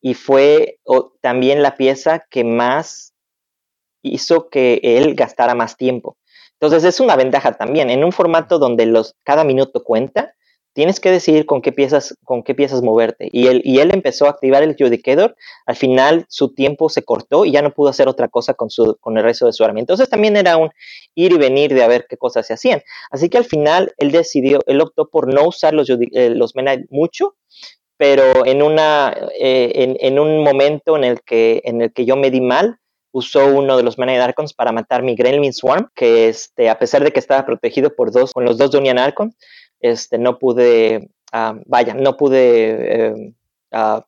y 0.00 0.14
fue 0.14 0.78
también 1.20 1.62
la 1.62 1.76
pieza 1.76 2.26
que 2.30 2.44
más 2.44 3.14
hizo 4.02 4.48
que 4.48 4.80
él 4.82 5.14
gastara 5.14 5.54
más 5.54 5.76
tiempo. 5.76 6.16
Entonces 6.60 6.84
es 6.84 7.00
una 7.00 7.16
ventaja 7.16 7.52
también. 7.52 7.90
En 7.90 8.04
un 8.04 8.12
formato 8.12 8.58
donde 8.58 8.86
los, 8.86 9.14
cada 9.24 9.44
minuto 9.44 9.82
cuenta, 9.82 10.34
tienes 10.72 11.00
que 11.00 11.10
decidir 11.10 11.46
con 11.46 11.62
qué 11.62 11.72
piezas, 11.72 12.16
con 12.24 12.42
qué 12.42 12.54
piezas 12.54 12.82
moverte. 12.82 13.28
Y 13.32 13.46
él, 13.46 13.62
y 13.64 13.78
él 13.78 13.90
empezó 13.92 14.26
a 14.26 14.30
activar 14.30 14.62
el 14.62 14.76
Judicator. 14.78 15.36
Al 15.66 15.76
final 15.76 16.26
su 16.28 16.52
tiempo 16.52 16.88
se 16.88 17.02
cortó 17.02 17.44
y 17.44 17.52
ya 17.52 17.62
no 17.62 17.72
pudo 17.72 17.88
hacer 17.88 18.08
otra 18.08 18.28
cosa 18.28 18.54
con, 18.54 18.68
su, 18.70 18.96
con 19.00 19.16
el 19.16 19.24
resto 19.24 19.46
de 19.46 19.52
su 19.52 19.64
arma. 19.64 19.80
Entonces 19.80 20.08
también 20.08 20.36
era 20.36 20.56
un 20.56 20.70
ir 21.14 21.32
y 21.32 21.38
venir 21.38 21.74
de 21.74 21.86
ver 21.88 22.06
qué 22.08 22.16
cosas 22.16 22.46
se 22.46 22.54
hacían. 22.54 22.82
Así 23.10 23.28
que 23.28 23.38
al 23.38 23.44
final 23.44 23.94
él 23.96 24.10
decidió, 24.10 24.60
él 24.66 24.80
optó 24.80 25.08
por 25.08 25.32
no 25.32 25.48
usar 25.48 25.72
los, 25.72 25.88
eh, 25.88 26.30
los 26.30 26.54
mucho 26.90 27.36
pero 28.00 28.46
en, 28.46 28.62
una, 28.62 29.14
eh, 29.38 29.94
en, 30.00 30.18
un 30.18 30.42
momento 30.42 30.96
en 30.96 31.04
el, 31.04 31.20
que, 31.20 31.60
en 31.66 31.82
el 31.82 31.92
que 31.92 32.06
yo 32.06 32.16
me 32.16 32.30
di 32.30 32.40
mal, 32.40 32.78
usó 33.12 33.46
uno 33.48 33.76
de 33.76 33.82
los 33.82 33.98
Mana 33.98 34.24
Archons 34.24 34.54
para 34.54 34.72
matar 34.72 35.02
mi 35.02 35.14
Gremlin 35.14 35.52
Swarm, 35.52 35.90
que 35.94 36.26
este, 36.28 36.70
a 36.70 36.78
pesar 36.78 37.04
de 37.04 37.12
que 37.12 37.20
estaba 37.20 37.44
protegido 37.44 37.94
por 37.94 38.10
dos, 38.10 38.32
con 38.32 38.46
los 38.46 38.56
dos 38.56 38.70
Dunian 38.70 38.98
Archons, 38.98 39.36
este, 39.80 40.16
no 40.16 40.38
pude, 40.38 41.10
ah, 41.30 41.60
vaya, 41.66 41.92
no 41.92 42.16
pude 42.16 43.08
eh, 43.10 43.34
ah, 43.70 44.06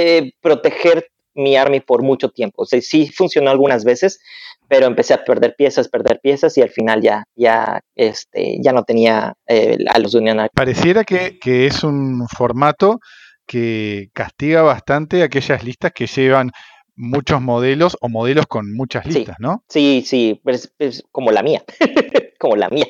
eh, 0.00 0.32
proteger 0.40 1.06
mi 1.34 1.56
army 1.56 1.80
por 1.80 2.02
mucho 2.02 2.30
tiempo. 2.30 2.62
O 2.62 2.66
sea, 2.66 2.80
sí 2.80 3.08
funcionó 3.08 3.50
algunas 3.50 3.84
veces, 3.84 4.20
pero 4.68 4.86
empecé 4.86 5.14
a 5.14 5.24
perder 5.24 5.54
piezas, 5.56 5.88
perder 5.88 6.20
piezas 6.22 6.56
y 6.58 6.62
al 6.62 6.70
final 6.70 7.02
ya, 7.02 7.24
ya, 7.34 7.80
este, 7.94 8.58
ya 8.60 8.72
no 8.72 8.84
tenía 8.84 9.34
eh, 9.46 9.78
a 9.88 9.98
los 9.98 10.14
Union 10.14 10.48
Pareciera 10.54 11.04
que, 11.04 11.38
que, 11.38 11.66
es 11.66 11.84
un 11.84 12.26
formato 12.28 13.00
que 13.46 14.08
castiga 14.12 14.62
bastante 14.62 15.22
aquellas 15.22 15.62
listas 15.64 15.92
que 15.92 16.06
llevan 16.06 16.52
muchos 16.94 17.40
modelos 17.40 17.96
o 18.00 18.08
modelos 18.08 18.46
con 18.46 18.72
muchas 18.72 19.06
listas, 19.06 19.36
¿no? 19.38 19.64
Sí, 19.68 20.02
sí, 20.06 20.40
es, 20.78 21.04
como 21.10 21.32
la 21.32 21.42
mía, 21.42 21.64
como 22.38 22.56
la 22.56 22.68
mía, 22.68 22.86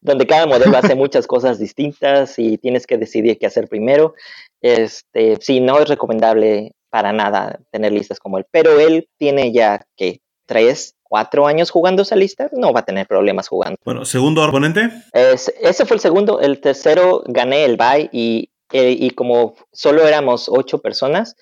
donde 0.00 0.26
cada 0.26 0.46
modelo 0.46 0.76
hace 0.76 0.94
muchas 0.94 1.26
cosas 1.26 1.58
distintas 1.58 2.38
y 2.38 2.58
tienes 2.58 2.86
que 2.86 2.98
decidir 2.98 3.38
qué 3.38 3.46
hacer 3.46 3.68
primero. 3.68 4.14
Este, 4.60 5.36
sí, 5.40 5.60
no 5.60 5.78
es 5.78 5.88
recomendable 5.88 6.72
para 6.94 7.12
nada 7.12 7.58
tener 7.72 7.90
listas 7.90 8.20
como 8.20 8.38
él, 8.38 8.46
pero 8.52 8.78
él 8.78 9.08
tiene 9.18 9.50
ya 9.50 9.84
que 9.96 10.20
tres 10.46 10.94
cuatro 11.02 11.48
años 11.48 11.72
jugando 11.72 12.02
esa 12.02 12.14
lista, 12.14 12.48
no 12.52 12.72
va 12.72 12.80
a 12.80 12.84
tener 12.84 13.08
problemas 13.08 13.48
jugando. 13.48 13.76
Bueno, 13.84 14.04
segundo 14.04 14.46
oponente. 14.46 14.90
ese 15.12 15.86
fue 15.86 15.96
el 15.96 16.00
segundo. 16.00 16.40
El 16.40 16.60
tercero 16.60 17.24
gané 17.26 17.64
el 17.64 17.76
bye 17.76 18.08
y, 18.12 18.48
eh, 18.70 18.96
y 18.96 19.10
como 19.10 19.56
solo 19.72 20.06
éramos 20.06 20.48
ocho 20.48 20.78
personas, 20.78 21.34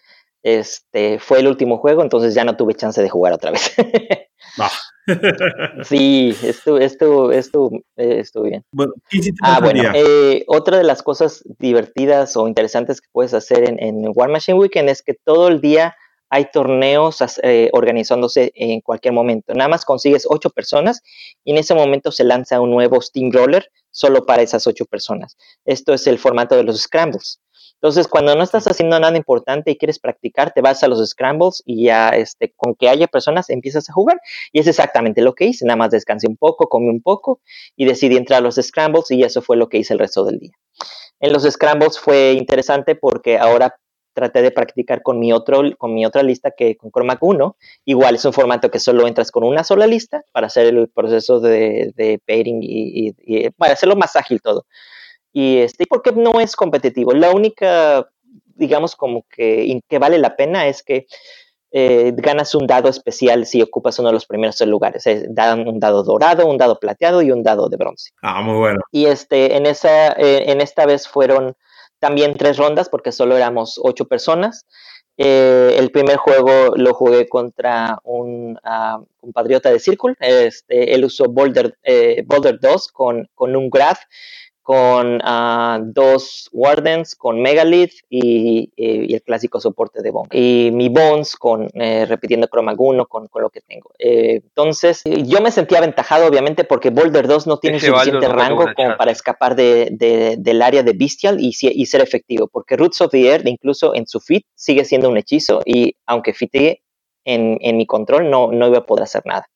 este 0.42 1.18
fue 1.18 1.40
el 1.40 1.48
último 1.48 1.76
juego, 1.76 2.00
entonces 2.00 2.34
ya 2.34 2.44
no 2.44 2.56
tuve 2.56 2.72
chance 2.72 3.02
de 3.02 3.10
jugar 3.10 3.34
otra 3.34 3.50
vez. 3.50 3.74
Ah. 4.58 4.70
sí, 5.84 6.36
esto, 6.42 6.78
esto, 6.78 7.32
esto 7.32 7.70
eh, 7.96 8.20
estuvo 8.20 8.44
bien. 8.44 8.64
Bueno, 8.72 8.92
ah, 9.42 9.60
bueno 9.60 9.82
eh, 9.94 10.44
otra 10.46 10.78
de 10.78 10.84
las 10.84 11.02
cosas 11.02 11.42
divertidas 11.58 12.36
o 12.36 12.46
interesantes 12.46 13.00
que 13.00 13.08
puedes 13.10 13.34
hacer 13.34 13.68
en, 13.68 13.82
en 13.82 14.12
War 14.14 14.28
Machine 14.28 14.58
Weekend 14.58 14.88
es 14.88 15.02
que 15.02 15.14
todo 15.14 15.48
el 15.48 15.60
día 15.60 15.96
hay 16.32 16.46
torneos 16.50 17.22
eh, 17.42 17.68
organizándose 17.74 18.52
en 18.54 18.80
cualquier 18.80 19.12
momento. 19.12 19.52
Nada 19.52 19.68
más 19.68 19.84
consigues 19.84 20.26
ocho 20.26 20.48
personas 20.48 21.02
y 21.44 21.50
en 21.52 21.58
ese 21.58 21.74
momento 21.74 22.10
se 22.10 22.24
lanza 22.24 22.58
un 22.58 22.70
nuevo 22.70 23.02
Steamroller 23.02 23.70
solo 23.90 24.24
para 24.24 24.40
esas 24.40 24.66
ocho 24.66 24.86
personas. 24.86 25.36
Esto 25.66 25.92
es 25.92 26.06
el 26.06 26.18
formato 26.18 26.56
de 26.56 26.62
los 26.62 26.80
Scrambles. 26.80 27.38
Entonces, 27.82 28.06
cuando 28.06 28.36
no 28.36 28.44
estás 28.44 28.68
haciendo 28.68 29.00
nada 29.00 29.16
importante 29.16 29.72
y 29.72 29.76
quieres 29.76 29.98
practicar, 29.98 30.52
te 30.52 30.60
vas 30.60 30.84
a 30.84 30.88
los 30.88 31.04
Scrambles 31.04 31.64
y 31.66 31.86
ya 31.86 32.10
este, 32.10 32.52
con 32.54 32.76
que 32.76 32.88
haya 32.88 33.08
personas 33.08 33.50
empiezas 33.50 33.90
a 33.90 33.92
jugar. 33.92 34.20
Y 34.52 34.60
es 34.60 34.68
exactamente 34.68 35.20
lo 35.20 35.34
que 35.34 35.46
hice. 35.46 35.66
Nada 35.66 35.76
más 35.76 35.90
descansé 35.90 36.28
un 36.28 36.36
poco, 36.36 36.68
comí 36.68 36.88
un 36.88 37.02
poco 37.02 37.40
y 37.74 37.84
decidí 37.84 38.16
entrar 38.16 38.38
a 38.38 38.40
los 38.40 38.54
Scrambles 38.54 39.10
y 39.10 39.24
eso 39.24 39.42
fue 39.42 39.56
lo 39.56 39.68
que 39.68 39.78
hice 39.78 39.94
el 39.94 39.98
resto 39.98 40.24
del 40.24 40.38
día. 40.38 40.52
En 41.18 41.32
los 41.32 41.42
Scrambles 41.42 41.98
fue 41.98 42.34
interesante 42.34 42.94
porque 42.94 43.36
ahora 43.38 43.74
traté 44.14 44.42
de 44.42 44.52
practicar 44.52 45.02
con 45.02 45.18
mi, 45.18 45.32
otro, 45.32 45.62
con 45.76 45.92
mi 45.92 46.06
otra 46.06 46.22
lista 46.22 46.52
que 46.56 46.76
con 46.76 46.92
Chromac 46.92 47.20
1. 47.20 47.56
Igual 47.84 48.14
es 48.14 48.24
un 48.24 48.32
formato 48.32 48.70
que 48.70 48.78
solo 48.78 49.08
entras 49.08 49.32
con 49.32 49.42
una 49.42 49.64
sola 49.64 49.88
lista 49.88 50.22
para 50.30 50.46
hacer 50.46 50.66
el 50.66 50.88
proceso 50.88 51.40
de, 51.40 51.92
de 51.96 52.20
pairing 52.24 52.60
y, 52.62 53.50
para 53.56 53.72
hacerlo 53.72 53.96
más 53.96 54.14
ágil 54.14 54.40
todo. 54.40 54.66
Y 55.32 55.58
este, 55.58 55.86
porque 55.86 56.12
no 56.12 56.40
es 56.40 56.56
competitivo. 56.56 57.12
La 57.12 57.30
única, 57.30 58.08
digamos, 58.54 58.96
como 58.96 59.24
que, 59.28 59.80
que 59.88 59.98
vale 59.98 60.18
la 60.18 60.36
pena 60.36 60.66
es 60.66 60.82
que 60.82 61.06
eh, 61.74 62.12
ganas 62.14 62.54
un 62.54 62.66
dado 62.66 62.90
especial 62.90 63.46
si 63.46 63.62
ocupas 63.62 63.98
uno 63.98 64.08
de 64.08 64.14
los 64.14 64.26
primeros 64.26 64.60
lugares. 64.62 65.04
dan 65.30 65.66
un 65.66 65.80
dado 65.80 66.02
dorado, 66.02 66.46
un 66.46 66.58
dado 66.58 66.78
plateado 66.78 67.22
y 67.22 67.30
un 67.30 67.42
dado 67.42 67.68
de 67.68 67.78
bronce. 67.78 68.10
Ah, 68.20 68.42
muy 68.42 68.58
bueno. 68.58 68.80
Y 68.90 69.06
este, 69.06 69.56
en, 69.56 69.64
esa, 69.64 70.12
eh, 70.12 70.50
en 70.50 70.60
esta 70.60 70.84
vez 70.84 71.08
fueron 71.08 71.56
también 71.98 72.34
tres 72.36 72.58
rondas 72.58 72.88
porque 72.88 73.12
solo 73.12 73.36
éramos 73.36 73.80
ocho 73.82 74.06
personas. 74.06 74.66
Eh, 75.16 75.76
el 75.78 75.90
primer 75.90 76.16
juego 76.16 76.74
lo 76.76 76.94
jugué 76.94 77.28
contra 77.28 77.98
un 78.02 78.58
uh, 78.64 79.04
compatriota 79.20 79.70
de 79.70 79.78
Circle. 79.78 80.14
Este, 80.20 80.94
él 80.94 81.04
usó 81.04 81.24
Boulder, 81.26 81.78
eh, 81.82 82.22
Boulder 82.26 82.58
2 82.60 82.88
con, 82.88 83.28
con 83.34 83.54
un 83.56 83.70
graph 83.70 84.00
con 84.62 85.16
uh, 85.16 85.82
dos 85.84 86.48
Wardens, 86.52 87.16
con 87.16 87.42
Megalith 87.42 87.92
y, 88.08 88.70
y, 88.76 89.12
el 89.12 89.22
clásico 89.22 89.60
soporte 89.60 90.02
de 90.02 90.10
Bones. 90.10 90.30
Y 90.32 90.70
mi 90.72 90.88
Bones 90.88 91.36
con 91.36 91.68
eh, 91.74 92.06
repitiendo 92.06 92.48
Cromaguno 92.48 93.06
con, 93.06 93.26
con, 93.26 93.42
lo 93.42 93.50
que 93.50 93.60
tengo. 93.60 93.90
Eh, 93.98 94.40
entonces, 94.42 95.02
yo 95.04 95.40
me 95.40 95.50
sentía 95.50 95.78
aventajado, 95.78 96.26
obviamente, 96.26 96.62
porque 96.62 96.90
Boulder 96.90 97.26
2 97.26 97.46
no 97.48 97.58
tiene 97.58 97.78
Ese 97.78 97.88
suficiente 97.88 98.28
rango 98.28 98.66
como 98.76 98.96
para 98.96 99.10
escapar 99.10 99.56
de, 99.56 99.88
de, 99.90 100.36
del 100.38 100.62
área 100.62 100.84
de 100.84 100.92
Bestial 100.92 101.40
y, 101.40 101.48
y, 101.48 101.86
ser 101.86 102.00
efectivo, 102.00 102.46
porque 102.46 102.76
Roots 102.76 103.00
of 103.00 103.10
the 103.10 103.26
Earth, 103.26 103.46
incluso 103.46 103.94
en 103.94 104.06
su 104.06 104.20
fit, 104.20 104.46
sigue 104.54 104.84
siendo 104.84 105.08
un 105.08 105.16
hechizo 105.16 105.60
y 105.64 105.96
aunque 106.06 106.34
fite 106.34 106.82
en, 107.24 107.58
en 107.60 107.76
mi 107.76 107.86
control, 107.86 108.30
no, 108.30 108.52
no 108.52 108.68
iba 108.68 108.78
a 108.78 108.86
poder 108.86 109.04
hacer 109.04 109.22
nada. 109.24 109.48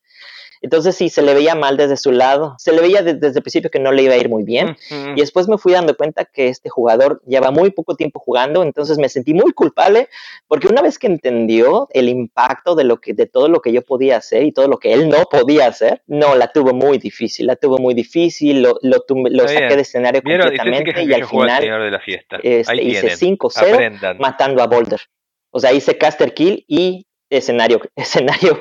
Entonces 0.62 0.96
sí, 0.96 1.08
se 1.08 1.22
le 1.22 1.34
veía 1.34 1.54
mal 1.54 1.76
desde 1.76 1.96
su 1.96 2.12
lado, 2.12 2.54
se 2.58 2.72
le 2.72 2.80
veía 2.80 3.02
desde 3.02 3.38
el 3.38 3.42
principio 3.42 3.70
que 3.70 3.78
no 3.78 3.92
le 3.92 4.02
iba 4.02 4.14
a 4.14 4.16
ir 4.16 4.28
muy 4.28 4.44
bien 4.44 4.76
y 4.90 5.20
después 5.20 5.48
me 5.48 5.58
fui 5.58 5.72
dando 5.72 5.96
cuenta 5.96 6.24
que 6.24 6.48
este 6.48 6.68
jugador 6.68 7.22
lleva 7.26 7.50
muy 7.50 7.70
poco 7.70 7.94
tiempo 7.94 8.20
jugando, 8.20 8.62
entonces 8.62 8.98
me 8.98 9.08
sentí 9.08 9.34
muy 9.34 9.52
culpable 9.52 10.08
porque 10.48 10.68
una 10.68 10.82
vez 10.82 10.98
que 10.98 11.06
entendió 11.06 11.88
el 11.92 12.08
impacto 12.08 12.74
de, 12.74 12.84
lo 12.84 13.00
que, 13.00 13.14
de 13.14 13.26
todo 13.26 13.48
lo 13.48 13.60
que 13.60 13.72
yo 13.72 13.82
podía 13.82 14.16
hacer 14.16 14.42
y 14.42 14.52
todo 14.52 14.68
lo 14.68 14.78
que 14.78 14.92
él 14.92 15.08
no 15.08 15.24
podía 15.30 15.66
hacer, 15.66 16.02
no, 16.06 16.34
la 16.34 16.52
tuvo 16.52 16.72
muy 16.72 16.98
difícil, 16.98 17.46
la 17.46 17.56
tuvo 17.56 17.78
muy 17.78 17.94
difícil, 17.94 18.62
lo, 18.62 18.78
lo, 18.82 19.04
lo 19.08 19.48
saqué 19.48 19.76
de 19.76 19.82
escenario 19.82 20.22
completamente 20.22 21.02
y 21.02 21.12
al 21.12 21.26
final 21.26 21.62
de 21.62 21.90
la 21.90 22.00
fiesta. 22.00 22.38
Este, 22.42 22.82
hice 22.82 23.08
5-0 23.08 24.18
matando 24.18 24.62
a 24.62 24.66
Boulder. 24.66 25.00
O 25.50 25.60
sea, 25.60 25.72
hice 25.72 25.96
caster 25.96 26.34
kill 26.34 26.64
y 26.68 27.06
escenario, 27.30 27.80
escenario 27.96 28.60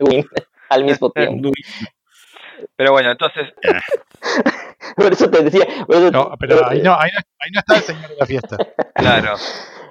win 0.00 0.26
al 0.68 0.84
mismo 0.84 1.10
tiempo. 1.14 1.50
Pero 2.76 2.92
bueno, 2.92 3.10
entonces. 3.12 3.52
por 4.96 5.12
eso 5.12 5.30
te 5.30 5.42
decía. 5.42 5.66
no, 6.12 6.34
pero 6.38 6.68
ahí 6.68 6.80
no, 6.80 6.94
ahí 6.94 7.10
no, 7.12 7.20
ahí 7.38 7.50
no 7.52 7.60
está 7.60 7.76
el 7.76 7.82
señor 7.82 8.08
de 8.08 8.16
la 8.16 8.26
fiesta. 8.26 8.56
Claro. 8.94 9.34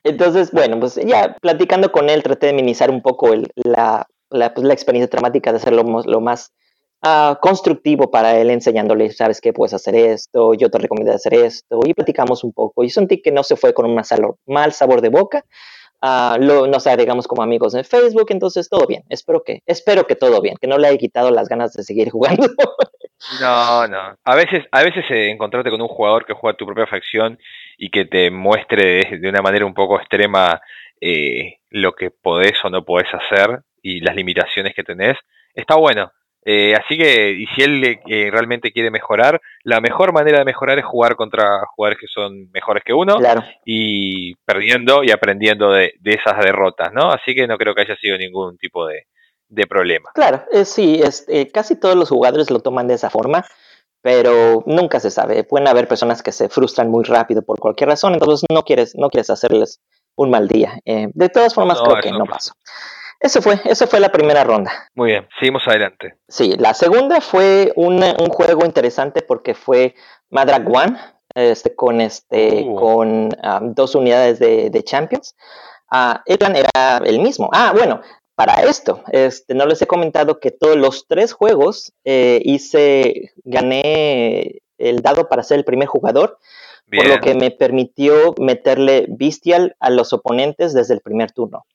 Entonces, 0.04 0.52
bueno, 0.52 0.80
pues 0.80 0.96
ya 0.96 1.36
platicando 1.42 1.92
con 1.92 2.10
él, 2.10 2.24
traté 2.24 2.48
de 2.48 2.54
minimizar 2.54 2.90
un 2.90 3.02
poco 3.02 3.34
el, 3.34 3.52
la, 3.56 4.08
la, 4.30 4.54
pues, 4.54 4.66
la, 4.66 4.74
experiencia 4.74 5.10
dramática, 5.12 5.52
de 5.52 5.58
hacerlo 5.58 5.84
lo 5.84 6.22
más 6.22 6.54
uh, 7.06 7.36
constructivo 7.40 8.10
para 8.10 8.36
él, 8.38 8.50
enseñándole, 8.50 9.12
sabes 9.12 9.42
qué, 9.42 9.54
puedes 9.54 9.76
hacer 9.76 9.96
esto, 9.96 10.56
yo 10.56 10.72
te 10.72 10.80
recomiendo 10.80 11.14
hacer 11.14 11.36
esto, 11.36 11.82
y 11.86 11.94
platicamos 11.94 12.44
un 12.44 12.52
poco. 12.52 12.84
Y 12.84 12.90
sentí 12.90 13.22
que 13.22 13.32
no 13.32 13.44
se 13.44 13.56
fue 13.56 13.76
con 13.76 13.86
un 13.86 14.02
mal 14.48 14.74
sabor 14.74 15.02
de 15.02 15.10
boca, 15.10 15.46
uh, 16.02 16.38
lo, 16.40 16.68
nos 16.68 16.88
agregamos 16.88 17.28
como 17.28 17.44
amigos 17.44 17.76
en 17.76 17.84
Facebook, 17.84 18.28
entonces 18.30 18.70
todo 18.70 18.86
bien. 18.88 19.04
Espero 19.10 19.44
que, 19.44 19.62
espero 19.66 20.06
que 20.06 20.16
todo 20.16 20.42
bien, 20.42 20.56
que 20.60 20.68
no 20.68 20.78
le 20.78 20.88
haya 20.88 20.98
quitado 20.98 21.32
las 21.32 21.48
ganas 21.48 21.74
de 21.74 21.84
seguir 21.84 22.10
jugando. 22.12 22.48
no, 23.40 23.88
no. 23.88 24.18
A 24.24 24.36
veces, 24.36 24.66
a 24.72 24.84
veces 24.84 25.06
eh, 25.10 25.30
encontrarte 25.30 25.70
con 25.70 25.82
un 25.82 25.88
jugador 25.88 26.26
que 26.26 26.34
juega 26.34 26.58
tu 26.58 26.66
propia 26.66 26.88
facción 26.88 27.38
y 27.78 27.90
que 27.90 28.06
te 28.06 28.32
muestre 28.32 29.18
de, 29.20 29.30
una 29.30 29.42
manera 29.42 29.66
un 29.66 29.74
poco 29.74 30.00
extrema 30.00 30.62
eh, 31.00 31.58
lo 31.70 31.94
que 31.94 32.12
podés 32.12 32.54
o 32.64 32.70
no 32.70 32.84
podés 32.84 33.08
hacer 33.14 33.62
y 33.82 34.02
las 34.02 34.16
limitaciones 34.16 34.74
que 34.76 34.84
tenés, 34.84 35.18
está 35.56 35.76
bueno. 35.76 36.12
Eh, 36.44 36.74
así 36.74 36.98
que, 36.98 37.32
y 37.32 37.46
si 37.48 37.62
él 37.62 38.00
eh, 38.08 38.30
realmente 38.32 38.72
quiere 38.72 38.90
mejorar, 38.90 39.40
la 39.64 39.80
mejor 39.80 40.12
manera 40.12 40.40
de 40.40 40.46
mejorar 40.46 40.80
es 40.80 40.86
jugar 40.86 41.16
contra 41.16 41.66
jugadores 41.76 42.00
que 42.00 42.08
son 42.08 42.50
mejores 42.52 42.84
que 42.84 42.94
uno 42.94 43.18
y 43.64 44.34
perdiendo 44.44 45.04
y 45.04 45.12
aprendiendo 45.12 45.72
de, 45.72 45.94
esas 46.04 46.44
derrotas, 46.44 46.92
¿no? 46.94 47.12
Así 47.12 47.36
que 47.36 47.46
no 47.46 47.58
creo 47.58 47.76
que 47.76 47.82
haya 47.82 47.96
sido 47.98 48.18
ningún 48.18 48.58
tipo 48.58 48.88
de, 48.88 49.06
problema. 49.70 50.10
Claro, 50.16 50.44
eh, 50.52 50.66
sí, 50.66 51.02
es, 51.04 51.28
casi 51.54 51.76
todos 51.76 51.96
los 51.96 52.10
jugadores 52.10 52.50
lo 52.50 52.60
toman 52.60 52.88
de 52.88 52.96
esa 52.96 53.10
forma, 53.10 53.46
pero 54.02 54.64
nunca 54.66 55.00
se 55.00 55.12
sabe. 55.12 55.44
Pueden 55.44 55.68
haber 55.68 55.88
personas 55.88 56.24
que 56.24 56.32
se 56.32 56.50
frustran 56.50 56.90
muy 56.90 57.04
rápido 57.04 57.44
por 57.44 57.60
cualquier 57.60 57.90
razón, 57.90 58.14
entonces 58.14 58.46
no 58.52 58.64
quieres, 58.64 58.96
no 58.96 59.10
quieres 59.10 59.30
hacerles 59.30 59.80
un 60.16 60.32
mal 60.32 60.48
día. 60.48 60.80
de 60.86 61.30
todas 61.30 61.54
formas, 61.54 61.80
creo 61.82 62.02
que 62.02 62.12
no 62.12 62.26
pasó. 62.26 62.54
Eso 63.22 63.42
fue, 63.42 63.60
eso 63.66 63.86
fue 63.86 64.00
la 64.00 64.12
primera 64.12 64.44
ronda. 64.44 64.72
Muy 64.96 65.12
bien, 65.12 65.28
seguimos 65.40 65.62
adelante. 65.68 66.16
Sí, 66.28 66.56
la 66.58 66.74
segunda 66.74 67.22
fue 67.22 67.72
un, 67.76 68.04
un 68.04 68.30
juego 68.30 68.66
interesante 68.66 69.22
porque 69.22 69.54
fue 69.54 69.94
Madrag 70.32 70.68
One, 70.68 70.98
este, 71.36 71.76
con, 71.76 72.02
este, 72.02 72.66
uh. 72.66 72.76
con 72.76 73.30
um, 73.44 73.74
dos 73.76 73.94
unidades 73.94 74.40
de, 74.40 74.72
de 74.72 74.84
Champions. 74.84 75.36
Uh, 75.92 76.18
el 76.26 76.38
plan 76.40 76.56
era 76.56 76.98
el 77.06 77.20
mismo. 77.20 77.50
Ah, 77.54 77.74
bueno, 77.78 78.02
para 78.34 78.64
esto, 78.64 79.04
este, 79.12 79.54
no 79.54 79.68
les 79.68 79.82
he 79.84 79.88
comentado 79.88 80.40
que 80.40 80.50
todos 80.50 80.76
los 80.76 81.06
tres 81.08 81.32
juegos 81.32 81.94
eh, 82.04 82.42
hice, 82.44 83.34
gané 83.44 84.62
el 84.80 85.04
dado 85.04 85.30
para 85.30 85.44
ser 85.44 85.60
el 85.60 85.64
primer 85.64 85.88
jugador, 85.88 86.40
por 86.90 87.08
lo 87.08 87.20
que 87.20 87.36
me 87.36 87.52
permitió 87.52 88.34
meterle 88.40 89.06
Bestial 89.10 89.76
a 89.80 89.92
los 89.92 90.12
oponentes 90.12 90.74
desde 90.74 90.96
el 90.96 91.02
primer 91.02 91.32
turno. 91.32 91.66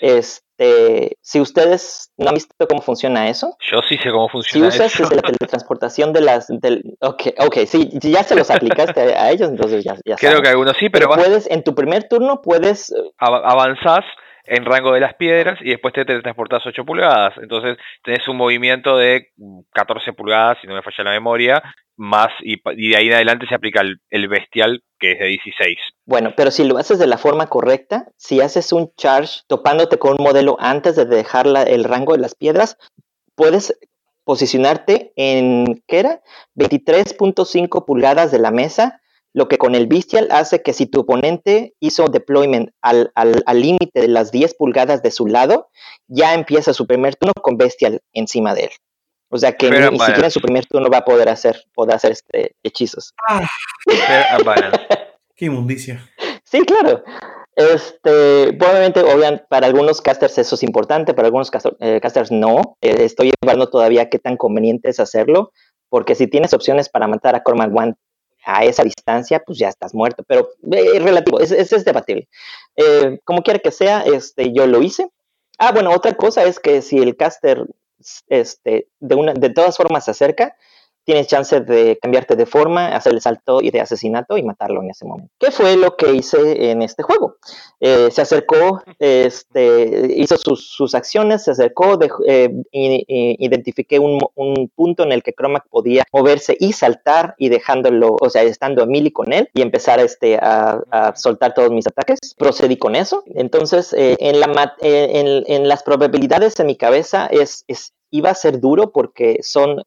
Este, 0.00 1.16
si 1.20 1.40
ustedes 1.40 2.12
no 2.16 2.28
han 2.28 2.34
visto 2.34 2.54
cómo 2.68 2.82
funciona 2.82 3.28
eso. 3.28 3.56
Yo 3.60 3.80
sí 3.88 3.96
sé 3.98 4.10
cómo 4.10 4.28
funciona 4.28 4.70
si 4.70 4.82
usas 4.82 5.14
la 5.14 5.22
teletransportación 5.22 6.12
de 6.12 6.20
las... 6.20 6.48
Del, 6.48 6.82
ok, 7.00 7.22
ok, 7.38 7.58
sí, 7.66 7.90
ya 8.00 8.22
se 8.22 8.36
los 8.36 8.50
aplicaste 8.50 9.00
a, 9.00 9.30
ellos, 9.30 9.48
entonces 9.48 9.84
ya, 9.84 9.96
ya 10.04 10.16
Creo 10.16 10.42
que 10.42 10.48
algunos 10.48 10.76
sí, 10.76 10.88
pero... 10.90 11.08
puedes, 11.08 11.50
en 11.50 11.64
tu 11.64 11.74
primer 11.74 12.08
turno 12.08 12.40
puedes... 12.42 12.90
Eh, 12.92 13.12
avanzás 13.18 14.04
en 14.44 14.64
rango 14.64 14.92
de 14.92 15.00
las 15.00 15.14
piedras 15.14 15.58
y 15.60 15.70
después 15.70 15.94
te 15.94 16.04
teletransportás 16.04 16.66
8 16.66 16.84
pulgadas. 16.84 17.34
Entonces 17.40 17.78
tenés 18.02 18.26
un 18.28 18.36
movimiento 18.36 18.96
de 18.96 19.28
14 19.72 20.12
pulgadas, 20.12 20.58
si 20.60 20.66
no 20.66 20.74
me 20.74 20.82
falla 20.82 21.04
la 21.04 21.10
memoria, 21.12 21.62
más 22.00 22.28
y, 22.42 22.56
de 22.56 22.96
ahí 22.96 23.08
en 23.08 23.12
adelante 23.12 23.46
se 23.46 23.54
aplica 23.54 23.82
el, 23.82 24.28
bestial 24.28 24.82
que 24.98 25.12
es 25.12 25.18
de 25.18 25.26
16. 25.26 25.76
Bueno, 26.06 26.32
pero 26.34 26.50
si 26.50 26.64
lo 26.64 26.78
haces 26.78 26.98
de 26.98 27.06
la 27.06 27.18
forma 27.18 27.46
correcta, 27.46 28.08
si 28.16 28.40
haces 28.40 28.72
un 28.72 28.90
charge 28.96 29.42
topándote 29.46 29.98
con 29.98 30.12
un 30.12 30.24
modelo 30.24 30.56
antes 30.58 30.96
de 30.96 31.04
dejar 31.04 31.46
el 31.46 31.84
rango 31.84 32.14
de 32.14 32.20
las 32.20 32.34
piedras, 32.34 32.78
puedes 33.34 33.78
posicionarte 34.24 35.12
en, 35.16 35.82
¿qué 35.86 35.98
era? 36.00 36.22
23.5 36.56 37.84
pulgadas 37.84 38.30
de 38.30 38.38
la 38.38 38.50
mesa, 38.50 39.02
lo 39.34 39.48
que 39.48 39.58
con 39.58 39.74
el 39.74 39.86
bestial 39.86 40.28
hace 40.30 40.62
que 40.62 40.72
si 40.72 40.86
tu 40.86 41.00
oponente 41.00 41.74
hizo 41.80 42.06
deployment 42.06 42.70
al 42.80 43.12
límite 43.54 44.00
de 44.00 44.08
las 44.08 44.32
10 44.32 44.54
pulgadas 44.54 45.02
de 45.02 45.10
su 45.10 45.26
lado, 45.26 45.68
ya 46.08 46.32
empieza 46.34 46.72
su 46.72 46.86
primer 46.86 47.16
turno 47.16 47.34
con 47.42 47.58
bestial 47.58 48.00
encima 48.12 48.54
de 48.54 48.64
él. 48.64 48.70
O 49.30 49.38
sea 49.38 49.52
que 49.52 49.70
ni, 49.70 49.98
siquiera 49.98 50.24
en 50.24 50.30
su 50.30 50.40
primer 50.40 50.66
turno 50.66 50.90
va 50.90 50.98
a 50.98 51.04
poder 51.04 51.28
hacer, 51.28 51.64
poder 51.72 51.94
hacer 51.94 52.12
este, 52.12 52.56
hechizos. 52.64 53.14
Ah, 53.28 53.48
Qué 55.36 55.46
inmundicia. 55.46 56.04
Sí, 56.44 56.60
claro. 56.62 57.04
Este, 57.54 58.48
obviamente, 58.48 59.00
obviamente, 59.00 59.44
para 59.48 59.66
algunos 59.66 60.00
casters 60.00 60.36
eso 60.38 60.56
es 60.56 60.62
importante, 60.62 61.14
para 61.14 61.26
algunos 61.26 61.50
eh, 61.78 62.00
casters 62.00 62.32
no. 62.32 62.76
Eh, 62.80 63.04
estoy 63.04 63.32
llevando 63.40 63.68
todavía 63.68 64.08
qué 64.08 64.18
tan 64.18 64.36
conveniente 64.36 64.90
es 64.90 64.98
hacerlo, 64.98 65.52
porque 65.88 66.16
si 66.16 66.26
tienes 66.26 66.52
opciones 66.52 66.88
para 66.88 67.06
matar 67.06 67.36
a 67.36 67.42
Cormac 67.42 67.70
One 67.74 67.94
a 68.44 68.64
esa 68.64 68.82
distancia, 68.82 69.40
pues 69.46 69.58
ya 69.58 69.68
estás 69.68 69.94
muerto. 69.94 70.24
Pero 70.26 70.48
eh, 70.72 70.90
es 70.94 71.02
relativo, 71.02 71.38
es, 71.38 71.52
es, 71.52 71.72
es 71.72 71.84
debatible. 71.84 72.28
como 73.24 73.42
quiera 73.42 73.60
que 73.60 73.70
sea, 73.70 74.00
este, 74.00 74.52
yo 74.52 74.66
lo 74.66 74.82
hice. 74.82 75.08
Ah, 75.58 75.72
bueno, 75.72 75.90
otra 75.90 76.14
cosa 76.14 76.42
es 76.44 76.58
que 76.58 76.82
si 76.82 76.98
el 76.98 77.16
caster 77.16 77.64
este, 78.28 78.88
de, 79.00 79.14
una, 79.14 79.34
de 79.34 79.50
todas 79.50 79.76
formas 79.76 80.04
se 80.04 80.12
acerca, 80.12 80.56
tienes 81.04 81.26
chance 81.26 81.60
de 81.60 81.98
cambiarte 82.00 82.36
de 82.36 82.46
forma, 82.46 82.88
hacer 82.88 83.12
el 83.14 83.20
salto 83.20 83.60
y 83.62 83.70
de 83.70 83.80
asesinato 83.80 84.36
y 84.36 84.42
matarlo 84.42 84.82
en 84.82 84.90
ese 84.90 85.04
momento. 85.04 85.32
¿Qué 85.38 85.50
fue 85.50 85.76
lo 85.76 85.96
que 85.96 86.12
hice 86.12 86.70
en 86.70 86.82
este 86.82 87.02
juego? 87.02 87.36
Eh, 87.80 88.10
se 88.10 88.22
acercó, 88.22 88.82
este, 88.98 90.14
hizo 90.16 90.36
sus, 90.36 90.94
acciones, 90.94 91.44
se 91.44 91.52
acercó, 91.52 91.98
eh, 92.26 92.50
identifiqué 92.72 93.98
un, 93.98 94.20
punto 94.74 95.02
en 95.02 95.12
el 95.12 95.22
que 95.22 95.32
Cromac 95.32 95.66
podía 95.68 96.04
moverse 96.12 96.56
y 96.58 96.72
saltar 96.72 97.34
y 97.38 97.48
dejándolo, 97.48 98.16
o 98.20 98.30
sea, 98.30 98.42
estando 98.42 98.82
a 98.82 98.86
mili 98.86 99.10
con 99.10 99.32
él 99.32 99.48
y 99.54 99.62
empezar 99.62 100.00
este, 100.00 100.36
a, 100.36 101.12
soltar 101.16 101.54
todos 101.54 101.70
mis 101.70 101.86
ataques. 101.86 102.18
Procedí 102.36 102.76
con 102.76 102.94
eso. 102.94 103.24
Entonces, 103.34 103.92
eh, 103.94 104.16
en, 104.20 104.40
la, 104.40 104.74
en, 104.80 105.68
las 105.68 105.82
probabilidades 105.82 106.58
en 106.60 106.66
mi 106.66 106.76
cabeza 106.76 107.26
es, 107.26 107.64
es 107.68 107.92
iba 108.10 108.30
a 108.30 108.34
ser 108.34 108.60
duro 108.60 108.92
porque 108.92 109.38
son 109.42 109.82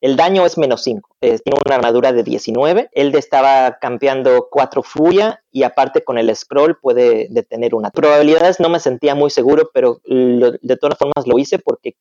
el 0.00 0.16
daño 0.16 0.46
es 0.46 0.56
menos 0.58 0.82
5. 0.84 1.16
tiene 1.20 1.58
una 1.66 1.74
armadura 1.74 2.12
de 2.12 2.22
19. 2.22 2.90
Él 2.92 3.14
estaba 3.14 3.78
campeando 3.80 4.48
4 4.50 4.82
furia 4.82 5.42
y 5.50 5.64
aparte 5.64 6.04
con 6.04 6.18
el 6.18 6.34
scroll 6.36 6.78
puede 6.80 7.26
detener 7.30 7.74
una. 7.74 7.90
Probabilidades 7.90 8.60
no 8.60 8.68
me 8.68 8.78
sentía 8.80 9.14
muy 9.14 9.30
seguro, 9.30 9.70
pero 9.74 10.00
de 10.04 10.76
todas 10.80 10.98
formas 10.98 11.26
lo 11.26 11.38
hice 11.38 11.58
porque 11.58 11.96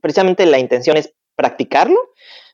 precisamente 0.00 0.44
la 0.46 0.58
intención 0.58 0.96
es 0.96 1.14
practicarlo, 1.34 1.98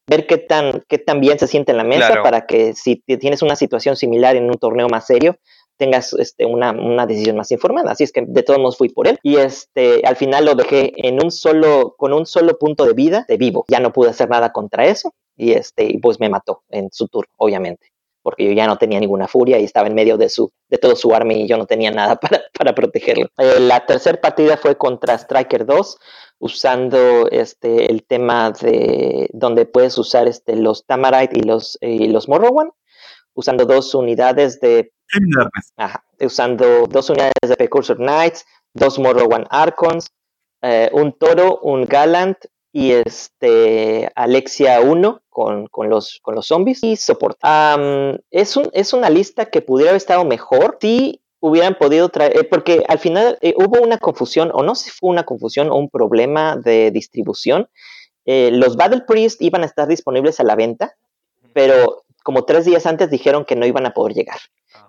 ver 0.07 0.27
qué 0.27 0.39
tan, 0.39 0.85
qué 0.89 0.99
tan 0.99 1.21
bien 1.21 1.39
se 1.39 1.49
siente 1.49 1.73
en 1.73 1.79
la 1.79 1.85
mesa 1.85 2.23
para 2.23 2.47
que 2.47 2.75
si 2.75 2.97
tienes 2.97 3.43
una 3.43 3.57
situación 3.57 3.97
similar 3.97 4.37
en 4.37 4.45
un 4.45 4.55
torneo 4.55 4.89
más 4.89 5.07
serio, 5.07 5.37
tengas 5.79 6.13
este, 6.15 6.45
una, 6.45 6.73
una, 6.73 7.07
decisión 7.07 7.37
más 7.37 7.51
informada. 7.51 7.93
Así 7.93 8.05
es 8.05 8.13
que 8.13 8.25
de 8.27 8.43
todos 8.43 8.59
modos 8.59 8.77
fui 8.77 8.89
por 8.91 9.09
él 9.09 9.19
y 9.23 9.37
este, 9.37 10.03
al 10.05 10.17
final 10.17 10.45
lo 10.45 10.55
dejé 10.55 10.93
en 10.97 11.23
un 11.23 11.31
solo, 11.31 11.95
con 11.97 12.13
un 12.13 12.27
solo 12.27 12.59
punto 12.59 12.85
de 12.85 12.93
vida 12.93 13.25
de 13.29 13.37
vivo. 13.37 13.65
Ya 13.69 13.81
no 13.81 13.93
pude 13.93 14.11
hacer 14.11 14.29
nada 14.29 14.53
contra 14.53 14.87
eso. 14.87 15.15
y 15.37 15.53
este, 15.53 15.99
pues 16.03 16.21
me 16.21 16.29
mató 16.29 16.63
en 16.69 16.91
su 16.93 17.07
turno, 17.09 17.33
obviamente, 17.37 17.93
porque 18.23 18.45
yo 18.45 18.53
ya 18.53 18.67
no 18.67 18.77
tenía 18.77 18.99
ninguna 18.99 19.29
furia 19.29 19.59
y 19.59 19.65
estaba 19.65 19.87
en 19.87 19.95
medio 19.95 20.19
de 20.19 20.29
su, 20.29 20.51
de 20.69 20.79
todo 20.79 20.97
su 20.97 21.15
arma 21.15 21.33
y 21.33 21.47
yo 21.47 21.57
no 21.57 21.67
tenía 21.67 21.93
nada 21.93 22.17
para, 22.21 22.43
para 22.59 22.75
protegerlo. 22.75 23.29
Eh, 23.39 23.61
la 23.61 23.87
tercera 23.87 24.21
partida 24.21 24.57
fue 24.57 24.77
contra 24.77 25.15
Striker 25.15 25.65
2, 25.65 25.99
usando 26.41 27.29
este 27.31 27.91
el 27.91 28.05
tema 28.05 28.51
de 28.51 29.29
donde 29.33 29.67
puedes 29.67 29.97
usar 29.99 30.29
este 30.29 30.57
los 30.57 30.85
Tamarite 30.87 31.39
y 31.39 31.43
los 31.43 31.79
y 31.81 32.09
los 32.09 32.29
Morrowan, 32.29 32.71
usando 33.35 33.65
dos 33.65 33.95
unidades 33.95 34.61
de 34.61 34.93
ajá, 35.77 36.05
usando 36.21 36.87
dos 36.87 37.11
unidades 37.11 37.35
de 37.47 37.57
Precursor 37.57 37.97
Knights, 37.97 38.45
dos 38.75 38.99
Morrowan 38.99 39.47
Archons, 39.51 40.07
eh, 40.63 40.91
un 40.93 41.13
Toro, 41.13 41.61
un 41.63 41.85
Gallant 41.85 42.39
y 42.73 42.93
este 42.93 44.11
Alexia 44.15 44.81
1 44.81 45.23
con, 45.29 45.67
con, 45.69 45.89
los, 45.89 46.19
con 46.23 46.35
los 46.35 46.47
zombies 46.47 46.83
y 46.83 46.97
soporte. 46.97 47.41
es, 48.31 48.57
un, 48.57 48.69
es 48.73 48.93
una 48.93 49.09
lista 49.09 49.47
que 49.47 49.63
pudiera 49.63 49.91
haber 49.91 49.99
estado 49.99 50.25
mejor 50.25 50.79
si 50.81 51.23
hubieran 51.41 51.77
podido 51.77 52.09
traer, 52.09 52.37
eh, 52.37 52.45
porque 52.45 52.85
al 52.89 52.99
final 52.99 53.39
eh, 53.41 53.55
hubo 53.57 53.81
una 53.81 53.99
confusión, 53.99 54.51
o 54.53 54.63
no 54.63 54.75
sé 54.75 54.87
si 54.87 54.91
fue 54.91 55.11
una 55.11 55.25
confusión 55.25 55.71
o 55.71 55.77
un 55.77 55.89
problema 55.89 56.57
de 56.57 56.91
distribución. 56.91 57.69
los 58.27 58.77
Battle 58.77 59.03
Priest 59.07 59.41
iban 59.41 59.63
a 59.63 59.67
estar 59.67 59.87
disponibles 59.87 60.41
a 60.41 60.45
la 60.45 60.57
venta, 60.57 60.97
pero 61.55 62.05
como 62.25 62.45
tres 62.45 62.65
días 62.65 62.85
antes 62.85 63.11
dijeron 63.11 63.45
que 63.45 63.57
no 63.57 63.65
iban 63.65 63.87
a 63.87 63.95
poder 63.95 64.15
llegar. 64.15 64.39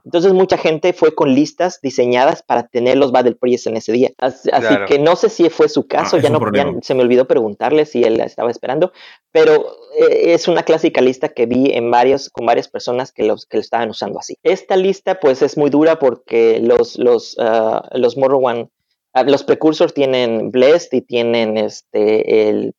Entonces 0.06 0.34
mucha 0.34 0.58
gente 0.58 0.94
fue 0.94 1.16
con 1.16 1.34
listas 1.34 1.80
diseñadas 1.82 2.44
para 2.44 2.68
tener 2.68 2.98
los 2.98 3.12
Battle 3.12 3.36
Priest 3.36 3.68
en 3.68 3.78
ese 3.78 3.92
día. 3.92 4.12
Así, 4.18 4.50
que 4.88 5.00
no 5.00 5.16
sé 5.16 5.30
si 5.30 5.50
fue 5.50 5.70
su 5.70 5.88
caso, 5.88 6.18
ah, 6.18 6.20
ya 6.20 6.30
no 6.30 6.80
se 6.82 6.94
me 6.94 7.02
olvidó 7.02 7.28
preguntarle 7.28 7.86
si 7.86 8.04
él 8.04 8.20
estaba 8.20 8.52
esperando, 8.52 8.92
pero 9.32 9.76
eh, 9.98 10.34
es 10.34 10.48
una 10.48 10.64
clásica 10.64 11.02
lista 11.02 11.30
que 11.30 11.46
vi 11.46 11.72
en 11.74 11.90
varios, 11.92 12.30
con 12.30 12.46
varias 12.46 12.68
personas 12.68 13.12
que, 13.12 13.24
los, 13.24 13.46
que 13.46 13.58
lo 13.58 13.62
estaban 13.62 13.90
usando 13.90 14.20
así. 14.20 14.38
Esta 14.44 14.76
lista 14.76 15.20
pues 15.20 15.42
es 15.42 15.58
muy 15.58 15.70
dura 15.70 16.00
porque 16.00 16.60
los, 16.62 16.98
los, 16.98 17.38
uh, 17.38 17.82
los 17.98 18.18
Morrowan 18.18 18.70
Ah, 18.79 18.79
los 19.24 19.44
precursors 19.44 19.94
tienen 19.94 20.52
Blessed 20.52 20.90
y 20.92 21.02
tienen 21.02 21.58
este, 21.58 22.50
el, 22.50 22.74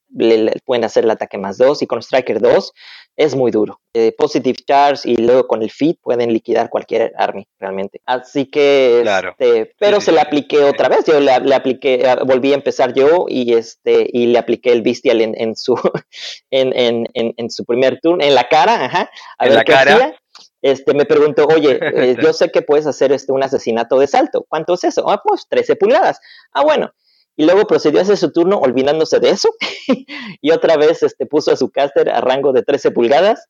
pueden 0.64 0.84
hacer 0.84 1.04
el 1.04 1.10
ataque 1.10 1.38
más 1.38 1.58
2 1.58 1.82
y 1.82 1.86
con 1.86 2.02
Striker 2.02 2.40
2 2.40 2.72
es 3.16 3.34
muy 3.34 3.50
duro. 3.50 3.80
Eh, 3.92 4.12
positive 4.16 4.58
Charge 4.66 5.08
y 5.10 5.16
luego 5.16 5.46
con 5.46 5.62
el 5.62 5.70
Feed 5.70 5.96
pueden 6.00 6.32
liquidar 6.32 6.70
cualquier 6.70 7.12
army 7.16 7.46
realmente. 7.58 8.00
Así 8.06 8.46
que, 8.46 9.02
este, 9.02 9.74
pero 9.78 10.00
se 10.00 10.12
le 10.12 10.20
apliqué 10.20 10.58
otra 10.58 10.88
vez. 10.88 11.04
Yo 11.06 11.20
le, 11.20 11.32
apliqué, 11.32 12.02
ah, 12.08 12.22
volví 12.24 12.52
a 12.52 12.56
empezar 12.56 12.94
yo 12.94 13.26
y 13.28 13.52
este 13.52 14.08
y 14.10 14.26
le 14.26 14.38
apliqué 14.38 14.72
el 14.72 14.82
Bestial 14.82 15.20
en, 15.20 15.34
en 15.36 15.54
su 15.56 15.74
en, 16.50 16.72
en, 16.74 17.06
en, 17.14 17.50
su 17.50 17.64
primer 17.64 18.00
turno 18.00 18.24
en 18.24 18.34
la 18.34 18.48
cara, 18.48 18.84
ajá, 18.86 19.10
a 19.38 19.44
ver 19.44 19.54
la 19.54 19.64
qué 19.64 19.72
cara. 19.72 19.94
Hacía 19.94 20.20
este, 20.62 20.94
me 20.94 21.04
preguntó, 21.04 21.46
oye, 21.46 21.78
eh, 21.80 22.16
yo 22.22 22.32
sé 22.32 22.50
que 22.50 22.62
puedes 22.62 22.86
hacer 22.86 23.12
este, 23.12 23.32
un 23.32 23.42
asesinato 23.42 23.98
de 23.98 24.06
salto. 24.06 24.44
¿Cuánto 24.48 24.74
es 24.74 24.84
eso? 24.84 25.08
Ah, 25.08 25.22
pues 25.24 25.46
13 25.48 25.76
pulgadas. 25.76 26.20
Ah, 26.52 26.62
bueno. 26.62 26.92
Y 27.36 27.44
luego 27.44 27.66
procedió 27.66 28.00
a 28.00 28.02
hacer 28.02 28.18
su 28.18 28.32
turno 28.32 28.58
olvidándose 28.58 29.18
de 29.18 29.30
eso. 29.30 29.48
y 30.42 30.50
otra 30.50 30.76
vez 30.76 31.02
este, 31.02 31.24
puso 31.24 31.52
a 31.52 31.56
su 31.56 31.70
caster 31.70 32.10
a 32.10 32.20
rango 32.20 32.52
de 32.52 32.62
13 32.62 32.90
pulgadas. 32.90 33.48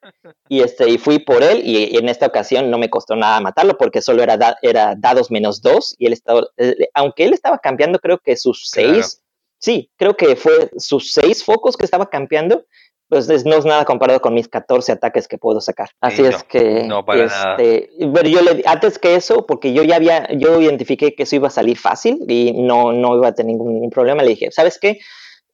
Y, 0.49 0.61
este, 0.61 0.89
y 0.89 0.99
fui 0.99 1.19
por 1.19 1.43
él. 1.43 1.63
Y, 1.65 1.97
en 1.97 2.09
esta 2.09 2.27
ocasión 2.27 2.71
no 2.71 2.79
me 2.79 2.91
costó 2.91 3.17
nada 3.17 3.41
matarlo 3.41 3.77
porque 3.77 4.01
solo 4.01 4.23
era, 4.23 4.57
era 4.63 4.95
dados 4.97 5.31
menos 5.33 5.61
2. 5.63 5.97
Y 5.99 6.07
él 6.07 6.13
estaba, 6.13 6.47
eh, 6.57 6.89
aunque 6.95 7.25
él 7.25 7.33
estaba 7.33 7.59
cambiando, 7.59 7.99
creo 7.99 8.19
que 8.19 8.37
sus 8.37 8.69
6. 8.71 9.23
Sí, 9.59 9.91
creo 9.97 10.17
que 10.17 10.37
fue 10.37 10.71
sus 10.79 11.13
6 11.13 11.45
focos 11.45 11.77
que 11.77 11.85
estaba 11.85 12.09
cambiando 12.09 12.65
pues 13.11 13.45
no 13.45 13.57
es 13.57 13.65
nada 13.65 13.85
comparado 13.85 14.21
con 14.21 14.35
mis 14.35 14.47
14 14.47 14.93
ataques 14.93 15.27
que 15.27 15.37
puedo 15.37 15.61
sacar. 15.61 15.91
Así 16.01 16.25
es 16.25 16.45
que, 16.45 16.85
no 16.85 17.05
para 17.05 17.25
este, 17.25 17.91
pero 18.15 18.29
yo 18.29 18.41
le, 18.41 18.63
antes 18.65 19.01
que 19.01 19.17
eso, 19.17 19.47
porque 19.47 19.73
yo 19.73 19.83
ya 19.83 19.97
había, 19.97 20.33
yo 20.33 20.61
identifiqué 20.61 21.17
que 21.17 21.25
eso 21.25 21.35
iba 21.35 21.49
a 21.49 21.51
salir 21.51 21.77
fácil 21.77 22.25
y 22.29 22.53
no, 22.53 22.93
no 22.93 23.17
iba 23.17 23.29
a 23.29 23.35
tener 23.35 23.57
ningún 23.57 23.91
problema, 23.91 24.23
le 24.23 24.31
dije, 24.31 24.53
¿sabes 24.53 24.79
qué? 24.79 25.01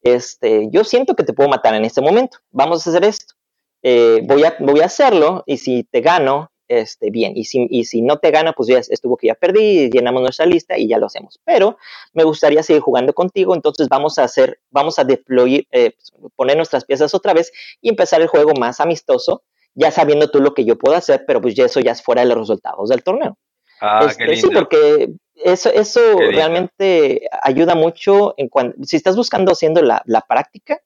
Este, 0.03 0.69
yo 0.69 0.83
siento 0.83 1.15
que 1.15 1.23
te 1.23 1.33
puedo 1.33 1.49
matar 1.49 1.73
en 1.73 1.83
este 1.83 1.99
momento, 1.99 2.37
vamos 2.51 2.85
a 2.85 2.91
hacer 2.91 3.03
esto. 3.03 3.33
Eh, 3.81 4.21
voy, 4.25 4.43
a, 4.43 4.55
voy 4.59 4.81
a 4.81 4.85
hacerlo 4.85 5.43
y 5.47 5.57
si 5.57 5.83
te 5.83 6.01
gano, 6.01 6.51
este, 6.67 7.09
bien. 7.09 7.33
Y 7.35 7.45
si, 7.45 7.67
y 7.69 7.85
si 7.85 8.01
no 8.01 8.17
te 8.17 8.31
gana, 8.31 8.53
pues 8.53 8.67
ya 8.69 8.79
estuvo 8.79 9.17
que 9.17 9.27
ya 9.27 9.35
perdí, 9.35 9.89
llenamos 9.89 10.21
nuestra 10.21 10.45
lista 10.45 10.77
y 10.77 10.87
ya 10.87 10.97
lo 10.97 11.05
hacemos. 11.05 11.39
Pero 11.43 11.77
me 12.13 12.23
gustaría 12.23 12.63
seguir 12.63 12.81
jugando 12.81 13.13
contigo, 13.13 13.55
entonces 13.55 13.87
vamos 13.89 14.17
a 14.19 14.23
hacer, 14.23 14.59
vamos 14.69 14.99
a 14.99 15.03
deploy, 15.03 15.67
eh, 15.71 15.93
poner 16.35 16.57
nuestras 16.57 16.85
piezas 16.85 17.13
otra 17.13 17.33
vez 17.33 17.51
y 17.81 17.89
empezar 17.89 18.21
el 18.21 18.27
juego 18.27 18.53
más 18.53 18.79
amistoso, 18.79 19.43
ya 19.73 19.91
sabiendo 19.91 20.29
tú 20.29 20.41
lo 20.41 20.53
que 20.53 20.65
yo 20.65 20.77
puedo 20.77 20.95
hacer, 20.95 21.23
pero 21.25 21.41
pues 21.41 21.55
ya 21.55 21.65
eso 21.65 21.79
ya 21.79 21.91
es 21.91 22.01
fuera 22.01 22.21
de 22.21 22.27
los 22.27 22.37
resultados 22.37 22.89
del 22.89 23.03
torneo. 23.03 23.37
Ah, 23.79 23.99
qué 24.17 24.23
este, 24.23 24.35
Sí, 24.35 24.49
porque 24.53 25.09
eso, 25.35 25.69
eso 25.69 26.01
realmente 26.17 27.29
ayuda 27.43 27.75
mucho 27.75 28.33
en 28.37 28.49
cuando, 28.49 28.75
si 28.83 28.95
estás 28.95 29.15
buscando 29.15 29.51
haciendo 29.51 29.81
la, 29.83 30.01
la 30.05 30.21
práctica, 30.21 30.81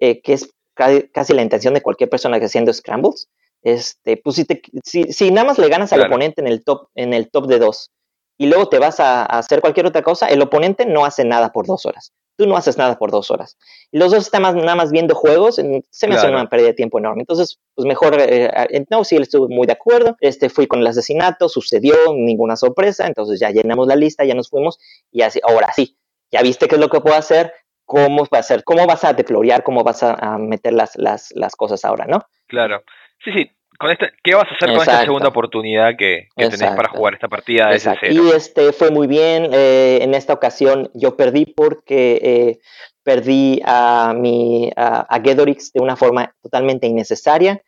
eh, 0.00 0.20
que 0.20 0.32
es 0.32 0.50
casi 0.74 1.32
la 1.32 1.42
intención 1.42 1.74
de 1.74 1.80
cualquier 1.80 2.10
persona 2.10 2.40
que 2.40 2.46
haciendo 2.46 2.72
scrambles, 2.72 3.28
este, 3.64 4.18
pues 4.18 4.36
si, 4.36 4.44
te, 4.44 4.62
si, 4.84 5.04
si 5.12 5.30
nada 5.30 5.46
más 5.46 5.58
le 5.58 5.68
ganas 5.68 5.92
al 5.92 6.02
oponente 6.02 6.40
en 6.40 6.46
el 6.46 6.62
top, 6.62 6.88
en 6.94 7.12
el 7.14 7.30
top 7.30 7.46
de 7.46 7.58
dos 7.58 7.90
y 8.36 8.46
luego 8.46 8.68
te 8.68 8.78
vas 8.78 9.00
a, 9.00 9.24
hacer 9.24 9.60
cualquier 9.60 9.86
otra 9.86 10.02
cosa, 10.02 10.26
el 10.28 10.42
oponente 10.42 10.86
no 10.86 11.04
hace 11.04 11.24
nada 11.24 11.52
por 11.52 11.66
dos 11.66 11.86
horas. 11.86 12.12
Tú 12.36 12.48
no 12.48 12.56
haces 12.56 12.76
nada 12.76 12.98
por 12.98 13.12
dos 13.12 13.30
horas. 13.30 13.56
Y 13.92 13.98
los 13.98 14.10
dos 14.10 14.24
están 14.24 14.42
más, 14.42 14.56
nada 14.56 14.74
más 14.74 14.90
viendo 14.90 15.14
juegos, 15.14 15.54
se 15.54 16.08
me 16.08 16.14
hace 16.16 16.28
una 16.28 16.48
pérdida 16.48 16.68
de 16.68 16.74
tiempo 16.74 16.98
enorme. 16.98 17.22
Entonces, 17.22 17.60
pues 17.76 17.86
mejor, 17.86 18.20
eh, 18.20 18.50
eh, 18.70 18.84
no, 18.90 19.04
sí, 19.04 19.14
él 19.14 19.22
estuvo 19.22 19.48
muy 19.48 19.68
de 19.68 19.74
acuerdo. 19.74 20.16
Este, 20.20 20.50
fui 20.50 20.66
con 20.66 20.80
el 20.80 20.86
asesinato, 20.88 21.48
sucedió, 21.48 21.94
ninguna 22.12 22.56
sorpresa. 22.56 23.06
Entonces 23.06 23.38
ya 23.38 23.50
llenamos 23.50 23.86
la 23.86 23.94
lista, 23.94 24.24
ya 24.24 24.34
nos 24.34 24.50
fuimos 24.50 24.80
y 25.12 25.22
así, 25.22 25.38
ahora 25.44 25.72
sí, 25.72 25.96
ya 26.32 26.42
viste 26.42 26.66
qué 26.66 26.74
es 26.74 26.80
lo 26.80 26.88
que 26.88 27.00
puedo 27.00 27.14
hacer, 27.14 27.52
cómo 27.84 28.26
va 28.34 28.38
a 28.38 28.42
ser, 28.42 28.64
cómo 28.64 28.84
vas 28.84 29.04
a 29.04 29.12
deplorear, 29.12 29.62
cómo 29.62 29.84
vas 29.84 30.02
a, 30.02 30.36
meter 30.38 30.72
las, 30.72 30.96
las, 30.96 31.30
las 31.36 31.54
cosas 31.54 31.84
ahora, 31.84 32.06
¿no? 32.06 32.20
Claro. 32.48 32.82
Sí, 33.24 33.32
sí. 33.32 33.50
Con 33.78 33.90
esta, 33.90 34.08
¿Qué 34.22 34.34
vas 34.34 34.44
a 34.50 34.54
hacer 34.54 34.70
con 34.70 34.80
esta 34.80 35.00
segunda 35.00 35.28
oportunidad 35.28 35.96
que, 35.98 36.28
tenés 36.36 36.60
para 36.60 36.88
jugar 36.88 37.14
esta 37.14 37.28
partida 37.28 37.70
de 37.70 37.80
cero? 37.80 37.98
Y 38.02 38.30
este 38.30 38.72
fue 38.72 38.90
muy 38.90 39.08
bien. 39.08 39.50
Eh, 39.52 39.98
en 40.02 40.14
esta 40.14 40.32
ocasión 40.32 40.90
yo 40.94 41.16
perdí 41.16 41.46
porque 41.46 42.20
eh, 42.22 42.58
perdí 43.02 43.60
a 43.64 44.14
mi 44.16 44.70
a, 44.76 45.20
Gedorix 45.22 45.72
de 45.72 45.82
una 45.82 45.96
forma 45.96 46.34
totalmente 46.40 46.86
innecesaria 46.86 47.62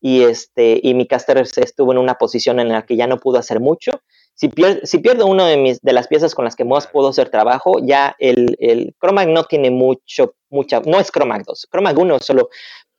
y 0.00 0.22
este 0.22 0.80
y 0.82 0.94
mi 0.94 1.06
caster 1.06 1.38
estuvo 1.38 1.92
en 1.92 1.98
una 1.98 2.14
posición 2.14 2.58
en 2.58 2.70
la 2.70 2.82
que 2.84 2.96
ya 2.96 3.06
no 3.06 3.18
pudo 3.18 3.38
hacer 3.38 3.60
mucho. 3.60 4.02
Si, 4.34 4.50
si 4.82 4.98
pierdo 4.98 5.26
una 5.26 5.46
de 5.46 5.58
mis 5.58 5.80
de 5.80 5.92
las 5.92 6.08
piezas 6.08 6.34
con 6.34 6.44
las 6.44 6.56
que 6.56 6.64
más 6.64 6.88
puedo 6.88 7.08
hacer 7.08 7.28
trabajo, 7.28 7.78
ya 7.80 8.16
el, 8.18 8.56
el 8.58 8.96
Chromag 9.00 9.28
no 9.28 9.44
tiene 9.44 9.70
mucho 9.70 10.34
mucha 10.50 10.80
no 10.84 10.98
es 10.98 11.12
Chromag 11.12 11.44
2. 11.44 11.68
Chromag 11.70 11.96
1 11.96 12.18
solo 12.18 12.48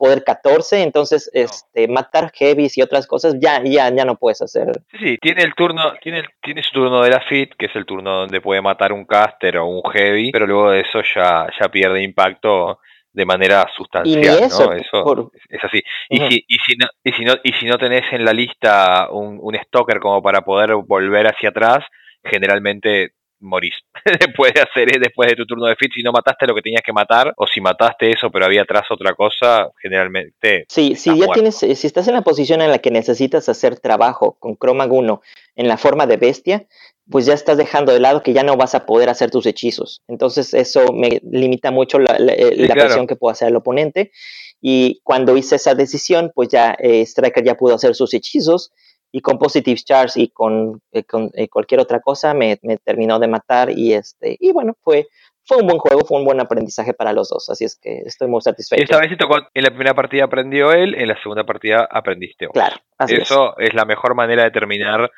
poder 0.03 0.25
14, 0.25 0.83
entonces 0.83 1.31
este 1.33 1.87
matar 1.87 2.29
heavies 2.33 2.77
y 2.77 2.81
otras 2.81 3.07
cosas 3.07 3.35
ya 3.39 3.61
ya 3.63 3.89
ya 3.89 4.03
no 4.03 4.15
puedes 4.15 4.41
hacer. 4.41 4.67
Sí, 4.91 4.97
sí, 4.99 5.17
tiene 5.21 5.43
el 5.43 5.55
turno, 5.55 5.93
tiene 6.01 6.25
tiene 6.41 6.61
su 6.61 6.71
turno 6.71 7.01
de 7.01 7.09
la 7.09 7.21
fit, 7.21 7.53
que 7.57 7.67
es 7.67 7.75
el 7.77 7.85
turno 7.85 8.19
donde 8.19 8.41
puede 8.41 8.61
matar 8.61 8.91
un 8.91 9.05
caster 9.05 9.59
o 9.59 9.65
un 9.65 9.81
heavy, 9.93 10.29
pero 10.33 10.45
luego 10.45 10.71
de 10.71 10.81
eso 10.81 10.99
ya 11.15 11.47
ya 11.57 11.69
pierde 11.69 12.03
impacto 12.03 12.79
de 13.13 13.25
manera 13.25 13.65
sustancial, 13.77 14.43
eso, 14.43 14.73
¿no? 14.73 15.31
es 15.49 15.63
así. 15.63 15.81
Y, 16.09 16.17
si, 16.17 16.45
y, 16.49 16.57
si 16.65 16.75
no, 16.75 16.87
y, 17.01 17.11
si 17.13 17.23
no, 17.23 17.35
y 17.41 17.53
si 17.53 17.65
no 17.67 17.77
tenés 17.77 18.03
en 18.11 18.25
la 18.25 18.33
lista 18.33 19.07
un, 19.09 19.39
un 19.39 19.55
stalker 19.55 19.99
como 19.99 20.21
para 20.21 20.41
poder 20.41 20.75
volver 20.85 21.27
hacia 21.27 21.49
atrás, 21.49 21.85
generalmente 22.25 23.13
morís 23.43 23.75
después 24.19 24.53
de 24.53 24.61
hacer 24.61 24.99
después 24.99 25.29
de 25.29 25.35
tu 25.35 25.45
turno 25.45 25.67
de 25.67 25.75
fit. 25.75 25.91
Si 25.93 26.01
no 26.01 26.11
mataste 26.11 26.47
lo 26.47 26.55
que 26.55 26.61
tenías 26.61 26.81
que 26.83 26.93
matar 26.93 27.33
o 27.37 27.45
si 27.45 27.61
mataste 27.61 28.09
eso 28.09 28.29
pero 28.31 28.45
había 28.45 28.63
atrás 28.63 28.83
otra 28.89 29.13
cosa 29.13 29.69
generalmente 29.81 30.65
sí 30.69 30.95
si 30.95 31.17
ya 31.17 31.27
tienes 31.27 31.61
eh, 31.63 31.75
si 31.75 31.87
estás 31.87 32.07
en 32.07 32.15
la 32.15 32.21
posición 32.21 32.61
en 32.61 32.71
la 32.71 32.79
que 32.79 32.91
necesitas 32.91 33.49
hacer 33.49 33.79
trabajo 33.79 34.37
con 34.39 34.57
Chroma 34.57 34.85
1 34.85 35.21
en 35.55 35.67
la 35.67 35.77
forma 35.77 36.07
de 36.07 36.17
bestia 36.17 36.67
pues 37.09 37.25
ya 37.25 37.33
estás 37.33 37.57
dejando 37.57 37.91
de 37.91 37.99
lado 37.99 38.23
que 38.23 38.33
ya 38.33 38.43
no 38.43 38.55
vas 38.55 38.75
a 38.75 38.85
poder 38.85 39.09
hacer 39.09 39.29
tus 39.29 39.45
hechizos. 39.45 40.01
Entonces 40.07 40.53
eso 40.53 40.93
me 40.93 41.19
limita 41.29 41.71
mucho 41.71 41.99
la, 41.99 42.17
la, 42.17 42.33
eh, 42.33 42.69
presión 42.73 43.07
que 43.07 43.15
puede 43.15 43.33
hacer 43.33 43.49
el 43.49 43.55
oponente. 43.55 44.11
Y 44.61 45.01
cuando 45.03 45.35
hice 45.35 45.57
esa 45.57 45.75
decisión 45.75 46.31
pues 46.33 46.49
ya 46.49 46.75
eh, 46.79 47.01
Striker 47.05 47.43
ya 47.43 47.55
pudo 47.55 47.75
hacer 47.75 47.95
sus 47.95 48.13
hechizos 48.13 48.71
y 49.15 49.21
con 49.21 49.37
Positive 49.37 49.79
Charge 49.79 50.19
y 50.19 50.29
con, 50.29 50.81
eh, 50.91 51.03
eh, 51.35 51.47
cualquier 51.47 51.79
otra 51.79 52.01
cosa 52.01 52.33
me, 52.33 52.57
terminó 52.83 53.19
de 53.19 53.27
matar 53.27 53.69
y 53.69 53.93
este 53.93 54.35
y 54.39 54.51
bueno 54.51 54.75
fue 54.81 55.07
fue 55.45 55.57
un 55.57 55.67
buen 55.67 55.77
juego 55.77 56.01
fue 56.03 56.17
un 56.17 56.25
buen 56.25 56.39
aprendizaje 56.41 56.93
para 56.93 57.13
los 57.13 57.29
dos 57.29 57.47
así 57.49 57.63
es 57.63 57.79
que 57.79 57.99
estoy 58.05 58.27
muy 58.27 58.41
satisfecho. 58.41 58.81
Esta 58.81 58.99
vez 58.99 59.15
tocó 59.17 59.37
en 59.53 59.63
la 59.63 59.69
primera 59.69 59.93
partida 59.93 60.25
aprendió 60.25 60.71
él 60.71 60.95
en 60.95 61.07
la 61.07 61.21
segunda 61.21 61.45
partida 61.45 61.87
aprendiste 61.89 62.47
vos. 62.47 62.53
Claro 62.53 62.75
eso 63.07 63.55
es. 63.59 63.73
la 63.73 63.85
mejor 63.85 64.15
manera 64.15 64.43
de 64.43 64.51
terminar 64.51 65.11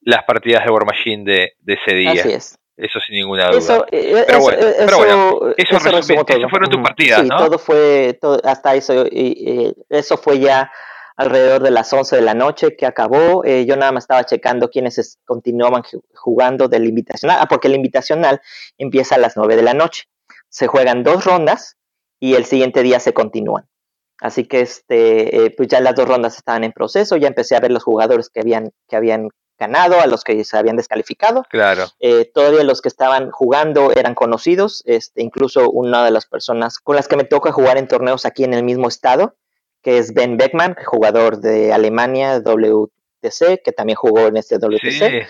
las 0.00 0.24
partidas 0.24 0.64
de 0.64 0.72
War 0.72 0.84
Machine 0.84 1.24
de, 1.24 1.74
ese 1.74 1.94
día. 1.94 2.12
Así 2.12 2.32
es. 2.32 2.58
Eso 2.76 2.98
sin 3.00 3.16
ninguna 3.16 3.48
duda. 3.48 3.58
Eso, 3.58 3.86
eh, 3.92 4.24
pero, 4.26 4.40
bueno, 4.40 4.58
pero 4.78 4.96
bueno, 4.96 5.54
eso, 5.56 5.76
eso, 5.76 6.48
fueron 6.48 6.70
tus 6.70 6.80
partidas, 6.80 7.20
sí, 7.20 7.28
todo 7.28 7.58
fue, 7.58 8.18
todo, 8.20 8.40
hasta 8.44 8.74
eso, 8.74 9.06
y, 9.10 9.74
eso 9.90 10.16
fue 10.16 10.40
ya 10.40 10.72
alrededor 11.16 11.62
de 11.62 11.70
las 11.70 11.92
11 11.92 12.16
de 12.16 12.22
la 12.22 12.34
noche 12.34 12.76
que 12.76 12.86
acabó. 12.86 13.44
Eh, 13.44 13.64
yo 13.66 13.76
nada 13.76 13.92
más 13.92 14.04
estaba 14.04 14.24
checando 14.24 14.70
quiénes 14.70 15.18
continuaban 15.24 15.82
jugando 16.14 16.68
del 16.68 16.86
invitacional, 16.86 17.38
ah, 17.40 17.46
porque 17.48 17.68
el 17.68 17.74
invitacional 17.74 18.40
empieza 18.78 19.16
a 19.16 19.18
las 19.18 19.36
9 19.36 19.56
de 19.56 19.62
la 19.62 19.74
noche. 19.74 20.04
Se 20.48 20.66
juegan 20.66 21.02
dos 21.02 21.24
rondas 21.24 21.76
y 22.20 22.34
el 22.34 22.44
siguiente 22.44 22.82
día 22.82 23.00
se 23.00 23.12
continúan. 23.12 23.68
Así 24.20 24.44
que 24.44 24.60
este, 24.60 25.46
eh, 25.46 25.50
pues 25.56 25.68
ya 25.68 25.80
las 25.80 25.96
dos 25.96 26.06
rondas 26.06 26.36
estaban 26.36 26.62
en 26.62 26.72
proceso, 26.72 27.16
ya 27.16 27.26
empecé 27.26 27.56
a 27.56 27.60
ver 27.60 27.72
los 27.72 27.82
jugadores 27.82 28.30
que 28.30 28.40
habían, 28.40 28.70
que 28.88 28.94
habían 28.94 29.28
ganado, 29.58 30.00
a 30.00 30.06
los 30.06 30.24
que 30.24 30.44
se 30.44 30.56
habían 30.56 30.76
descalificado. 30.76 31.44
Claro. 31.50 31.86
Eh, 31.98 32.30
todavía 32.32 32.62
los 32.64 32.80
que 32.80 32.88
estaban 32.88 33.30
jugando 33.30 33.92
eran 33.92 34.14
conocidos, 34.14 34.82
este, 34.86 35.22
incluso 35.22 35.70
una 35.70 36.04
de 36.04 36.10
las 36.10 36.26
personas 36.26 36.78
con 36.78 36.96
las 36.96 37.08
que 37.08 37.16
me 37.16 37.24
toca 37.24 37.52
jugar 37.52 37.78
en 37.78 37.88
torneos 37.88 38.24
aquí 38.24 38.44
en 38.44 38.54
el 38.54 38.62
mismo 38.62 38.88
estado, 38.88 39.36
que 39.82 39.98
es 39.98 40.14
Ben 40.14 40.36
Beckman, 40.36 40.76
jugador 40.84 41.40
de 41.40 41.72
Alemania, 41.72 42.40
WTC, 42.40 43.62
que 43.64 43.72
también 43.72 43.96
jugó 43.96 44.26
en 44.26 44.36
este 44.36 44.56
WTC. 44.56 45.26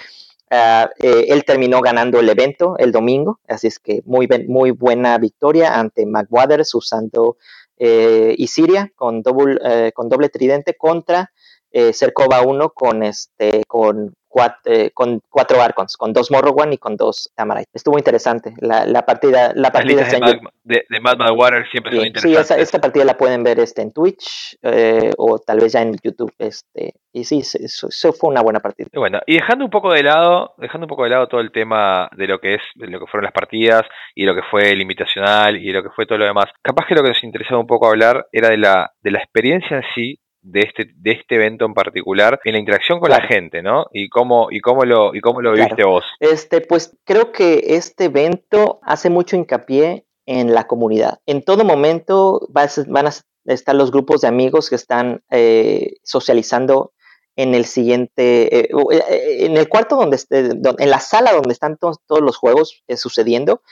Ah, 0.55 0.91
eh, 0.99 1.27
él 1.29 1.45
terminó 1.47 1.81
ganando 1.81 2.21
el 2.21 2.29
evento 2.29 2.77
el 2.77 2.93
domingo, 2.93 3.41
así 3.49 3.69
es 3.69 3.79
que 3.79 4.03
muy, 4.05 4.29
muy 4.49 4.71
buena 4.71 5.17
victoria 5.17 5.79
ante 5.81 6.05
McWathers 6.05 6.75
usando 6.75 7.39
eh, 7.79 8.35
Isiria 8.37 8.93
con, 8.95 9.23
doble, 9.23 9.59
eh, 9.65 9.93
con 9.95 10.11
doble 10.11 10.29
tridente 10.29 10.75
contra 10.77 11.33
eh, 11.71 11.93
Cercova 11.95 12.43
1 12.43 12.71
con, 12.71 13.03
este, 13.03 13.63
con 13.67 14.15
eh, 14.65 14.91
con 14.93 15.21
cuatro 15.29 15.61
Arcons, 15.61 15.97
con 15.97 16.13
dos 16.13 16.31
Morrowan 16.31 16.73
y 16.73 16.79
con 16.79 16.97
dos 16.97 17.31
Tamarite. 17.35 17.71
Estuvo 17.73 17.99
interesante. 17.99 18.55
La, 18.61 18.87
la 18.87 19.03
partida, 19.05 19.53
la 19.55 19.71
partida 19.71 20.05
de, 20.05 20.21
Mad, 20.21 20.35
de, 20.63 20.85
de 20.89 21.01
Mad, 21.01 21.17
Water 21.37 21.67
siempre 21.71 21.97
son 21.97 22.07
interesantes. 22.07 22.47
Sí, 22.47 22.63
esta 22.63 22.81
partida 22.81 23.05
la 23.05 23.17
pueden 23.17 23.43
ver 23.43 23.61
este, 23.61 23.83
en 23.83 23.93
Twitch 23.93 24.59
eh, 24.63 25.13
o 25.17 25.39
tal 25.39 25.61
vez 25.61 25.73
ya 25.73 25.83
en 25.83 25.97
YouTube. 26.03 26.33
Este, 26.39 26.95
y 27.13 27.25
sí, 27.25 27.41
eso, 27.41 28.13
fue 28.13 28.31
una 28.31 28.43
buena 28.43 28.61
partida. 28.61 28.89
Y 28.93 28.99
bueno, 28.99 29.21
y 29.27 29.35
dejando 29.35 29.65
un 29.65 29.71
poco 29.71 29.93
de 29.93 30.03
lado, 30.03 30.55
dejando 30.59 30.87
un 30.87 30.89
poco 30.89 31.05
de 31.05 31.11
lado 31.11 31.29
todo 31.29 31.41
el 31.41 31.53
tema 31.53 32.09
de 32.17 32.27
lo 32.27 32.39
que 32.39 32.55
es, 32.55 32.63
de 32.77 32.87
lo 32.87 33.01
que 33.01 33.07
fueron 33.07 33.25
las 33.25 33.33
partidas 33.33 33.83
y 34.15 34.25
lo 34.25 34.35
que 34.35 34.43
fue 34.51 34.71
el 34.71 34.81
invitacional 34.81 35.57
y 35.57 35.71
lo 35.71 35.83
que 35.83 35.91
fue 35.91 36.07
todo 36.07 36.19
lo 36.19 36.25
demás. 36.25 36.47
Capaz 36.63 36.87
que 36.87 36.95
lo 36.95 37.03
que 37.03 37.11
nos 37.11 37.25
interesaba 37.25 37.61
un 37.61 37.67
poco 37.67 37.89
hablar 37.89 38.27
era 38.33 38.49
de 38.49 38.59
la, 38.59 38.93
de 39.03 39.11
la 39.11 39.19
experiencia 39.19 39.77
en 39.77 39.85
sí 39.95 40.19
de 40.43 40.61
este, 40.61 40.91
de 40.97 41.13
este 41.13 41.37
evento 41.37 41.65
en 41.65 41.75
particular 41.75 42.41
en 42.45 42.53
la 42.53 42.59
interacción 42.59 43.01
con 43.01 43.11
la 43.11 43.23
gente, 43.23 43.63
¿no? 43.63 43.87
Y 43.93 44.09
cómo, 44.09 44.49
y 44.51 44.61
cómo 44.61 44.85
lo, 44.85 45.15
y 45.15 45.21
cómo 45.21 45.41
lo 45.41 45.53
viste 45.53 45.85
vos. 45.85 46.05
Este, 46.21 46.61
pues 46.61 46.97
creo 47.05 47.33
que 47.33 47.63
este 47.69 48.05
evento 48.05 48.81
hace 48.83 49.09
mucho 49.09 49.37
hincapié 49.37 50.05
en 50.27 50.53
la 50.53 50.67
comunidad. 50.67 51.21
En 51.27 51.43
todo 51.43 51.65
momento 51.65 52.47
van 52.51 53.07
a 53.07 53.13
estar 53.47 53.75
los 53.75 53.91
grupos 53.91 54.21
de 54.21 54.29
amigos 54.29 54.69
que 54.69 54.77
están 54.77 55.23
eh, 55.31 55.95
socializando 56.03 56.93
en 57.35 57.55
el 57.55 57.65
siguiente, 57.65 58.59
eh, 58.59 58.69
eh, 58.93 59.47
en 59.47 59.57
el 59.57 59.69
cuarto 59.69 59.97
donde, 59.97 60.17
esté, 60.17 60.51
en 60.51 60.91
la 60.91 61.01
sala 61.01 61.33
donde 61.33 61.53
están 61.53 61.77
todos, 61.79 61.99
todos 62.07 62.21
los 62.21 62.37
juegos 62.37 62.83
sucediendo, 62.97 63.63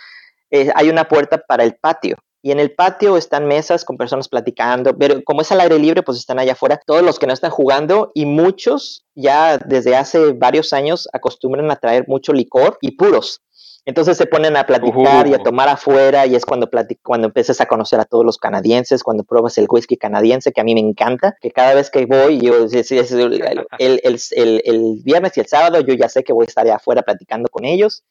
hay 0.75 0.89
una 0.89 1.05
puerta 1.05 1.39
para 1.47 1.63
el 1.63 1.77
patio 1.77 2.17
y 2.43 2.53
en 2.53 2.61
el 2.61 2.73
patio 2.73 3.17
están 3.17 3.47
mesas 3.47 3.85
con 3.85 3.97
personas 3.97 4.29
platicando, 4.29 4.97
pero 4.97 5.23
como 5.25 5.43
es 5.43 5.53
al 5.53 5.61
aire 5.61 5.79
libre, 5.79 6.03
pues 6.03 6.19
están 6.19 6.39
allá 6.39 6.53
afuera. 6.53 6.81
Todos 6.87 7.03
los 7.03 7.19
que 7.19 7.27
no 7.27 7.35
están 7.35 7.51
jugando 7.51 8.13
y 8.15 8.25
muchos 8.25 9.05
ya 9.15 9.59
desde 9.59 9.97
hace 9.97 10.33
varios 10.33 10.73
años 10.73 11.09
acostumbran 11.13 11.71
a 11.71 11.77
traer 11.77 12.07
mucho 12.09 12.33
licor 12.33 12.79
y 12.81 12.93
puros. 12.93 13.43
Entonces 13.87 14.17
se 14.17 14.27
ponen 14.27 14.57
a 14.57 14.67
platicar 14.67 15.27
y 15.27 15.35
a 15.35 15.43
tomar 15.43 15.69
afuera 15.69 16.27
y 16.27 16.35
es 16.35 16.45
cuando, 16.45 16.69
cuando 17.03 17.29
empiezas 17.29 17.61
a 17.61 17.67
conocer 17.67 17.99
a 17.99 18.05
todos 18.05 18.25
los 18.25 18.37
canadienses, 18.37 19.03
cuando 19.03 19.25
pruebas 19.25 19.57
el 19.59 19.67
whisky 19.69 19.97
canadiense, 19.97 20.53
que 20.53 20.61
a 20.61 20.65
mí 20.65 20.75
me 20.75 20.81
encanta, 20.81 21.35
que 21.41 21.51
cada 21.51 21.75
vez 21.75 21.91
que 21.91 22.05
voy, 22.07 22.41
yo 22.41 22.67
el, 23.79 24.01
el, 24.05 24.63
el, 24.65 25.01
viernes 25.03 25.37
y 25.37 25.41
el 25.41 25.47
sábado, 25.47 25.81
yo 25.81 25.95
ya 25.95 26.09
sé 26.09 26.25
que 26.25 26.33
voy 26.33 26.45
a 26.45 26.49
estar 26.49 26.69
afuera 26.69 27.03
platicando 27.03 27.49
con 27.49 27.65
ellos 27.65 28.05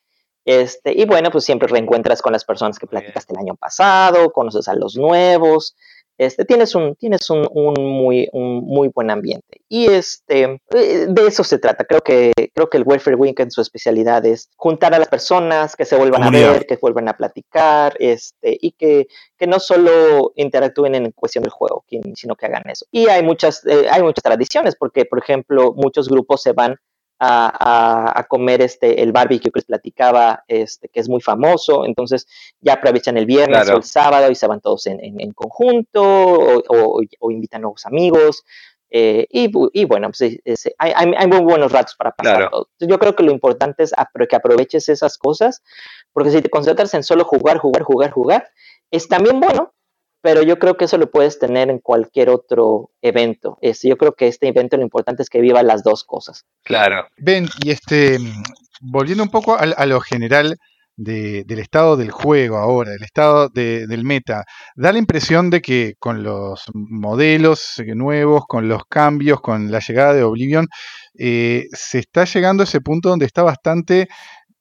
este, 0.50 1.00
y 1.00 1.06
bueno, 1.06 1.30
pues 1.30 1.44
siempre 1.44 1.68
reencuentras 1.68 2.24
con 2.24 2.34
las 2.34 2.44
personas 2.44 2.80
que 2.80 2.88
platicaste 2.88 3.34
el 3.34 3.40
año 3.40 3.56
pasado, 3.56 4.32
conoces 4.32 4.68
a 4.68 4.74
los 4.74 4.96
nuevos, 4.96 5.76
este, 6.18 6.44
tienes 6.44 6.74
un, 6.74 6.96
tienes 6.96 7.30
un, 7.30 7.48
muy, 7.78 8.28
un 8.34 8.66
muy 8.66 8.88
buen 8.88 9.12
ambiente. 9.12 9.62
Y 9.70 9.86
este, 9.86 10.60
eh, 10.72 11.06
de 11.08 11.28
eso 11.28 11.44
se 11.44 11.60
trata. 11.60 11.86
Creo 11.86 12.02
que, 12.02 12.34
creo 12.56 12.68
que 12.68 12.78
el 12.78 12.84
Welfare 12.84 13.16
Week 13.16 13.40
en 13.40 13.52
su 13.52 13.62
especialidad 13.62 14.26
es 14.26 14.50
juntar 14.56 14.96
a 14.96 14.98
las 14.98 15.08
personas, 15.08 15.76
que 15.76 15.86
se 15.86 15.96
vuelvan 15.96 16.24
a 16.24 16.32
ver, 16.32 16.66
que 16.66 16.78
vuelvan 16.82 17.10
a 17.10 17.16
platicar, 17.16 17.96
este, 18.00 18.58
y 18.60 18.72
que, 18.72 19.08
que 19.38 19.46
no 19.46 19.60
solo 19.60 20.34
interactúen 20.36 20.96
en 20.96 21.12
cuestión 21.12 21.44
del 21.44 21.52
juego, 21.52 21.86
sino 22.16 22.36
que 22.36 22.48
hagan 22.48 22.68
eso. 22.70 22.88
Y 22.92 23.08
hay 23.08 23.22
muchas, 23.22 23.64
eh, 23.68 23.88
hay 23.88 24.02
muchas 24.02 24.24
tradiciones, 24.24 24.76
porque, 24.76 25.06
por 25.06 25.20
ejemplo, 25.20 25.74
muchos 25.76 26.10
grupos 26.10 26.42
se 26.42 26.54
van 26.54 26.80
a, 27.20 28.26
comer 28.30 28.62
este, 28.62 29.02
el 29.02 29.12
barbecue 29.12 29.52
que 29.52 29.60
les 29.60 29.66
platicaba, 29.66 30.44
este, 30.48 30.90
que 30.90 31.00
es 31.00 31.10
muy 31.10 31.22
famoso. 31.22 31.86
Entonces 31.86 32.28
ya 32.62 32.74
aprovechan 32.74 33.18
el 33.18 33.26
viernes 33.26 33.70
o 33.70 33.78
el 33.78 33.84
sábado 33.84 34.32
y 34.32 34.36
se 34.36 34.48
van 34.48 34.62
todos 34.62 34.88
en, 34.88 35.00
en, 35.02 35.32
conjunto 35.32 36.02
o, 36.04 37.02
o, 37.20 37.32
invitan 37.32 37.62
nuevos 37.62 37.86
amigos. 37.86 38.44
Eh, 38.92 39.28
y, 39.30 39.52
y, 39.74 39.86
bueno, 39.86 40.10
pues 40.10 40.40
hay, 40.80 40.92
hay, 40.96 41.28
muy 41.28 41.42
buenos 41.42 41.72
ratos 41.72 41.96
para 41.96 42.12
pasar 42.12 42.50
Yo 42.80 42.98
creo 42.98 43.16
que 43.16 43.22
lo 43.22 43.32
importante 43.32 43.84
es 43.84 43.94
que 44.28 44.36
aproveches 44.36 44.90
esas 44.90 45.18
cosas, 45.20 45.62
porque 46.12 46.32
si 46.32 46.42
te 46.42 46.50
concentras 46.50 46.94
en 46.96 47.04
solo 47.04 47.24
jugar, 47.24 47.60
jugar, 47.60 47.84
jugar, 47.84 48.10
jugar, 48.10 48.50
es 48.90 49.08
también 49.08 49.40
bueno, 49.40 49.74
pero 50.22 50.44
yo 50.44 50.60
creo 50.60 50.78
que 50.78 50.86
eso 50.86 50.98
lo 50.98 51.12
puedes 51.12 51.40
tener 51.40 51.70
en 51.70 51.80
cualquier 51.80 52.30
otro 52.30 52.92
evento. 53.02 53.58
Es, 53.62 53.82
yo 53.84 53.98
creo 53.98 54.14
que 54.14 54.28
este 54.28 54.48
evento 54.48 54.78
lo 54.78 54.84
importante 54.84 55.24
es 55.24 55.30
que 55.30 55.42
viva 55.42 55.64
las 55.64 55.84
dos 55.84 56.04
cosas. 56.04 56.46
Claro. 56.64 57.08
Ven, 57.18 57.48
y 57.64 57.72
este, 57.72 58.18
volviendo 58.82 59.24
un 59.24 59.30
poco 59.30 59.58
a, 59.58 59.86
lo 59.86 60.02
general 60.02 60.58
del 60.96 61.60
estado 61.60 61.96
del 61.96 62.12
juego 62.12 62.58
ahora, 62.58 62.94
el 62.94 63.04
estado 63.04 63.48
del 63.48 64.04
meta, 64.04 64.44
da 64.76 64.92
la 64.92 65.00
impresión 65.00 65.50
de 65.50 65.62
que 65.62 65.94
con 65.98 66.24
los 66.24 66.66
modelos 66.74 67.82
nuevos, 67.96 68.44
con 68.46 68.68
los 68.68 68.84
cambios, 68.90 69.40
con 69.40 69.72
la 69.72 69.80
llegada 69.80 70.14
de 70.14 70.24
Oblivion, 70.24 70.68
eh, 71.18 71.68
se 71.72 72.00
está 72.00 72.26
llegando 72.26 72.64
a 72.64 72.66
ese 72.66 72.82
punto 72.82 73.08
donde 73.08 73.26
está 73.26 73.44
bastante 73.44 74.10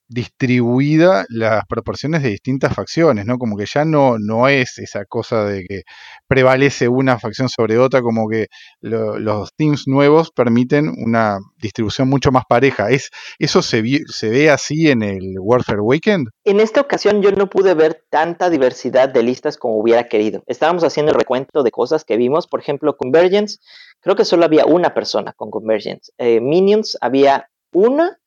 distribuida 0.09 1.25
las 1.29 1.65
proporciones 1.67 2.23
de 2.23 2.29
distintas 2.29 2.73
facciones, 2.73 3.25
¿no? 3.25 3.37
Como 3.37 3.55
que 3.55 3.65
ya 3.65 3.85
no, 3.85 4.17
no 4.17 4.47
es 4.47 4.79
esa 4.79 5.05
cosa 5.05 5.45
de 5.45 5.63
que 5.65 5.83
prevalece 6.27 6.87
una 6.87 7.19
facción 7.19 7.47
sobre 7.47 7.77
otra, 7.77 8.01
como 8.01 8.27
que 8.27 8.47
los 8.81 9.53
teams 9.55 9.87
nuevos 9.87 10.31
permiten 10.31 10.89
una 10.89 11.37
distribución 11.61 12.09
mucho 12.09 12.31
más 12.31 12.43
pareja. 12.49 12.89
¿Es, 12.89 13.11
¿Eso 13.37 13.61
se, 13.61 13.83
se 14.07 14.29
ve 14.29 14.49
así 14.49 14.89
en 14.89 15.03
el 15.03 15.35
Warfare 15.39 15.81
Weekend? 15.81 16.29
En 16.43 16.59
esta 16.59 16.81
ocasión 16.81 17.21
yo 17.21 17.31
no 17.31 17.47
pude 17.47 17.75
ver 17.75 18.03
tanta 18.09 18.49
diversidad 18.49 19.09
de 19.09 19.21
listas 19.21 19.57
como 19.57 19.77
hubiera 19.77 20.07
querido. 20.07 20.43
Estábamos 20.47 20.83
haciendo 20.83 21.11
el 21.11 21.19
recuento 21.19 21.61
de 21.61 21.71
cosas 21.71 22.03
que 22.03 22.17
vimos, 22.17 22.47
por 22.47 22.59
ejemplo, 22.59 22.97
Convergence, 22.97 23.59
creo 23.99 24.15
que 24.15 24.25
solo 24.25 24.45
había 24.45 24.65
una 24.65 24.95
persona 24.95 25.33
con 25.33 25.51
Convergence. 25.51 26.11
Eh, 26.17 26.41
Minions 26.41 26.97
había 26.99 27.49
una 27.71 28.17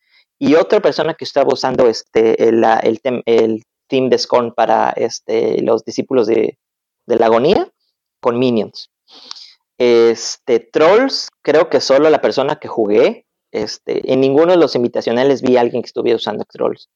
y 0.42 0.56
otra 0.56 0.80
persona 0.80 1.14
que 1.14 1.24
estaba 1.24 1.52
usando 1.52 1.86
este, 1.86 2.48
el, 2.48 2.64
el, 3.26 3.62
team 3.86 4.08
de 4.08 4.18
Scorn 4.18 4.52
para 4.52 4.90
este, 4.90 5.62
los 5.62 5.84
discípulos 5.84 6.26
de, 6.26 6.58
la 7.06 7.26
agonía 7.26 7.70
con 8.20 8.40
Minions. 8.40 8.90
Este, 9.78 10.58
Trolls, 10.58 11.28
creo 11.42 11.70
que 11.70 11.80
solo 11.80 12.10
la 12.10 12.20
persona 12.20 12.56
que 12.56 12.66
jugué, 12.66 13.24
este, 13.52 14.12
en 14.12 14.20
ninguno 14.20 14.50
de 14.50 14.58
los 14.58 14.74
invitacionales 14.74 15.42
vi 15.42 15.58
a 15.58 15.60
alguien 15.60 15.80
que 15.80 15.86
estuviera 15.86 16.16
usando 16.16 16.44
Trolls. 16.44 16.90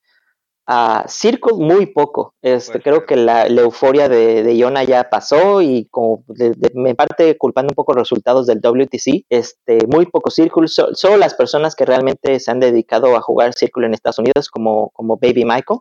Uh, 0.69 1.07
Circle 1.07 1.59
muy 1.59 1.87
poco. 1.87 2.35
Este, 2.43 2.81
creo 2.81 3.07
que 3.07 3.15
la, 3.15 3.47
euforia 3.47 4.09
de, 4.09 4.43
de, 4.43 4.57
Iona 4.57 4.83
ya 4.83 5.09
pasó 5.09 5.63
y 5.63 5.87
como 5.93 6.25
me 6.75 6.97
parte 6.97 7.39
culpando 7.39 7.71
un 7.71 7.77
poco 7.77 7.93
los 7.93 8.03
resultados 8.03 8.49
del 8.49 8.61
WTC, 8.61 9.27
este, 9.29 9.87
muy 9.87 10.07
poco 10.07 10.31
Circle. 10.31 10.67
solo 10.67 11.17
las 11.19 11.35
personas 11.35 11.77
que 11.77 11.85
realmente 11.85 12.41
se 12.41 12.51
han 12.51 12.59
dedicado 12.59 13.17
a 13.17 13.21
jugar 13.21 13.55
Circle 13.55 13.87
en 13.87 13.95
Estados 13.95 14.19
Unidos, 14.19 14.51
como, 14.51 14.91
como 14.91 15.19
Baby 15.19 15.45
Michael, 15.45 15.81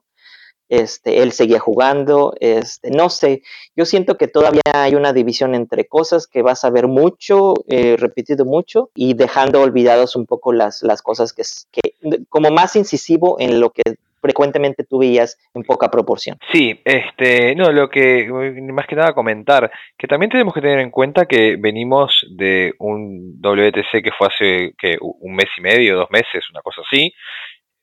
este, 0.70 1.22
él 1.22 1.32
seguía 1.32 1.60
jugando, 1.60 2.34
este, 2.40 2.90
no 2.90 3.10
sé, 3.10 3.44
yo 3.76 3.86
siento 3.86 4.18
que 4.18 4.28
todavía 4.28 4.62
hay 4.74 4.96
una 4.96 5.14
división 5.14 5.54
entre 5.54 5.88
cosas 5.88 6.28
que 6.28 6.42
vas 6.42 6.64
a 6.64 6.72
ver 6.72 6.88
mucho, 6.88 7.54
eh, 7.68 7.98
repetido 7.98 8.46
mucho, 8.46 8.90
y 8.96 9.14
dejando 9.14 9.62
olvidados 9.62 10.16
un 10.16 10.26
poco 10.26 10.54
las, 10.54 10.82
las 10.82 11.02
cosas 11.02 11.34
que, 11.34 11.44
que, 11.72 12.26
como 12.30 12.50
más 12.50 12.76
incisivo 12.76 13.38
en 13.40 13.60
lo 13.60 13.72
que 13.72 13.84
frecuentemente 14.26 14.84
tú 14.84 14.98
veías 14.98 15.38
en 15.54 15.62
poca 15.62 15.92
proporción. 15.92 16.38
Sí, 16.52 16.82
este, 16.84 17.54
no, 17.54 17.72
lo 17.72 17.90
que 17.90 18.28
más 18.74 18.88
que 18.88 18.96
nada 18.96 19.14
comentar, 19.14 19.72
que 19.96 20.08
también 20.08 20.32
tenemos 20.32 20.52
que 20.52 20.62
tener 20.62 20.80
en 20.80 20.90
cuenta 20.90 21.28
que 21.28 21.58
venimos 21.60 22.26
de 22.36 22.74
un 22.80 23.40
WTC 23.40 24.02
que 24.04 24.12
fue 24.18 24.28
hace 24.28 24.74
que 24.80 24.98
un 25.00 25.36
mes 25.36 25.50
y 25.60 25.62
medio, 25.62 25.96
dos 25.96 26.10
meses, 26.10 26.44
una 26.50 26.62
cosa 26.62 26.82
así, 26.82 27.14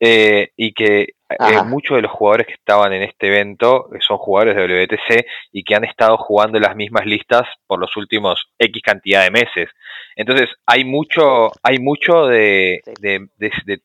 eh, 0.01 0.49
y 0.57 0.73
que 0.73 1.15
eh, 1.33 1.63
muchos 1.65 1.97
de 1.97 2.03
los 2.03 2.13
jugadores 2.13 2.47
que 2.47 2.55
estaban 2.55 2.93
en 2.93 3.03
este 3.03 3.29
evento 3.29 3.89
son 4.01 4.19
jugadores 4.19 4.57
de 4.57 4.85
WTC 4.85 5.27
y 5.53 5.65
que 5.65 5.75
han 5.75 5.85
estado 5.85 6.17
jugando 6.17 6.59
las 6.59 6.77
mismas 6.77 7.07
listas 7.07 7.43
por 7.67 7.81
los 7.81 7.97
últimos 7.97 8.47
X 8.59 8.83
cantidad 8.83 9.25
de 9.25 9.31
meses. 9.31 9.69
Entonces 10.17 10.49
hay 10.67 10.85
mucho, 10.85 11.51
hay 11.63 11.79
mucho 11.79 12.27
de, 12.27 12.81
de, 13.01 13.29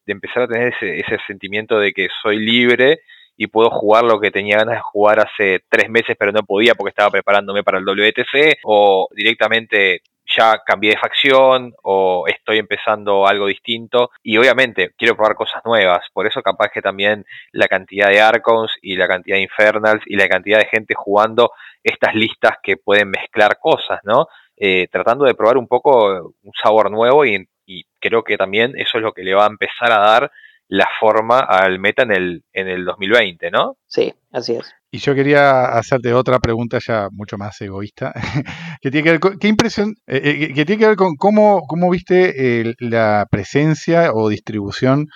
empezar 0.05 0.43
a 0.43 0.47
tener 0.47 0.73
ese, 0.73 0.99
ese 0.99 1.17
sentimiento 1.27 1.79
de 1.79 1.93
que 1.93 2.07
soy 2.21 2.37
libre 2.37 2.99
y 3.37 3.47
puedo 3.47 3.69
jugar 3.69 4.03
lo 4.03 4.19
que 4.19 4.31
tenía 4.31 4.57
ganas 4.57 4.75
de 4.75 4.81
jugar 4.81 5.19
hace 5.19 5.61
tres 5.69 5.89
meses 5.89 6.15
pero 6.17 6.31
no 6.31 6.41
podía 6.43 6.73
porque 6.73 6.89
estaba 6.89 7.11
preparándome 7.11 7.63
para 7.63 7.77
el 7.77 7.85
WTC 7.85 8.59
o 8.63 9.07
directamente 9.15 10.01
ya 10.35 10.61
cambié 10.65 10.91
de 10.91 10.99
facción 10.99 11.73
o 11.83 12.25
estoy 12.27 12.57
empezando 12.59 13.27
algo 13.27 13.47
distinto 13.47 14.11
y 14.23 14.37
obviamente 14.37 14.91
quiero 14.97 15.15
probar 15.15 15.35
cosas 15.35 15.61
nuevas, 15.65 16.05
por 16.13 16.27
eso 16.27 16.41
capaz 16.41 16.69
que 16.69 16.81
también 16.81 17.25
la 17.51 17.67
cantidad 17.67 18.09
de 18.09 18.21
Archons 18.21 18.71
y 18.81 18.95
la 18.95 19.07
cantidad 19.07 19.37
de 19.37 19.43
Infernals 19.43 20.03
y 20.05 20.15
la 20.15 20.27
cantidad 20.27 20.59
de 20.59 20.67
gente 20.67 20.95
jugando 20.95 21.51
estas 21.83 22.15
listas 22.15 22.57
que 22.61 22.77
pueden 22.77 23.09
mezclar 23.09 23.57
cosas, 23.59 23.99
¿no? 24.03 24.27
Eh, 24.57 24.87
tratando 24.91 25.25
de 25.25 25.35
probar 25.35 25.57
un 25.57 25.67
poco 25.67 26.33
un 26.43 26.51
sabor 26.61 26.89
nuevo 26.89 27.25
y, 27.25 27.47
y 27.65 27.85
creo 27.99 28.23
que 28.23 28.37
también 28.37 28.73
eso 28.75 28.97
es 28.97 29.03
lo 29.03 29.13
que 29.13 29.23
le 29.23 29.35
va 29.35 29.45
a 29.45 29.49
empezar 29.49 29.91
a 29.91 29.99
dar 29.99 30.31
la 30.69 30.87
forma 30.99 31.39
al 31.39 31.79
meta 31.79 32.03
en 32.03 32.11
el, 32.11 32.43
en 32.53 32.67
el 32.67 32.85
2020, 32.85 33.51
¿no? 33.51 33.77
Sí, 33.85 34.13
así 34.37 34.53
es. 34.53 34.71
Y 34.91 34.99
yo 34.99 35.13
quería 35.15 35.65
hacerte 35.65 36.13
otra 36.13 36.39
pregunta 36.39 36.79
ya 36.85 37.09
mucho 37.11 37.37
más 37.37 37.59
egoísta, 37.61 38.13
que 38.81 38.91
tiene 38.91 39.03
que 39.03 39.11
ver 39.11 39.19
con, 39.19 39.37
¿qué 39.37 39.47
impresión, 39.47 39.95
eh, 40.07 40.21
eh, 40.23 40.53
que 40.53 40.65
tiene 40.65 40.79
que 40.79 40.87
ver 40.87 40.95
con 40.95 41.15
cómo, 41.15 41.61
cómo 41.67 41.89
viste 41.89 42.75
la 42.79 43.27
presencia 43.29 44.11
o 44.13 44.29
distribución 44.29 45.07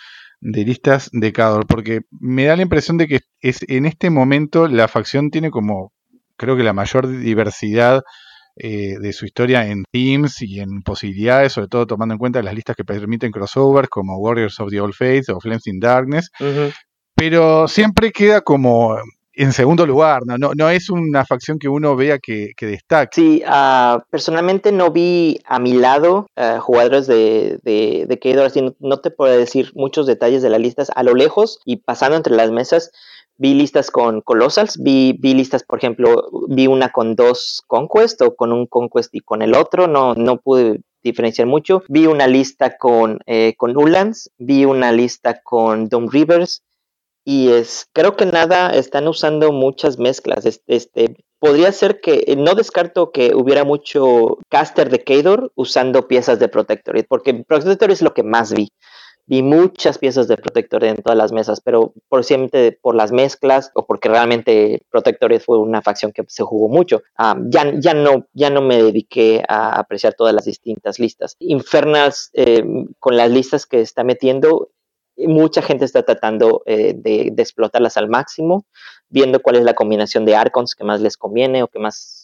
de 0.42 0.66
listas 0.66 1.10
de 1.14 1.32
Cador, 1.32 1.68
porque 1.68 2.02
me 2.20 2.46
da 2.46 2.56
la 2.56 2.64
impresión 2.64 2.98
de 2.98 3.08
que 3.08 3.20
es, 3.40 3.60
en 3.68 3.86
este 3.86 4.10
momento 4.10 4.68
la 4.68 4.88
facción 4.88 5.30
tiene 5.30 5.52
como, 5.52 5.94
creo 6.36 6.58
que 6.58 6.64
la 6.64 6.74
mayor 6.74 7.08
diversidad 7.08 8.02
eh, 8.58 8.96
de 9.00 9.14
su 9.14 9.26
historia 9.26 9.66
en 9.68 9.86
themes 9.92 10.42
y 10.42 10.60
en 10.60 10.82
posibilidades, 10.82 11.54
sobre 11.54 11.68
todo 11.68 11.88
tomando 11.88 12.14
en 12.14 12.20
cuenta 12.20 12.42
las 12.42 12.54
listas 12.54 12.76
que 12.76 12.84
permiten 12.84 13.32
crossovers 13.32 13.88
como 13.88 14.18
Warriors 14.18 14.60
of 14.60 14.70
the 14.70 14.82
Old 14.82 14.94
Faith 14.94 15.30
o 15.30 15.40
Flames 15.40 15.68
in 15.68 15.80
Darkness, 15.80 16.30
pero 17.22 17.68
siempre 17.68 18.12
queda 18.12 18.42
como 18.42 18.98
en 19.34 19.54
segundo 19.54 19.86
lugar, 19.86 20.24
no, 20.26 20.40
no, 20.40 20.54
no 20.56 20.70
es 20.72 20.90
una 20.90 21.24
facción 21.24 21.60
que 21.60 21.70
uno 21.70 21.96
vea 21.96 22.18
que, 22.18 22.54
que 22.58 22.66
destaque. 22.66 23.12
Sí, 23.14 23.44
uh, 23.46 24.02
personalmente 24.10 24.72
no 24.72 24.90
vi 24.90 25.40
a 25.46 25.60
mi 25.60 25.74
lado 25.74 26.26
uh, 26.36 26.60
jugadores 26.60 27.06
de, 27.06 27.60
de, 27.62 28.08
de 28.08 28.44
así 28.44 28.74
no, 28.80 28.98
te 29.02 29.12
puedo 29.12 29.38
decir 29.38 29.72
muchos 29.76 30.08
detalles 30.08 30.42
de 30.42 30.50
las 30.50 30.60
listas 30.60 30.90
a 30.96 31.04
lo 31.04 31.14
lejos 31.14 31.60
y 31.64 31.78
pasando 31.78 32.18
entre 32.18 32.36
las 32.36 32.50
mesas 32.50 32.92
vi 33.38 33.54
listas 33.54 33.92
con 33.92 34.22
Colossals, 34.22 34.82
vi, 34.82 35.16
vi 35.20 35.36
listas, 35.36 35.62
por 35.62 35.78
ejemplo, 35.78 36.28
vi 36.48 36.66
una 36.66 36.90
con 36.90 37.16
dos 37.16 37.62
Conquest 37.68 38.20
o 38.24 38.36
con 38.36 38.52
un 38.52 38.66
Conquest 38.66 39.14
y 39.14 39.20
con 39.20 39.44
el 39.44 39.54
otro, 39.54 39.86
no, 39.86 40.16
no 40.16 40.38
pude 40.38 40.82
diferenciar 41.04 41.48
mucho. 41.48 41.84
Vi 41.88 42.08
una 42.08 42.26
lista 42.26 42.78
con, 42.78 43.20
eh, 43.28 43.54
con 43.58 43.78
Ulands, 43.78 44.32
vi 44.40 44.66
una 44.66 44.92
lista 44.92 45.40
con 45.44 45.88
Doom 45.88 46.10
Rivers 46.10 46.64
y 47.24 47.50
es, 47.50 47.88
creo 47.94 48.16
que 48.16 48.26
nada, 48.26 48.72
están 48.72 49.08
usando 49.08 49.52
muchas 49.52 50.00
mezclas. 50.00 50.46
Este, 50.46 51.16
podría 51.40 51.72
ser 51.72 52.02
que, 52.02 52.24
eh, 52.28 52.36
no 52.36 52.56
descarto 52.56 53.12
que 53.12 53.34
hubiera 53.36 53.64
mucho 53.64 54.38
caster 54.50 54.90
de 54.90 55.04
Kador 55.04 55.52
usando 55.56 56.08
piezas 56.08 56.40
de 56.40 56.48
Protectorate, 56.48 57.08
porque 57.08 57.34
Protectorate 57.34 57.94
es 57.94 58.02
lo 58.02 58.14
que 58.14 58.24
más 58.24 58.54
vi 58.54 58.70
vi 59.32 59.44
muchas 59.44 59.98
piezas 59.98 60.28
de 60.28 60.36
Protector 60.36 60.84
en 60.84 60.98
todas 60.98 61.18
las 61.18 61.32
mesas, 61.32 61.62
pero 61.62 61.94
por 62.10 62.26
siempre 62.26 62.78
por 62.82 62.96
las 62.96 63.14
mezclas 63.14 63.72
o 63.76 63.86
porque 63.86 64.10
realmente 64.10 64.82
Protector 64.90 65.40
fue 65.40 65.58
una 65.58 65.82
facción 65.82 66.12
que 66.12 66.26
se 66.28 66.44
jugó 66.44 66.68
mucho, 66.68 67.02
ya, 67.48 67.72
ya, 67.80 67.94
no, 67.94 68.28
ya 68.34 68.50
no 68.50 68.62
me 68.62 68.84
dediqué 68.84 69.42
a 69.48 69.80
apreciar 69.80 70.16
todas 70.16 70.34
las 70.34 70.46
distintas 70.46 71.00
listas. 71.00 71.38
Infernals, 71.40 72.30
eh, 72.34 72.62
con 73.00 73.16
las 73.16 73.32
listas 73.32 73.66
que 73.66 73.80
está 73.80 74.04
metiendo, 74.04 74.70
mucha 75.18 75.62
gente 75.62 75.86
está 75.86 76.04
tratando 76.04 76.64
eh, 76.66 76.94
de, 76.96 77.34
explotarlas 77.38 77.98
al 77.98 78.10
máximo, 78.10 78.66
viendo 79.10 79.42
cuál 79.42 79.58
es 79.58 79.64
la 79.64 79.74
combinación 79.74 80.26
de 80.26 80.36
Archons 80.36 80.76
que 80.76 80.84
más 80.84 81.02
les 81.02 81.18
conviene 81.18 81.64
o 81.64 81.68
que 81.68 81.80
más 81.80 82.22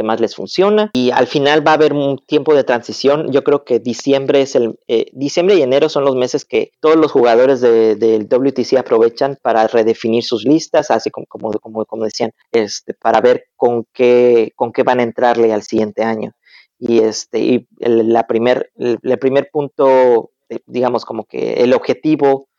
que 0.00 0.02
más 0.02 0.18
les 0.18 0.34
funciona. 0.34 0.90
Y 0.94 1.10
al 1.10 1.26
final 1.26 1.66
va 1.66 1.72
a 1.72 1.74
haber 1.74 1.92
un 1.92 2.18
tiempo 2.18 2.54
de 2.54 2.64
transición. 2.64 3.30
Yo 3.32 3.44
creo 3.44 3.64
que 3.64 3.80
diciembre 3.80 4.40
es 4.40 4.54
el 4.54 4.78
eh, 4.88 5.06
diciembre 5.12 5.56
y 5.56 5.62
enero 5.62 5.90
son 5.90 6.04
los 6.04 6.16
meses 6.16 6.44
que 6.44 6.72
todos 6.80 6.96
los 6.96 7.12
jugadores 7.12 7.60
del 7.60 7.98
de, 7.98 8.18
WTC 8.24 8.78
aprovechan 8.78 9.36
para 9.42 9.66
redefinir 9.66 10.22
sus 10.22 10.44
listas, 10.44 10.90
así 10.90 11.10
como, 11.10 11.26
como, 11.26 11.52
como, 11.52 11.84
como 11.84 12.04
decían, 12.04 12.32
este, 12.50 12.94
para 12.94 13.20
ver 13.20 13.44
con 13.56 13.84
qué, 13.92 14.52
con 14.56 14.72
qué 14.72 14.82
van 14.82 15.00
a 15.00 15.02
entrarle 15.02 15.52
al 15.52 15.62
siguiente 15.62 16.02
año. 16.02 16.32
Y 16.78 17.00
este, 17.00 17.40
y 17.40 17.68
el, 17.80 18.16
primer, 18.26 18.72
el 18.78 19.18
primer 19.18 19.50
punto, 19.52 20.30
digamos 20.66 21.04
como 21.04 21.24
que 21.24 21.54
el 21.54 21.72
objetivo 21.72 22.49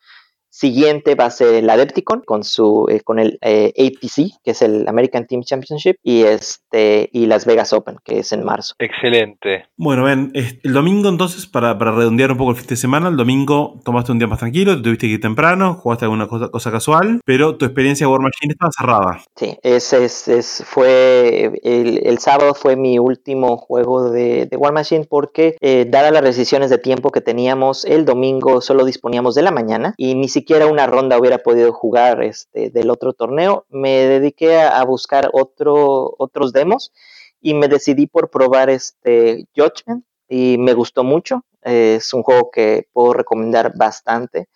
Siguiente 0.52 1.14
va 1.14 1.24
a 1.24 1.30
ser 1.30 1.54
el 1.54 1.70
Adepticon 1.70 2.20
con 2.26 2.44
su 2.44 2.86
eh, 2.90 3.00
con 3.00 3.18
el 3.18 3.38
eh, 3.40 3.72
ATC, 3.74 4.42
que 4.44 4.50
es 4.50 4.60
el 4.60 4.86
American 4.86 5.26
Team 5.26 5.42
Championship, 5.42 5.96
y 6.02 6.24
este 6.24 7.08
y 7.10 7.24
Las 7.24 7.46
Vegas 7.46 7.72
Open, 7.72 7.96
que 8.04 8.18
es 8.18 8.32
en 8.32 8.44
marzo. 8.44 8.74
Excelente. 8.78 9.64
Bueno, 9.78 10.04
ven, 10.04 10.30
el 10.34 10.72
domingo 10.74 11.08
entonces, 11.08 11.46
para, 11.46 11.72
redondear 11.72 12.32
un 12.32 12.36
poco 12.36 12.50
el 12.50 12.58
fin 12.58 12.66
de 12.66 12.76
semana, 12.76 13.08
el 13.08 13.16
domingo 13.16 13.80
tomaste 13.82 14.12
un 14.12 14.18
día 14.18 14.28
más 14.28 14.40
tranquilo, 14.40 14.76
te 14.76 14.82
tuviste 14.82 15.06
que 15.06 15.14
ir 15.14 15.20
temprano, 15.22 15.72
jugaste 15.72 16.04
alguna 16.04 16.28
cosa, 16.28 16.70
casual, 16.70 17.20
pero 17.24 17.56
tu 17.56 17.64
experiencia 17.64 18.06
de 18.06 18.12
War 18.12 18.20
Machine 18.20 18.52
estaba 18.52 18.70
cerrada. 18.76 19.20
Sí, 19.36 19.56
ese 19.62 20.04
es, 20.04 20.62
fue 20.66 21.50
el, 21.62 22.18
sábado 22.18 22.52
fue 22.52 22.76
mi 22.76 22.98
último 22.98 23.56
juego 23.56 24.10
de, 24.10 24.50
War 24.58 24.74
Machine 24.74 25.06
porque 25.08 25.56
eh, 25.62 25.86
dadas 25.88 26.12
las 26.12 26.22
decisiones 26.22 26.68
de 26.68 26.76
tiempo 26.76 27.10
que 27.10 27.22
teníamos, 27.22 27.86
el 27.86 28.04
domingo 28.04 28.60
solo 28.60 28.84
disponíamos 28.84 29.34
de 29.34 29.42
la 29.42 29.50
mañana 29.50 29.94
y 29.96 30.14
ni 30.14 30.28
siquiera 30.28 30.41
siquiera 30.42 30.66
una 30.66 30.88
ronda 30.88 31.18
hubiera 31.18 31.38
podido 31.38 31.72
jugar 31.72 32.20
este, 32.24 32.70
del 32.70 32.90
otro 32.90 33.12
torneo, 33.12 33.64
me 33.68 34.06
dediqué 34.06 34.60
a, 34.60 34.84
buscar 34.84 35.30
otro, 35.32 36.16
otros 36.18 36.52
demos 36.52 36.92
y 37.40 37.54
me 37.54 37.68
decidí 37.68 38.08
por 38.08 38.28
probar 38.28 38.68
este 38.68 39.46
Judgment 39.56 40.04
y 40.28 40.58
me 40.58 40.74
gustó 40.74 41.04
mucho. 41.04 41.44
Es 41.62 42.12
un 42.12 42.24
juego 42.24 42.50
que 42.50 42.88
puedo 42.92 43.12
recomendar 43.12 43.72
bastante 43.76 44.48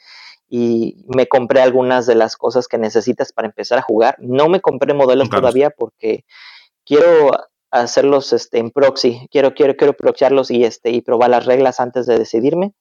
y 0.49 1.05
me 1.07 1.29
compré 1.29 1.61
algunas 1.61 2.07
de 2.07 2.17
las 2.17 2.37
cosas 2.37 2.67
que 2.67 2.79
necesitas 2.79 3.33
para 3.33 3.47
empezar 3.47 3.79
a 3.79 3.83
jugar. 3.83 4.17
No 4.19 4.49
me 4.49 4.61
compré 4.61 4.93
modelos 4.93 5.31
todavía 5.31 5.71
porque 5.71 6.25
quiero 6.85 7.31
hacerlos 7.71 8.33
este, 8.33 8.59
en 8.59 8.73
proxy, 8.73 9.29
quiero, 9.31 9.55
quiero, 9.55 9.77
quiero 9.77 9.95
y, 10.49 10.65
este, 10.65 10.91
y 10.91 11.01
probar 11.01 11.31
las 11.31 11.47
reglas 11.47 11.79
antes 11.79 12.07
de 12.07 12.19
decidirme. 12.19 12.75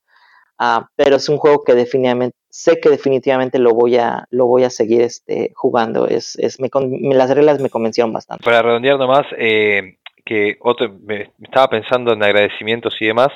Ah, 0.58 0.88
pero 0.96 1.18
es 1.18 1.28
un 1.30 1.38
juego 1.38 1.64
que 1.64 1.74
definitivamente 1.74 2.36
sé 2.50 2.80
que 2.80 2.90
definitivamente 2.90 3.60
lo 3.60 3.74
voy 3.74 3.98
a 3.98 4.26
lo 4.32 4.46
voy 4.46 4.64
a 4.64 4.70
seguir 4.70 5.02
este 5.02 5.52
jugando 5.56 6.08
es, 6.08 6.38
es 6.38 6.58
me, 6.62 6.70
las 7.14 7.30
reglas 7.30 7.60
me 7.60 7.70
convencieron 7.70 8.14
bastante 8.14 8.46
para 8.46 8.62
redondear 8.62 8.98
nomás 8.98 9.26
eh, 9.38 9.98
que 10.24 10.56
otro 10.62 10.90
me, 11.04 11.34
estaba 11.44 11.68
pensando 11.68 12.14
en 12.14 12.24
agradecimientos 12.24 12.96
y 13.02 13.08
demás 13.08 13.28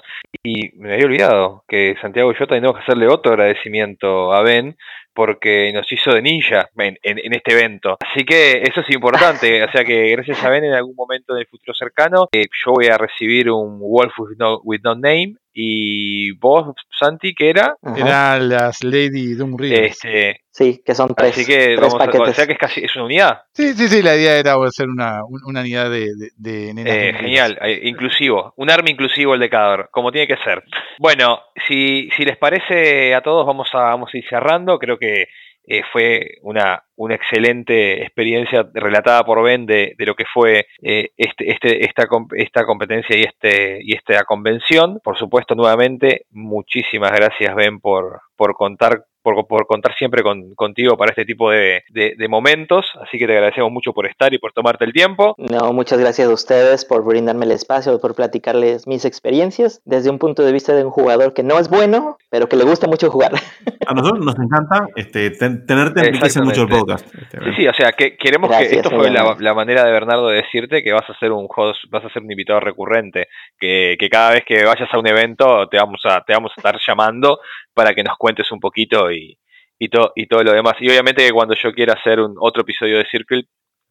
y 0.41 0.71
me 0.77 0.93
había 0.93 1.05
olvidado 1.05 1.65
que 1.67 1.95
Santiago 2.01 2.31
y 2.31 2.39
yo 2.39 2.47
tenemos 2.47 2.77
que 2.77 2.83
hacerle 2.83 3.07
otro 3.07 3.33
agradecimiento 3.33 4.31
a 4.31 4.41
Ben 4.41 4.77
porque 5.13 5.69
nos 5.73 5.91
hizo 5.91 6.11
de 6.11 6.21
ninja 6.21 6.69
en, 6.77 6.97
este 7.03 7.51
evento. 7.51 7.97
Así 7.99 8.23
que 8.23 8.61
eso 8.61 8.79
es 8.79 8.89
importante. 8.95 9.61
o 9.65 9.71
sea 9.71 9.83
que 9.83 10.11
gracias 10.11 10.41
a 10.43 10.49
Ben 10.49 10.63
en 10.63 10.73
algún 10.73 10.95
momento 10.95 11.35
en 11.35 11.41
el 11.41 11.47
futuro 11.47 11.73
cercano, 11.73 12.29
eh, 12.31 12.45
yo 12.63 12.71
voy 12.71 12.87
a 12.87 12.97
recibir 12.97 13.51
un 13.51 13.79
Wolf 13.79 14.17
with 14.17 14.37
no, 14.37 14.61
with 14.63 14.79
no 14.81 14.95
Name 14.95 15.35
y 15.61 16.31
vos, 16.37 16.73
Santi, 16.97 17.33
¿qué 17.33 17.49
era? 17.49 17.75
Era 17.97 18.39
las 18.39 18.81
Lady 18.81 19.33
Doom 19.33 19.57
Este, 19.61 20.41
sí, 20.49 20.81
que 20.85 20.95
son 20.95 21.13
tres. 21.13 21.31
Así 21.31 21.45
que 21.45 21.75
vamos 21.75 21.95
a, 21.95 22.05
o 22.05 22.33
sea 22.33 22.47
que 22.47 22.53
es 22.53 22.57
casi 22.57 22.81
es 22.81 22.95
una 22.95 23.05
unidad. 23.05 23.41
Sí, 23.53 23.73
sí, 23.73 23.89
sí, 23.89 24.01
la 24.01 24.15
idea 24.15 24.37
era 24.37 24.53
hacer 24.65 24.87
una, 24.87 25.19
una 25.25 25.59
unidad 25.59 25.89
de, 25.91 26.07
de, 26.37 26.69
eh, 26.69 27.13
Genial, 27.13 27.59
eh, 27.61 27.81
inclusivo, 27.83 28.53
un 28.55 28.71
arma 28.71 28.89
inclusivo 28.89 29.33
el 29.33 29.41
decador, 29.41 29.89
como 29.91 30.13
tiene 30.13 30.27
que 30.27 30.41
ser. 30.43 30.63
Bueno, 30.97 31.41
si, 31.67 32.09
si 32.15 32.23
les 32.23 32.37
parece 32.37 33.13
a 33.13 33.21
todos, 33.21 33.45
vamos 33.45 33.67
a, 33.73 33.79
vamos 33.79 34.11
a 34.13 34.17
ir 34.17 34.23
cerrando. 34.29 34.79
Creo 34.79 34.97
que 34.97 35.27
eh, 35.65 35.81
fue 35.91 36.37
una, 36.41 36.83
una, 36.95 37.15
excelente 37.15 38.01
experiencia 38.01 38.67
relatada 38.73 39.23
por 39.23 39.43
Ben 39.43 39.65
de, 39.65 39.93
de 39.97 40.05
lo 40.05 40.15
que 40.15 40.25
fue 40.33 40.65
eh, 40.81 41.09
este, 41.17 41.51
este, 41.51 41.85
esta, 41.85 42.07
esta 42.35 42.65
competencia 42.65 43.15
y, 43.17 43.21
este, 43.21 43.79
y 43.81 43.95
esta 43.95 44.23
convención. 44.23 44.99
Por 45.03 45.17
supuesto, 45.17 45.55
nuevamente, 45.55 46.25
muchísimas 46.31 47.11
gracias 47.11 47.55
Ben 47.55 47.79
por, 47.79 48.21
por 48.35 48.53
contar 48.55 49.03
por, 49.21 49.47
por 49.47 49.65
contar 49.67 49.95
siempre 49.95 50.23
con, 50.23 50.55
contigo 50.55 50.97
para 50.97 51.11
este 51.11 51.25
tipo 51.25 51.51
de, 51.51 51.83
de, 51.89 52.27
momentos. 52.27 52.85
Así 53.01 53.17
que 53.17 53.27
te 53.27 53.33
agradecemos 53.33 53.71
mucho 53.71 53.93
por 53.93 54.05
estar 54.05 54.33
y 54.33 54.37
por 54.37 54.53
tomarte 54.53 54.85
el 54.85 54.93
tiempo. 54.93 55.35
No, 55.37 55.73
muchas 55.73 55.99
gracias 55.99 56.27
a 56.27 56.33
ustedes 56.33 56.85
por 56.85 57.03
brindarme 57.03 57.45
el 57.45 57.51
espacio, 57.51 57.99
por 57.99 58.15
platicarles 58.15 58.87
mis 58.87 59.05
experiencias 59.05 59.81
desde 59.85 60.09
un 60.09 60.19
punto 60.19 60.43
de 60.43 60.51
vista 60.51 60.73
de 60.73 60.85
un 60.85 60.91
jugador 60.91 61.33
que 61.33 61.43
no 61.43 61.59
es 61.59 61.69
bueno, 61.69 62.17
pero 62.29 62.47
que 62.47 62.55
le 62.55 62.63
gusta 62.63 62.87
mucho 62.87 63.09
jugar. 63.09 63.31
A 63.87 63.93
nosotros 63.93 64.23
nos 64.23 64.35
encanta 64.35 64.87
este, 64.95 65.31
tenerte 65.31 66.01
enriquece 66.01 66.41
mucho 66.41 66.63
el 66.63 66.67
podcast. 66.67 67.05
Este, 67.15 67.39
sí, 67.39 67.51
sí, 67.57 67.67
o 67.67 67.73
sea, 67.73 67.91
que 67.93 68.15
queremos 68.17 68.55
que 68.55 68.75
esto 68.75 68.91
fue 68.91 69.09
la, 69.09 69.35
la, 69.39 69.53
manera 69.55 69.83
de 69.83 69.91
Bernardo 69.91 70.27
de 70.27 70.37
decirte 70.37 70.83
que 70.83 70.93
vas 70.93 71.09
a 71.09 71.17
ser 71.17 71.31
un 71.31 71.47
host, 71.49 71.85
vas 71.89 72.05
a 72.05 72.09
ser 72.09 72.21
un 72.21 72.31
invitado 72.31 72.59
recurrente, 72.59 73.27
que, 73.57 73.95
que 73.99 74.09
cada 74.09 74.31
vez 74.31 74.43
que 74.45 74.63
vayas 74.63 74.89
a 74.91 74.99
un 74.99 75.07
evento 75.07 75.67
te 75.69 75.77
vamos 75.77 76.01
a, 76.03 76.21
te 76.21 76.33
vamos 76.33 76.51
a 76.55 76.59
estar 76.59 76.77
llamando 76.85 77.39
para 77.79 77.95
que 77.95 78.03
nos 78.03 78.17
cuentes 78.17 78.51
un 78.51 78.59
poquito 78.59 79.09
y, 79.09 79.37
y, 79.79 79.89
y 80.15 80.27
todo 80.27 80.43
lo 80.43 80.51
demás. 80.51 80.73
Y 80.81 80.89
obviamente 80.89 81.25
que 81.25 81.31
cuando 81.31 81.55
yo 81.55 81.71
quiera 81.71 81.93
hacer 81.93 82.19
un 82.19 82.35
otro 82.37 82.63
episodio 82.63 82.97
de 82.97 83.05
Circle, 83.09 83.45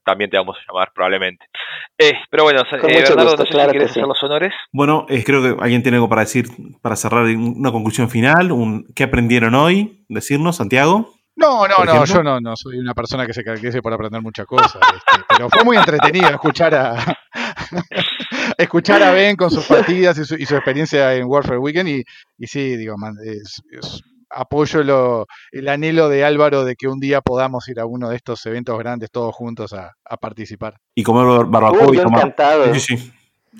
también 0.04 0.28
te 0.28 0.36
vamos 0.36 0.58
a 0.58 0.60
llamar 0.70 0.90
probablemente. 0.94 1.46
Eh, 1.96 2.12
pero 2.30 2.42
bueno, 2.42 2.60
eh, 2.60 2.76
Bernardo, 2.82 3.34
no 3.34 3.44
sé 3.46 3.50
si 3.50 3.70
quieres 3.70 3.90
hacer 3.90 4.02
los 4.02 4.22
honores. 4.22 4.52
Bueno, 4.72 5.06
creo 5.24 5.42
que 5.42 5.56
alguien 5.62 5.82
tiene 5.82 5.96
algo 5.96 6.10
para 6.10 6.20
decir, 6.20 6.48
para 6.82 6.96
cerrar 6.96 7.24
una 7.24 7.72
conclusión 7.72 8.10
final, 8.10 8.52
un, 8.52 8.84
¿qué 8.94 9.04
aprendieron 9.04 9.54
hoy? 9.54 10.04
Decirnos, 10.10 10.56
Santiago. 10.56 11.14
No, 11.34 11.66
no, 11.66 11.82
no, 11.86 12.04
yo 12.04 12.22
no, 12.22 12.40
no 12.40 12.56
soy 12.56 12.78
una 12.78 12.92
persona 12.92 13.24
que 13.24 13.32
se 13.32 13.42
caracterice 13.42 13.80
por 13.80 13.94
aprender 13.94 14.20
muchas 14.20 14.44
cosas, 14.44 14.82
este, 14.82 15.24
pero 15.28 15.48
fue 15.48 15.64
muy 15.64 15.78
entretenido 15.78 16.28
escuchar 16.28 16.74
a 16.74 16.96
escuchar 18.56 19.02
a 19.02 19.12
Ben 19.12 19.36
con 19.36 19.50
sus 19.50 19.66
partidas 19.66 20.18
y 20.18 20.24
su, 20.24 20.34
experiencia 20.34 21.14
en 21.14 21.26
Warfare 21.26 21.58
Weekend 21.58 21.88
y, 21.88 22.04
y 22.38 22.46
sí, 22.46 22.76
digo, 22.76 22.96
man, 22.96 23.14
es, 23.24 23.62
apoyo 24.30 24.82
lo, 24.82 25.26
el 25.52 25.68
anhelo 25.68 26.08
de 26.08 26.24
Álvaro 26.24 26.64
de 26.64 26.76
que 26.76 26.88
un 26.88 27.00
día 27.00 27.20
podamos 27.20 27.68
ir 27.68 27.80
a 27.80 27.86
uno 27.86 28.10
de 28.10 28.16
estos 28.16 28.44
eventos 28.46 28.78
grandes 28.78 29.10
todos 29.10 29.34
juntos 29.34 29.72
a, 29.72 29.94
participar. 30.20 30.78
Y 30.94 31.02
comer 31.02 31.46
barbacoa 31.46 31.94
y 31.94 31.98
tomar. 31.98 32.20
Encantado. 32.20 32.74
Sí, 32.74 32.80
sí. 32.80 33.12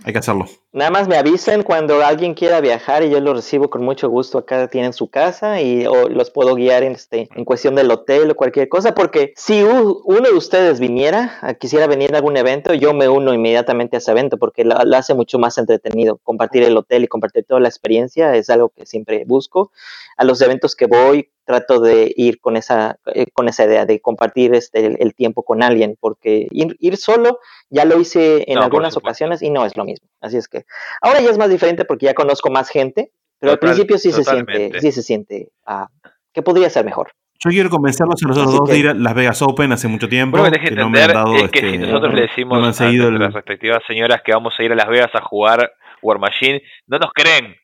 Hay 0.04 0.12
que 0.12 0.18
hacerlo. 0.18 0.46
Nada 0.70 0.90
más 0.90 1.08
me 1.08 1.16
avisen 1.16 1.62
cuando 1.62 2.04
alguien 2.04 2.34
quiera 2.34 2.60
viajar 2.60 3.02
y 3.02 3.08
yo 3.08 3.20
lo 3.20 3.32
recibo 3.32 3.70
con 3.70 3.82
mucho 3.82 4.10
gusto. 4.10 4.36
Acá 4.36 4.68
tienen 4.68 4.92
su 4.92 5.08
casa 5.08 5.62
y 5.62 5.84
los 5.84 6.30
puedo 6.30 6.54
guiar 6.56 6.82
en, 6.82 6.92
este, 6.92 7.26
en 7.34 7.46
cuestión 7.46 7.74
del 7.74 7.90
hotel 7.90 8.30
o 8.30 8.34
cualquier 8.34 8.68
cosa. 8.68 8.94
Porque 8.94 9.32
si 9.34 9.62
uno 9.62 10.28
de 10.28 10.34
ustedes 10.34 10.78
viniera, 10.78 11.56
quisiera 11.58 11.86
venir 11.86 12.12
a 12.12 12.18
algún 12.18 12.36
evento, 12.36 12.74
yo 12.74 12.92
me 12.92 13.08
uno 13.08 13.32
inmediatamente 13.32 13.96
a 13.96 13.98
ese 13.98 14.10
evento 14.10 14.36
porque 14.36 14.64
lo, 14.64 14.76
hace 14.94 15.14
mucho 15.14 15.38
más 15.38 15.56
entretenido. 15.56 16.18
Compartir 16.22 16.62
el 16.62 16.76
hotel 16.76 17.04
y 17.04 17.08
compartir 17.08 17.44
toda 17.44 17.60
la 17.60 17.68
experiencia 17.68 18.34
es 18.34 18.50
algo 18.50 18.68
que 18.68 18.84
siempre 18.84 19.24
busco. 19.26 19.72
A 20.18 20.24
los 20.24 20.42
eventos 20.42 20.76
que 20.76 20.84
voy, 20.84 21.30
trato 21.48 21.80
de 21.80 22.12
ir 22.14 22.40
con 22.40 22.58
esa, 22.58 22.98
eh, 23.14 23.26
con 23.32 23.48
esa 23.48 23.64
idea 23.64 23.86
de 23.86 24.00
compartir 24.00 24.54
este, 24.54 25.02
el, 25.02 25.14
tiempo 25.14 25.44
con 25.44 25.62
alguien, 25.62 25.96
porque 25.98 26.46
ir, 26.50 26.96
solo 26.98 27.40
ya 27.70 27.86
lo 27.86 27.98
hice 27.98 28.44
en 28.52 28.58
algunas 28.58 28.98
ocasiones 28.98 29.40
y 29.40 29.48
no 29.48 29.64
es 29.64 29.74
lo 29.74 29.86
mismo. 29.86 30.06
Así 30.20 30.36
es 30.36 30.46
que 30.46 30.57
ahora 31.00 31.20
ya 31.20 31.30
es 31.30 31.38
más 31.38 31.50
diferente 31.50 31.84
porque 31.84 32.06
ya 32.06 32.14
conozco 32.14 32.50
más 32.50 32.68
gente, 32.68 33.12
pero 33.38 33.52
al 33.52 33.58
principio 33.58 33.98
sí 33.98 34.12
se 34.12 34.24
siente, 34.24 34.80
sí 34.80 34.92
se 34.92 35.02
siente 35.02 35.48
ah, 35.66 35.88
que 36.32 36.42
podría 36.42 36.70
ser 36.70 36.84
mejor. 36.84 37.12
Yo 37.40 37.50
quiero 37.50 37.70
convencerlos 37.70 38.20
a 38.24 38.28
los 38.28 38.36
otros 38.36 38.52
dos 38.52 38.68
de 38.68 38.78
ir 38.78 38.88
a 38.88 38.94
Las 38.94 39.14
Vegas 39.14 39.40
Open 39.42 39.70
hace 39.70 39.86
mucho 39.86 40.08
tiempo. 40.08 40.38
Lo 40.38 40.50
que, 40.50 40.70
no 40.72 40.90
me 40.90 41.02
han 41.02 41.12
dado, 41.12 41.36
es 41.36 41.50
que 41.50 41.60
si 41.60 41.66
este, 41.66 41.78
nosotros 41.78 42.14
le 42.14 42.22
decimos 42.22 42.80
a, 42.80 42.90
las 42.90 43.32
respectivas 43.32 43.80
señoras 43.86 44.22
que 44.24 44.32
vamos 44.32 44.54
a 44.58 44.62
ir 44.64 44.72
a 44.72 44.74
Las 44.74 44.88
Vegas 44.88 45.14
a 45.14 45.20
jugar 45.20 45.72
War 46.02 46.18
Machine, 46.18 46.62
no 46.88 46.98
nos 46.98 47.12
creen. 47.12 47.54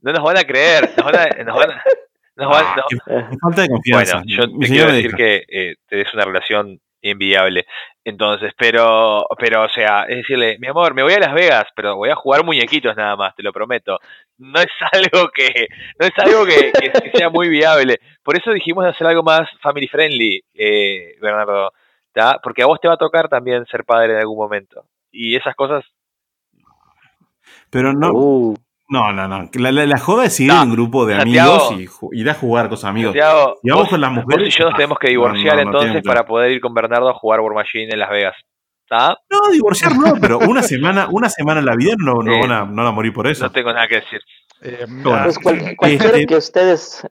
No 0.00 0.12
nos 0.12 0.22
van 0.22 0.38
a 0.38 0.44
creer. 0.44 0.92
Nos 0.96 1.04
van 1.04 1.16
a, 1.16 1.26
nos 1.44 1.56
van 1.56 1.70
a, 1.70 1.82
Ah, 2.42 3.30
falta 3.40 3.62
de 3.62 3.68
confianza. 3.68 4.22
Bueno, 4.24 4.36
yo 4.36 4.58
te 4.58 4.66
quiero 4.66 4.92
decir 4.92 5.14
que 5.14 5.44
eh, 5.48 5.74
te 5.86 5.96
des 5.96 6.14
una 6.14 6.24
relación 6.24 6.80
inviable. 7.02 7.66
Entonces, 8.04 8.52
pero, 8.56 9.26
pero, 9.38 9.64
o 9.64 9.68
sea, 9.68 10.04
es 10.08 10.18
decirle, 10.18 10.58
mi 10.58 10.68
amor, 10.68 10.94
me 10.94 11.02
voy 11.02 11.12
a 11.12 11.20
Las 11.20 11.34
Vegas, 11.34 11.66
pero 11.76 11.96
voy 11.96 12.10
a 12.10 12.14
jugar 12.14 12.44
muñequitos 12.44 12.96
nada 12.96 13.14
más, 13.16 13.34
te 13.34 13.42
lo 13.42 13.52
prometo. 13.52 13.98
No 14.38 14.60
es 14.60 14.68
algo 14.92 15.28
que, 15.30 15.68
no 15.98 16.06
es 16.06 16.18
algo 16.18 16.46
que, 16.46 16.72
sea 17.14 17.28
muy 17.28 17.48
viable. 17.48 17.98
Por 18.22 18.38
eso 18.38 18.52
dijimos 18.52 18.84
hacer 18.86 19.06
algo 19.06 19.22
más 19.22 19.48
family 19.60 19.88
friendly, 19.88 20.42
eh, 20.54 21.16
Bernardo, 21.20 21.72
porque 22.42 22.62
a 22.62 22.66
vos 22.66 22.80
te 22.80 22.88
va 22.88 22.94
a 22.94 22.98
tocar 22.98 23.28
también 23.28 23.66
ser 23.66 23.84
padre 23.84 24.14
en 24.14 24.20
algún 24.20 24.38
momento. 24.38 24.84
Y 25.12 25.36
esas 25.36 25.54
cosas. 25.54 25.84
Pero 27.70 27.92
no. 27.92 28.10
Uh. 28.12 28.54
No, 28.90 29.12
no, 29.12 29.28
no. 29.28 29.48
La, 29.54 29.70
la, 29.70 29.98
joda 29.98 30.24
es 30.24 30.40
ir 30.40 30.50
en 30.50 30.58
un 30.58 30.72
grupo 30.72 31.06
de 31.06 31.14
amigos 31.14 31.72
y 31.72 32.20
ir 32.20 32.28
a 32.28 32.34
jugar 32.34 32.68
con 32.68 32.76
sus 32.76 32.86
amigos. 32.86 33.14
y 33.14 33.70
vamos 33.70 33.88
con 33.88 34.00
las 34.00 34.10
mujeres. 34.10 34.46
Vos 34.46 34.54
y 34.54 34.58
yo 34.58 34.64
nos 34.64 34.74
tenemos 34.74 34.98
que 34.98 35.08
divorciar 35.08 35.60
entonces 35.60 36.02
para 36.02 36.26
poder 36.26 36.50
ir 36.50 36.60
con 36.60 36.74
Bernardo 36.74 37.08
a 37.08 37.14
jugar 37.14 37.40
War 37.40 37.54
Machine 37.54 37.88
en 37.92 37.98
Las 38.00 38.10
Vegas. 38.10 38.34
No, 38.90 39.52
divorciar 39.52 39.96
no, 39.96 40.14
pero 40.20 40.40
una 40.40 40.62
semana, 40.62 41.06
una 41.08 41.28
semana 41.28 41.60
en 41.60 41.66
la 41.66 41.76
vida 41.76 41.94
no, 41.96 42.14
no, 42.14 42.40
van 42.40 42.50
a, 42.50 42.64
no 42.64 42.74
van 42.74 42.86
a 42.86 42.90
morir 42.90 43.12
por 43.12 43.28
eso. 43.28 43.44
No 43.44 43.52
tengo 43.52 43.72
nada 43.72 43.86
que 43.86 43.96
decir. 43.96 44.20
Eh, 44.62 44.86
pues 45.04 45.38
cualquiera 45.38 46.06
este 46.06 46.26
que 46.26 46.36
ustedes 46.36 47.06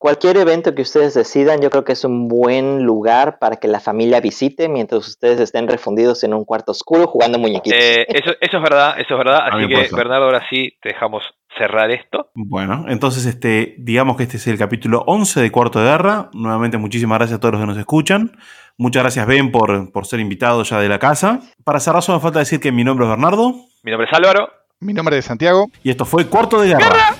Cualquier 0.00 0.38
evento 0.38 0.74
que 0.74 0.80
ustedes 0.80 1.12
decidan, 1.12 1.60
yo 1.60 1.68
creo 1.68 1.84
que 1.84 1.92
es 1.92 2.06
un 2.06 2.26
buen 2.26 2.84
lugar 2.84 3.38
para 3.38 3.56
que 3.56 3.68
la 3.68 3.80
familia 3.80 4.18
visite 4.22 4.66
mientras 4.70 5.06
ustedes 5.06 5.38
estén 5.40 5.68
refundidos 5.68 6.24
en 6.24 6.32
un 6.32 6.46
cuarto 6.46 6.72
oscuro 6.72 7.06
jugando 7.06 7.38
muñequitos. 7.38 7.78
Eh, 7.78 8.06
eso, 8.08 8.30
eso, 8.40 8.56
es 8.56 8.62
verdad, 8.62 8.98
eso 8.98 9.12
es 9.12 9.18
verdad. 9.18 9.40
Así 9.52 9.68
que, 9.68 9.94
Bernardo, 9.94 10.24
ahora 10.24 10.42
sí 10.48 10.72
te 10.80 10.88
dejamos 10.88 11.22
cerrar 11.58 11.90
esto. 11.90 12.30
Bueno, 12.34 12.86
entonces 12.88 13.26
este, 13.26 13.74
digamos 13.76 14.16
que 14.16 14.22
este 14.22 14.38
es 14.38 14.46
el 14.46 14.56
capítulo 14.56 15.04
11 15.06 15.38
de 15.38 15.52
Cuarto 15.52 15.80
de 15.80 15.90
Guerra. 15.90 16.30
Nuevamente, 16.32 16.78
muchísimas 16.78 17.18
gracias 17.18 17.36
a 17.36 17.40
todos 17.40 17.52
los 17.52 17.60
que 17.60 17.66
nos 17.66 17.76
escuchan. 17.76 18.38
Muchas 18.78 19.02
gracias, 19.02 19.26
Ben, 19.26 19.52
por, 19.52 19.92
por 19.92 20.06
ser 20.06 20.20
invitado 20.20 20.62
ya 20.62 20.80
de 20.80 20.88
la 20.88 20.98
casa. 20.98 21.40
Para 21.62 21.78
cerrar, 21.78 22.02
solo 22.02 22.16
me 22.20 22.22
falta 22.22 22.38
decir 22.38 22.58
que 22.58 22.72
mi 22.72 22.84
nombre 22.84 23.04
es 23.04 23.10
Bernardo. 23.10 23.52
Mi 23.82 23.90
nombre 23.90 24.08
es 24.10 24.16
Álvaro. 24.16 24.48
Mi 24.80 24.94
nombre 24.94 25.18
es 25.18 25.26
Santiago. 25.26 25.66
Y 25.82 25.90
esto 25.90 26.06
fue 26.06 26.26
Cuarto 26.26 26.58
de 26.58 26.68
Guerra. 26.68 27.16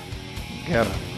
Guerra. 0.67 1.10